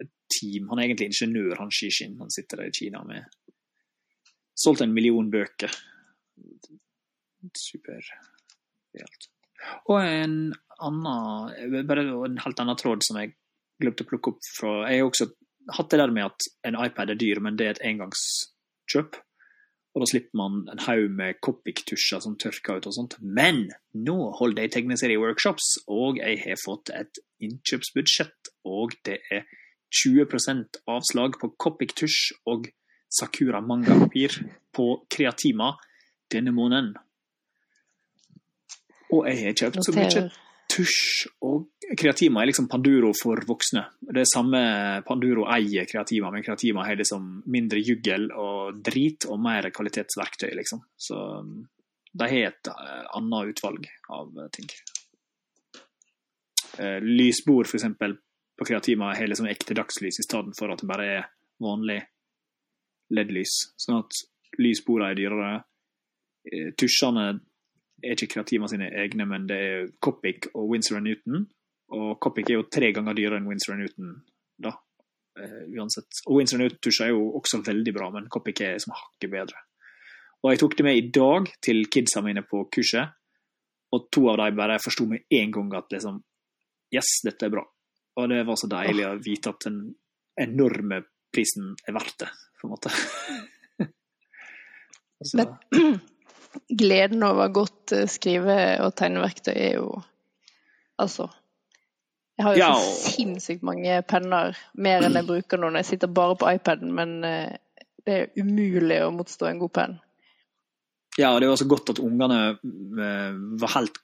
et 0.02 0.10
team. 0.32 0.66
Han 0.72 0.80
er 0.80 0.88
egentlig 0.88 1.10
ingeniør, 1.12 1.58
han 1.60 1.70
Shishin. 1.72 2.16
Han 2.20 2.32
sitter 2.32 2.62
der 2.62 2.72
i 2.72 2.74
Kina 2.76 3.04
med 3.06 3.28
Solgt 4.62 4.82
en 4.84 4.92
million 4.92 5.30
bøker. 5.32 5.72
Super. 7.58 8.00
realt. 8.94 9.28
Og 9.88 9.98
en 10.02 10.54
annen 10.82 11.86
Bare 11.86 12.04
en 12.26 12.38
helt 12.42 12.60
annen 12.60 12.78
tråd 12.78 13.04
som 13.06 13.18
jeg 13.20 13.34
glemte 13.82 14.04
å 14.06 14.08
plukke 14.10 14.32
opp 14.32 14.48
fra 14.56 14.72
Jeg 14.90 15.02
har 15.02 15.10
også 15.10 15.28
hatt 15.76 15.92
det 15.92 16.00
der 16.00 16.10
med 16.14 16.26
at 16.26 16.48
en 16.66 16.78
iPad 16.78 17.12
er 17.12 17.18
dyr, 17.18 17.40
men 17.40 17.58
det 17.58 17.66
er 17.66 17.76
et 17.76 17.84
engangskjøp. 17.86 19.18
Og 19.92 20.02
da 20.02 20.08
slipper 20.08 20.38
man 20.40 20.62
en 20.72 20.82
haug 20.86 21.12
med 21.12 21.38
Copic-tusjer 21.44 22.22
som 22.24 22.34
tørker 22.40 22.80
ut 22.80 22.88
og 22.88 22.96
sånt. 22.96 23.18
Men 23.20 23.66
nå 23.92 24.16
holder 24.38 24.64
jeg 24.64 24.72
tegneserieworkshops, 24.76 25.84
og 25.86 26.18
jeg 26.18 26.40
har 26.46 26.58
fått 26.58 26.90
et 26.96 27.20
innkjøpsbudsjett, 27.44 28.52
og 28.64 28.96
det 29.06 29.20
er 29.30 29.44
20% 29.92 30.80
avslag 30.88 31.36
på 31.40 31.52
Copic-tusj 31.60 32.32
og 32.48 32.70
Sakura 33.12 33.60
mangapapir 33.60 34.38
på 34.72 34.86
Kreatima 35.12 35.74
denne 36.32 36.54
måneden. 36.56 36.94
Og 39.12 39.28
jeg 39.28 39.44
har 39.44 39.60
kjøpt 39.64 39.84
så 39.86 39.94
mye 39.96 40.24
tusj 40.72 41.28
og 41.44 41.68
Kreatima 41.98 42.40
er 42.40 42.48
liksom 42.48 42.68
Panduro 42.70 43.10
for 43.16 43.42
voksne. 43.44 43.82
Det 44.00 44.22
er 44.22 44.30
samme 44.30 44.60
Panduro 45.04 45.44
eier 45.52 45.84
Kreatima, 45.88 46.30
men 46.32 46.44
Kreatima 46.46 46.86
har 46.86 46.96
liksom 46.96 47.42
mindre 47.52 47.82
juggel 47.84 48.30
og 48.32 48.78
drit 48.86 49.26
og 49.28 49.40
mer 49.42 49.68
kvalitetsverktøy, 49.74 50.54
liksom. 50.56 50.80
Så 50.96 51.18
um, 51.42 51.58
de 52.12 52.28
har 52.30 52.48
et 52.48 52.70
eh, 52.72 53.04
annet 53.18 53.52
utvalg 53.52 53.90
av 54.14 54.40
ting. 54.56 54.70
Eh, 56.78 57.04
lysbord, 57.04 57.68
for 57.68 57.80
eksempel, 57.80 58.16
på 58.56 58.68
Kreatima 58.68 59.12
har 59.12 59.28
liksom 59.28 59.50
ekte 59.52 59.76
dagslys 59.76 60.22
i 60.22 60.26
stedet 60.26 60.56
for 60.56 60.72
at 60.72 60.80
det 60.80 60.88
bare 60.88 61.10
er 61.18 61.30
vanlig 61.60 62.00
LED-lys. 63.12 63.58
Sånn 63.80 64.00
at 64.00 64.24
lysbordene 64.60 65.12
er 65.12 65.20
dyrere. 65.20 65.54
Eh, 66.48 66.72
Tusjene 66.78 67.26
er 68.02 68.16
ikke 68.16 68.34
kreativene 68.36 68.70
sine 68.70 68.90
egne, 69.02 69.26
men 69.28 69.48
det 69.48 69.58
er 69.58 69.90
Copic 70.02 70.50
og 70.52 70.70
Winsor 70.72 71.02
Newton. 71.04 71.46
Og 71.92 72.16
Copic 72.22 72.50
er 72.50 72.58
jo 72.58 72.68
tre 72.72 72.90
ganger 72.94 73.16
dyrere 73.16 73.40
enn 73.40 73.48
Winsor 73.50 73.78
Newton, 73.78 74.16
da. 74.62 74.74
Uh, 75.38 75.64
uansett. 75.78 76.22
Og 76.26 76.40
Winsor 76.40 76.60
Newton-tusjer 76.60 77.08
er 77.08 77.14
jo 77.14 77.30
også 77.38 77.62
veldig 77.64 77.94
bra, 77.96 78.10
men 78.12 78.28
Copic 78.32 78.60
er 78.64 78.80
som 78.82 78.94
hakket 78.96 79.32
bedre. 79.32 79.62
Og 80.42 80.52
jeg 80.52 80.60
tok 80.60 80.76
det 80.78 80.86
med 80.86 80.98
i 80.98 81.06
dag 81.14 81.48
til 81.62 81.86
kidsa 81.92 82.20
mine 82.24 82.42
på 82.44 82.64
kurset, 82.74 83.14
og 83.92 84.08
to 84.12 84.26
av 84.32 84.40
dem 84.40 84.58
bare 84.58 84.80
forsto 84.82 85.06
med 85.08 85.26
en 85.30 85.54
gang 85.54 85.74
at 85.80 85.92
liksom 85.94 86.20
Yes, 86.92 87.22
dette 87.24 87.46
er 87.46 87.52
bra. 87.54 87.62
Og 88.20 88.26
det 88.28 88.42
var 88.44 88.58
så 88.60 88.68
deilig 88.68 89.04
å 89.08 89.14
vite 89.24 89.48
at 89.48 89.64
den 89.64 89.78
enorme 90.42 90.98
prisen 91.32 91.70
er 91.88 91.94
verdt 91.96 92.18
det, 92.20 92.28
på 92.60 92.68
en 92.68 92.74
måte. 92.74 92.92
Altså, 95.22 95.44
gleden 96.68 97.22
over 97.26 97.52
godt 97.54 97.94
eh, 97.96 98.08
skrive- 98.10 98.78
og 98.84 98.94
tegneverktøy 98.98 99.54
er 99.54 99.76
jo 99.80 100.02
Altså. 101.00 101.24
Jeg 102.36 102.44
har 102.44 102.54
jo 102.54 102.58
Ja, 102.60 102.74
så 102.78 103.10
sinnssykt 103.16 103.64
mange 103.66 103.96
penner, 104.06 104.56
mer 104.74 105.02
enn 105.02 105.16
jeg 105.18 105.26
bruker 105.26 105.58
nå 105.58 105.70
når 105.70 105.82
jeg 105.82 105.88
sitter 105.88 106.12
bare 106.12 106.36
på 106.38 106.50
iPaden, 106.52 106.92
men 106.94 107.24
eh, 107.26 107.56
det 108.06 108.14
er 108.14 108.30
umulig 108.38 109.00
å 109.02 109.10
motstå 109.10 109.48
en 109.48 109.58
god 109.58 109.72
penn. 109.72 109.96
Ja, 111.18 111.32
og 111.32 111.40
det 111.42 111.48
var 111.50 111.58
så 111.58 111.66
godt 111.66 111.90
at 111.94 112.00
ungene 112.04 112.38
eh, 112.52 113.34
var 113.64 113.74
helt 113.74 113.98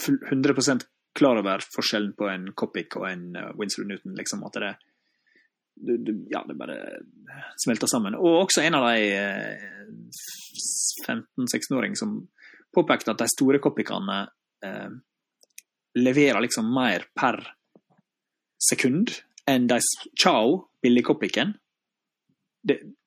100% 0.00 0.88
klar 1.14 1.38
over 1.40 1.62
forskjellen 1.76 2.16
på 2.18 2.28
en 2.32 2.50
Copic 2.58 2.96
og 2.98 3.06
en 3.12 3.30
Winsor 3.60 3.86
Newton. 3.86 4.16
liksom, 4.18 4.42
at 4.48 4.58
det, 4.58 4.74
du, 5.80 5.96
du, 5.96 6.26
ja, 6.30 6.44
det 6.48 6.56
bare 6.58 6.78
smelter 7.64 7.90
sammen. 7.90 8.16
Og 8.18 8.44
også 8.44 8.64
en 8.64 8.78
av 8.78 8.88
de 8.90 9.12
eh, 9.14 9.68
15-16-åring 11.06 11.96
som 11.96 12.18
påpekte 12.74 13.14
at 13.14 13.22
de 13.22 13.28
store 13.32 13.60
copycanene 13.62 14.20
eh, 14.64 14.90
leverer 15.98 16.42
liksom 16.44 16.68
mer 16.74 17.08
per 17.16 17.40
sekund 18.68 19.14
enn 19.48 19.68
de 19.70 19.78
Chao, 20.18 20.68
billig-Copicen. 20.84 21.54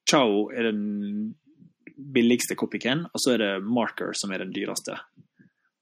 Chao 0.10 0.48
er 0.50 0.72
den 0.72 1.36
billigste 2.02 2.56
Copicen, 2.58 3.06
og 3.06 3.22
så 3.22 3.36
er 3.36 3.44
det 3.44 3.52
Marker 3.68 4.16
som 4.18 4.32
er 4.34 4.42
den 4.42 4.54
dyreste. 4.56 4.96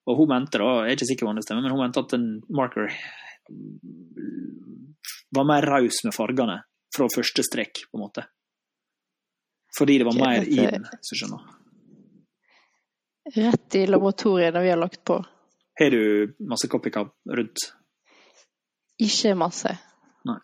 Og 0.09 0.17
hun 0.19 0.31
mente 0.31 0.59
da, 0.59 0.71
jeg 0.83 0.91
er 0.91 0.97
ikke 0.97 1.07
sikker 1.13 1.27
på 1.27 1.31
om 1.31 1.39
det 1.39 1.45
stemmer, 1.45 1.63
men 1.63 1.75
hun 1.75 1.83
mente 1.85 2.03
at 2.03 2.15
en 2.17 2.27
Marker 2.49 2.91
var 5.37 5.47
mer 5.47 5.65
raus 5.69 6.01
med 6.03 6.15
fargene 6.15 6.59
fra 6.95 7.07
første 7.13 7.43
strekk, 7.45 7.83
på 7.91 7.97
en 7.99 8.03
måte. 8.07 8.25
Fordi 9.77 9.97
det 10.01 10.07
var 10.07 10.17
mer 10.17 10.47
i 10.49 10.57
den, 10.65 10.87
hvis 10.89 11.11
du 11.13 11.19
skjønner. 11.19 11.43
Rett 13.35 13.75
i 13.77 13.83
laboratoriet 13.85 14.55
når 14.55 14.65
vi 14.65 14.71
har 14.73 14.79
lagt 14.81 15.03
på. 15.05 15.19
Har 15.79 15.93
du 15.93 16.33
masse 16.49 16.67
Copica 16.71 17.03
rundt? 17.29 17.67
Ikke 18.99 19.35
masse. 19.37 19.75
Nei. 20.27 20.39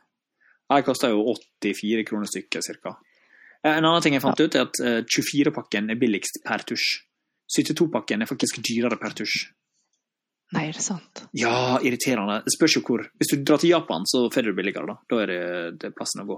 Jeg 0.71 0.85
koster 0.87 1.11
jo 1.11 1.25
84 1.33 2.05
kroner 2.07 2.29
stykket, 2.29 2.63
cirka. 2.63 2.93
Eh, 3.65 3.73
En 3.73 3.83
annen 3.83 4.05
ting 4.05 4.13
jeg 4.15 4.23
fant 4.23 4.39
ut, 4.39 4.55
er 4.55 4.67
at 4.69 4.79
eh, 4.85 5.01
24-pakken 5.03 5.89
er 5.91 5.99
billigst 5.99 6.39
per 6.45 6.63
tusj. 6.69 7.01
72-pakken 7.57 8.21
er 8.23 8.29
faktisk 8.29 8.61
dyrere 8.65 8.97
per 9.01 9.17
tusj. 9.17 9.49
Nei, 10.55 10.69
er 10.69 10.77
det 10.77 10.83
sant? 10.85 11.23
Ja, 11.35 11.77
irriterende. 11.83 12.39
Det 12.45 12.53
spørs 12.55 12.77
jo 12.77 12.81
hvor. 12.87 13.03
Hvis 13.19 13.33
du 13.33 13.41
drar 13.43 13.59
til 13.61 13.73
Japan, 13.73 14.05
så 14.07 14.25
får 14.31 14.45
du 14.45 14.51
det 14.53 14.57
billigere, 14.59 14.87
da. 14.87 14.95
Da 15.11 15.21
er 15.23 15.31
det, 15.31 15.41
det 15.81 15.89
er 15.89 15.95
plassen 15.97 16.23
å 16.23 16.29
gå. 16.29 16.37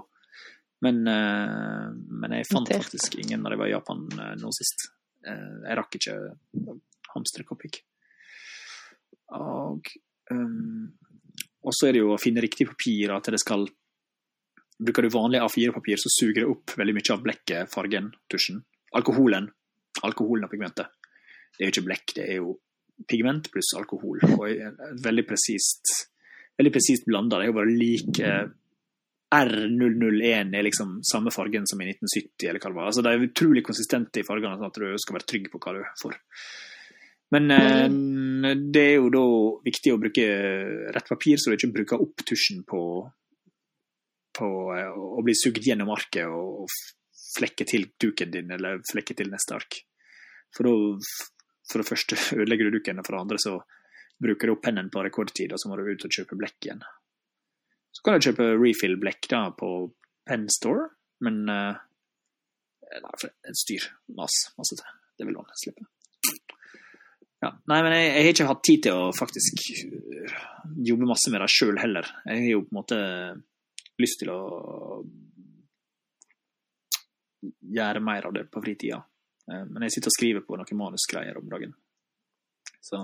Men, 0.84 1.00
eh, 1.10 1.86
men 2.22 2.34
jeg 2.36 2.46
fant 2.50 2.66
Notert. 2.68 2.86
faktisk 2.86 3.18
ingen 3.18 3.42
når 3.42 3.54
jeg 3.54 3.62
var 3.62 3.70
i 3.70 3.74
Japan 3.74 4.04
eh, 4.14 4.34
nå 4.38 4.52
sist. 4.54 4.88
Eh, 5.26 5.56
jeg 5.66 5.78
rakk 5.78 5.98
ikke 5.98 6.16
hamstre 7.14 7.46
Copic. 7.48 7.80
Og, 9.38 9.90
um, 10.30 10.86
så 11.68 11.88
er 11.88 11.96
det 11.96 12.00
jo 12.00 12.14
å 12.14 12.20
finne 12.20 12.42
riktig 12.44 12.68
papir, 12.70 13.12
at 13.14 13.28
det 13.32 13.42
skal 13.42 13.68
Bruker 14.78 15.02
du 15.02 15.08
vanlig 15.10 15.40
A4-papir, 15.42 15.98
så 15.98 16.06
suger 16.14 16.44
det 16.44 16.50
opp 16.52 16.70
veldig 16.78 16.92
mye 16.94 17.10
av 17.10 17.22
blekket, 17.24 17.70
fargen, 17.72 18.12
tusjen. 18.30 18.60
Alkoholen. 18.94 19.48
Alkoholen 20.06 20.46
og 20.46 20.52
pigmentet. 20.52 20.92
Det 21.56 21.64
er 21.64 21.66
jo 21.66 21.72
ikke 21.72 21.86
blekk, 21.88 22.12
det 22.14 22.26
er 22.28 22.36
jo 22.38 22.52
pigment 23.06 23.50
pluss 23.52 23.74
alkohol. 23.78 24.22
Og 24.34 25.02
veldig 25.04 25.26
presist 25.28 25.94
veldig 26.58 26.74
presist 26.74 27.06
blanda. 27.06 27.38
Det 27.38 27.46
er 27.46 27.52
jo 27.52 27.58
bare 27.58 27.74
lik 27.74 28.22
eh, 28.24 28.46
R001 29.38 30.56
er 30.56 30.64
liksom 30.66 30.98
samme 31.06 31.32
fargen 31.34 31.68
som 31.68 31.82
i 31.82 31.90
1970, 31.92 32.48
eller 32.48 32.62
hva 32.62 32.72
det 32.72 32.78
var. 32.78 32.88
Altså, 32.90 33.04
de 33.04 33.12
er 33.12 33.28
utrolig 33.28 33.64
konsistente 33.66 34.22
i 34.22 34.26
fargene, 34.26 34.56
sånn 34.58 34.72
at 34.72 34.80
du 34.80 35.02
skal 35.02 35.18
være 35.18 35.28
trygg 35.28 35.50
på 35.52 35.60
hva 35.62 35.76
du 35.76 35.82
får. 36.02 36.18
Men 37.36 37.54
eh, 37.54 37.86
det 38.74 38.84
er 38.84 38.94
jo 38.96 39.12
da 39.14 39.24
viktig 39.68 39.94
å 39.94 40.02
bruke 40.02 40.28
rett 40.96 41.12
papir, 41.14 41.38
så 41.38 41.52
du 41.52 41.58
ikke 41.58 41.74
bruker 41.80 42.04
opp 42.04 42.26
tusjen 42.26 42.64
på, 42.68 42.82
på 44.38 44.52
eh, 44.74 44.94
å 44.96 45.26
bli 45.26 45.36
sugd 45.38 45.62
gjennom 45.62 45.92
arket 45.94 46.26
og, 46.26 46.64
og 46.64 47.18
flekke 47.38 47.68
til 47.68 47.90
duken 48.00 48.32
din, 48.32 48.50
eller 48.56 48.80
flekke 48.88 49.14
til 49.14 49.30
neste 49.30 49.54
ark. 49.60 49.82
For 50.56 50.64
da 50.64 50.74
for 51.70 51.82
det 51.82 51.88
første 51.88 52.18
ødelegger 52.40 52.68
du 52.68 52.78
dukken, 52.78 53.00
og 53.00 53.06
for 53.06 53.16
det 53.16 53.24
andre 53.24 53.42
så 53.42 53.56
bruker 54.18 54.50
du 54.50 54.56
opp 54.56 54.64
pennen 54.66 54.88
på 54.90 55.02
rekordtid, 55.06 55.52
og 55.54 55.60
så 55.60 55.70
må 55.70 55.78
du 55.78 55.86
ut 55.86 56.06
og 56.08 56.14
kjøpe 56.14 56.38
blekk 56.38 56.58
igjen. 56.66 56.80
Så 57.94 58.04
kan 58.04 58.16
du 58.16 58.26
kjøpe 58.28 58.48
refill-blekk 58.58 59.28
da 59.30 59.44
på 59.56 59.68
Penn 60.28 60.48
Store, 60.52 60.88
men 61.24 61.44
uh, 61.50 61.78
Nei, 62.88 63.14
for 63.20 63.28
et 63.28 63.58
styr. 63.58 63.84
Mas, 64.16 64.34
masse 64.56 64.76
til. 64.78 64.92
Det 65.18 65.26
vil 65.28 65.36
man 65.36 65.48
slippe. 65.60 65.84
Ja. 67.42 67.52
Nei, 67.70 67.78
men 67.84 67.94
jeg, 67.94 68.06
jeg, 68.06 68.22
har 68.24 68.32
ikke 68.32 68.48
hatt 68.48 68.62
tid 68.66 68.84
til 68.86 68.98
å 68.98 69.10
faktisk 69.14 69.60
øh, 69.84 70.38
jobbe 70.88 71.06
masse 71.06 71.30
med 71.30 71.44
det 71.44 71.50
sjøl 71.54 71.78
heller. 71.78 72.08
Jeg 72.26 72.42
har 72.46 72.50
jo 72.54 72.62
på 72.64 72.72
en 72.72 72.78
måte 72.80 73.00
lyst 74.02 74.22
til 74.22 74.32
å 74.32 74.40
gjøre 77.76 78.02
mer 78.02 78.26
av 78.26 78.34
det 78.34 78.48
på 78.50 78.62
fritida. 78.64 78.98
Eh, 79.48 79.64
men 79.68 79.86
jeg 79.86 79.96
sitter 79.96 80.12
og 80.12 80.16
skriver 80.16 80.46
på 80.46 80.58
noen 80.58 80.80
manusgreier 80.80 81.38
om 81.40 81.48
dagen. 81.50 81.74
Så 82.84 83.02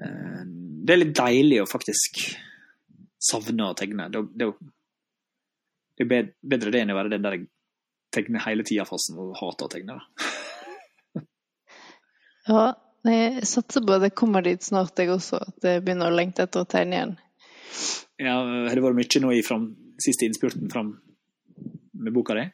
eh, 0.00 0.44
det 0.44 0.94
er 0.94 1.02
litt 1.02 1.16
deilig 1.16 1.62
å 1.62 1.70
faktisk 1.70 2.22
savne 3.22 3.70
å 3.70 3.76
tegne. 3.78 4.08
Det, 4.12 4.22
det, 4.34 4.50
det 5.98 6.06
er 6.06 6.30
bedre 6.54 6.72
det 6.74 6.84
enn 6.84 6.94
å 6.94 6.98
være 6.98 7.14
den 7.14 7.26
der 7.26 7.38
jeg 7.38 7.50
tegner 8.12 8.44
hele 8.44 8.64
tida-fasen 8.68 9.20
og 9.20 9.36
hater 9.38 9.68
å 9.68 9.72
tegne. 9.72 9.98
ja, 12.50 12.64
jeg 13.08 13.46
satser 13.48 13.84
på 13.84 13.94
at 13.96 14.08
jeg 14.08 14.16
kommer 14.18 14.44
dit 14.44 14.64
snart, 14.64 14.98
jeg 14.98 15.14
også. 15.14 15.40
At 15.52 15.68
jeg 15.68 15.84
begynner 15.84 16.10
å 16.10 16.16
lengte 16.16 16.44
etter 16.44 16.64
å 16.64 16.68
tegne 16.68 16.98
igjen. 16.98 17.14
Ja, 18.20 18.36
Har 18.36 18.76
det 18.76 18.84
vært 18.84 18.98
mye 18.98 19.22
nå 19.24 19.32
i 19.34 19.44
fram, 19.46 19.70
siste 20.02 20.28
innspurten 20.28 20.68
fram 20.70 20.92
med 22.02 22.12
boka 22.14 22.36
di? 22.36 22.44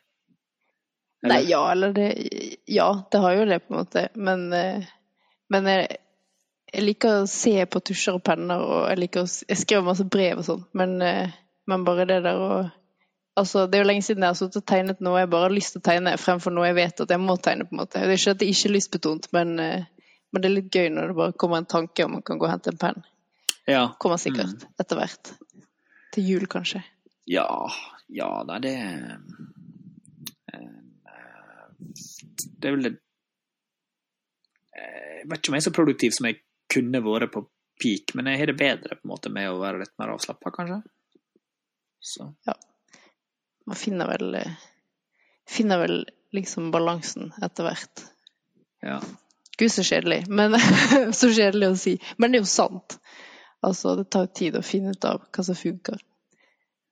Eller? 1.23 1.35
Nei, 1.35 1.51
ja, 1.51 1.73
eller 1.73 1.93
det 1.93 2.29
Ja, 2.67 3.09
det 3.11 3.19
har 3.19 3.33
jo 3.33 3.45
det, 3.45 3.59
på 3.59 3.75
en 3.75 3.81
måte. 3.81 4.09
Men, 4.15 4.53
eh, 4.53 4.85
men 5.49 5.67
jeg, 5.67 5.99
jeg, 6.73 6.85
liker 6.85 7.23
å 7.23 7.31
se 7.31 7.55
på 7.67 7.83
tusjer 7.91 8.19
og 8.19 8.25
penner, 8.25 8.63
og 8.63 8.89
jeg 8.93 9.01
liker 9.03 9.27
å 9.27 9.31
Jeg 9.49 9.63
skriver 9.65 9.87
masse 9.89 10.07
brev 10.07 10.43
og 10.43 10.47
sånn, 10.47 10.67
men, 10.79 11.01
eh, 11.03 11.35
men, 11.67 11.87
bare 11.89 12.09
det 12.09 12.23
der 12.27 12.43
å 12.43 12.51
Altså, 13.39 13.69
det 13.71 13.79
er 13.79 13.85
jo 13.85 13.87
lenge 13.87 14.03
siden 14.03 14.25
jeg 14.27 14.33
har 14.33 14.35
sittet 14.35 14.57
og 14.59 14.65
tegnet 14.67 15.03
noe 15.05 15.21
jeg 15.21 15.29
bare 15.31 15.47
har 15.47 15.53
lyst 15.55 15.77
til 15.77 15.79
å 15.79 15.85
tegne, 15.87 16.17
fremfor 16.19 16.51
noe 16.51 16.65
jeg 16.67 16.75
vet 16.75 17.03
at 17.05 17.13
jeg 17.15 17.23
må 17.23 17.37
tegne, 17.39 17.69
på 17.69 17.77
en 17.77 17.81
måte. 17.85 18.01
Det 18.03 18.11
er 18.11 18.19
ikke 18.19 18.33
at 18.35 18.41
det 18.41 18.49
ikke 18.51 18.67
er 18.67 18.73
lystbetont, 18.75 19.29
men, 19.37 19.53
eh, 19.63 19.85
men 20.35 20.43
det 20.43 20.49
er 20.49 20.55
litt 20.57 20.75
gøy 20.75 20.89
når 20.91 21.13
det 21.13 21.17
bare 21.21 21.37
kommer 21.39 21.63
en 21.63 21.69
tanke 21.71 22.03
og 22.03 22.11
man 22.17 22.25
kan 22.27 22.41
gå 22.41 22.49
og 22.49 22.51
hente 22.51 22.73
en 22.75 22.81
penn. 22.83 23.07
Ja. 23.71 23.85
Kommer 24.03 24.19
sikkert 24.19 24.59
mm. 24.59 24.75
etter 24.83 24.99
hvert. 24.99 25.31
Til 26.17 26.27
jul, 26.33 26.49
kanskje. 26.51 26.83
Ja. 27.31 27.47
Ja, 28.11 28.31
nei, 28.49 28.59
det 28.65 28.75
det 32.59 32.69
er 32.69 32.77
vel 32.77 32.87
det 32.87 32.95
Jeg 34.79 35.29
vet 35.29 35.41
ikke 35.41 35.51
om 35.51 35.57
jeg 35.57 35.63
er 35.63 35.67
så 35.67 35.75
produktiv 35.75 36.15
som 36.15 36.29
jeg 36.29 36.41
kunne 36.71 37.01
vært 37.03 37.33
på 37.35 37.43
peak, 37.83 38.15
men 38.19 38.29
jeg 38.31 38.41
har 38.41 38.51
det 38.51 38.59
bedre 38.59 38.99
på 38.99 39.07
en 39.07 39.13
måte 39.13 39.33
med 39.35 39.51
å 39.51 39.59
være 39.61 39.83
litt 39.83 39.95
mer 39.99 40.13
avslappa, 40.13 40.53
kanskje. 40.55 40.81
Så. 41.99 42.29
Ja. 42.47 42.55
Man 43.67 43.79
finner 43.79 44.11
vel 44.11 44.37
finner 45.49 45.79
vel 45.83 45.97
liksom 46.35 46.71
balansen 46.71 47.33
etter 47.43 47.67
hvert. 47.69 48.05
Ja. 48.85 49.01
Gud, 49.59 49.73
så 49.73 49.83
kjedelig. 49.83 50.25
Men, 50.29 50.55
så 51.13 51.31
kjedelig 51.33 51.73
å 51.73 51.79
si. 51.79 51.97
Men 52.17 52.33
det 52.33 52.41
er 52.41 52.45
jo 52.45 52.51
sant. 52.51 52.99
Altså, 53.65 53.97
det 53.99 54.07
tar 54.13 54.29
tid 54.31 54.59
å 54.59 54.63
finne 54.63 54.95
ut 54.95 55.09
av 55.09 55.25
hva 55.35 55.45
som 55.45 55.59
funker. 55.59 55.99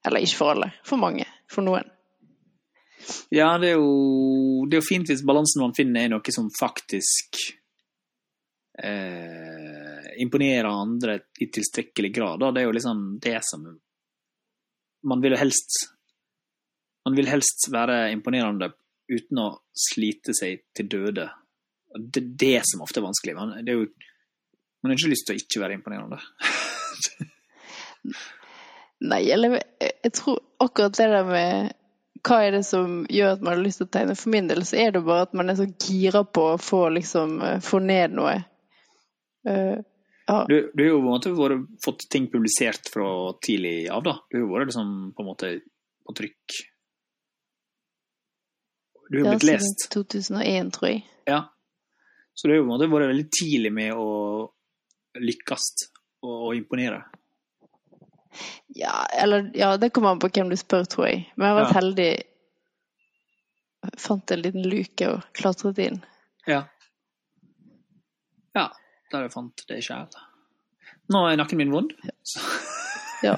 Eller 0.07 0.25
ikke 0.25 0.39
for 0.39 0.55
alle. 0.55 0.71
For 0.87 0.99
mange. 0.99 1.27
For 1.51 1.63
noen. 1.63 1.87
Ja, 3.29 3.57
det 3.61 3.71
er, 3.73 3.79
jo, 3.79 4.65
det 4.67 4.77
er 4.77 4.81
jo 4.81 4.87
fint 4.87 5.09
hvis 5.11 5.25
balansen 5.27 5.63
man 5.63 5.75
finner 5.77 6.05
er 6.05 6.11
noe 6.11 6.33
som 6.33 6.49
faktisk 6.53 7.39
eh, 8.83 10.21
imponerer 10.23 10.69
andre 10.69 11.19
i 11.39 11.49
tilstrekkelig 11.53 12.11
grad. 12.15 12.39
Da. 12.43 12.51
Det 12.51 12.61
er 12.61 12.69
jo 12.69 12.75
liksom 12.77 13.05
det 13.23 13.39
som 13.47 13.67
Man 15.07 15.21
vil 15.21 15.35
jo 15.35 15.39
helst 15.39 15.77
Man 17.05 17.15
vil 17.15 17.29
helst 17.31 17.69
være 17.71 18.11
imponerende 18.11 18.71
uten 19.07 19.39
å 19.39 19.49
slite 19.71 20.33
seg 20.35 20.65
til 20.75 20.89
døde. 20.91 21.29
Det 21.95 22.19
er 22.19 22.31
det 22.43 22.57
som 22.67 22.81
ofte 22.83 22.99
er 22.99 23.05
vanskelig. 23.05 23.35
Man, 23.37 23.53
er 23.61 23.77
jo, 23.77 23.85
man 24.83 24.91
har 24.91 24.99
ikke 24.99 25.13
lyst 25.13 25.29
til 25.29 25.37
å 25.37 25.39
ikke 25.39 25.61
være 25.63 25.77
imponerende. 25.77 26.19
Nei, 29.07 29.21
eller 29.31 29.55
jeg 29.79 30.11
tror 30.17 30.41
akkurat 30.59 30.97
det 30.99 31.07
der 31.13 31.29
med 31.29 31.71
hva 32.23 32.37
er 32.45 32.57
det 32.57 32.63
som 32.67 33.01
gjør 33.11 33.35
at 33.35 33.43
man 33.43 33.55
har 33.55 33.63
lyst 33.63 33.81
til 33.81 33.87
å 33.87 33.93
tegne? 33.93 34.15
For 34.17 34.33
min 34.33 34.47
del 34.49 34.63
så 34.67 34.79
er 34.81 34.95
det 34.95 35.03
bare 35.05 35.27
at 35.27 35.35
man 35.37 35.51
er 35.51 35.57
så 35.59 35.67
gira 35.67 36.23
på 36.23 36.45
å 36.53 36.61
få, 36.61 36.87
liksom, 36.95 37.37
eh, 37.43 37.59
få 37.63 37.81
ned 37.83 38.15
noe. 38.17 38.35
Uh, 39.47 39.77
ja. 40.27 40.39
Du, 40.49 40.55
du 40.73 40.83
har 40.83 40.89
jo 40.89 40.97
på 40.99 41.05
en 41.05 41.11
måte 41.11 41.33
vært, 41.35 41.67
fått 41.83 42.07
ting 42.11 42.27
publisert 42.31 42.89
fra 42.91 43.09
tidlig 43.43 43.75
av, 43.93 44.03
da. 44.03 44.17
Du 44.27 44.39
har 44.39 44.43
jo 44.43 44.49
vært 44.51 44.71
liksom, 44.71 44.95
på 45.15 45.23
en 45.23 45.29
måte 45.29 45.51
på 46.07 46.15
trykk. 46.17 46.57
Du 49.07 49.21
har 49.21 49.23
jo 49.23 49.35
blitt 49.37 49.47
lest. 49.47 49.87
Ja, 49.87 49.87
siden 49.87 50.09
2001, 50.11 50.73
tror 50.75 50.89
jeg. 50.91 51.05
Ja. 51.29 51.41
Så 52.35 52.47
du 52.47 52.53
har 52.53 52.59
jo 52.59 52.65
på 52.65 52.69
en 52.69 52.73
måte 52.75 52.91
vært 52.91 53.11
veldig 53.13 53.29
tidlig 53.33 53.71
med 53.73 53.95
å 53.95 54.09
lykkes 55.17 55.69
og, 56.21 56.33
og 56.33 56.51
imponere. 56.57 57.05
Ja, 58.75 59.05
eller 59.21 59.51
Ja, 59.55 59.75
det 59.77 59.89
kommer 59.95 60.15
an 60.15 60.19
på 60.23 60.29
hvem 60.33 60.49
du 60.49 60.57
spør, 60.59 60.85
tror 60.89 61.07
jeg. 61.07 61.27
Men 61.35 61.47
jeg 61.47 61.55
har 61.55 61.61
vært 61.61 61.73
ja. 61.73 61.79
heldig. 61.79 62.09
Jeg 63.87 64.01
fant 64.03 64.31
en 64.31 64.41
liten 64.41 64.65
luke 64.67 65.11
og 65.11 65.27
klatret 65.37 65.79
inn. 65.83 66.01
Ja. 66.47 66.63
Ja, 68.57 68.69
der 69.11 69.27
jeg 69.27 69.33
fant 69.35 69.67
det 69.69 69.83
sjæl. 69.85 70.09
Nå 71.13 71.27
er 71.27 71.37
nakken 71.39 71.61
min 71.61 71.71
vond. 71.71 71.93
Ja. 73.23 73.37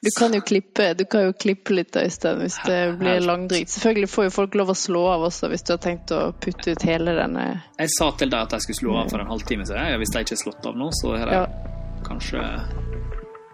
Du 0.00 0.10
kan 0.18 0.34
jo 0.34 0.40
klippe, 0.40 0.94
du 0.94 1.04
kan 1.04 1.24
jo 1.28 1.32
klippe 1.32 1.74
litt, 1.74 1.96
Øystein, 1.96 2.42
hvis 2.42 2.58
det 2.66 2.80
blir 3.00 3.20
langdrygt. 3.24 3.70
Selvfølgelig 3.70 4.10
får 4.10 4.28
jo 4.28 4.34
folk 4.34 4.58
lov 4.60 4.74
å 4.74 4.76
slå 4.76 5.06
av 5.14 5.24
også, 5.30 5.48
hvis 5.52 5.64
du 5.66 5.72
har 5.74 5.80
tenkt 5.82 6.12
å 6.14 6.20
putte 6.44 6.74
ut 6.74 6.86
hele 6.86 7.16
denne 7.18 7.46
Jeg 7.78 7.94
sa 7.96 8.12
til 8.20 8.30
deg 8.32 8.46
at 8.46 8.56
jeg 8.56 8.66
skulle 8.66 8.82
slå 8.82 9.00
av 9.02 9.10
for 9.14 9.24
en 9.24 9.32
halvtime 9.32 9.66
siden. 9.68 9.98
Hvis 10.02 10.14
jeg 10.14 10.28
ikke 10.28 10.36
har 10.36 10.44
slått 10.44 10.70
av 10.70 10.78
nå, 10.78 10.92
så 11.00 11.16
har 11.16 11.34
jeg 11.34 11.42
ja. 11.42 11.74
kanskje 12.06 12.44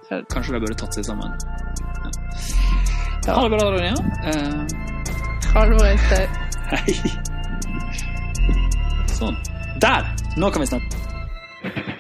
Kanskje 0.08 0.54
de 0.54 0.60
burde 0.60 0.74
tatt 0.78 0.94
seg 0.94 1.04
sammen. 1.04 1.32
Ja. 2.04 2.10
Ja. 3.26 3.34
Ha 3.34 3.42
det 3.42 3.56
bra, 3.56 3.70
Ronja. 3.74 3.94
Uh, 4.26 4.62
ha 5.54 5.64
det 5.66 5.78
bra, 5.78 5.88
Øystein. 5.90 6.28
Hei. 6.72 6.94
Sånn. 9.16 9.36
Der! 9.82 10.06
Nå 10.36 10.50
kan 10.54 10.62
vi 10.62 10.70
snakke. 10.70 11.95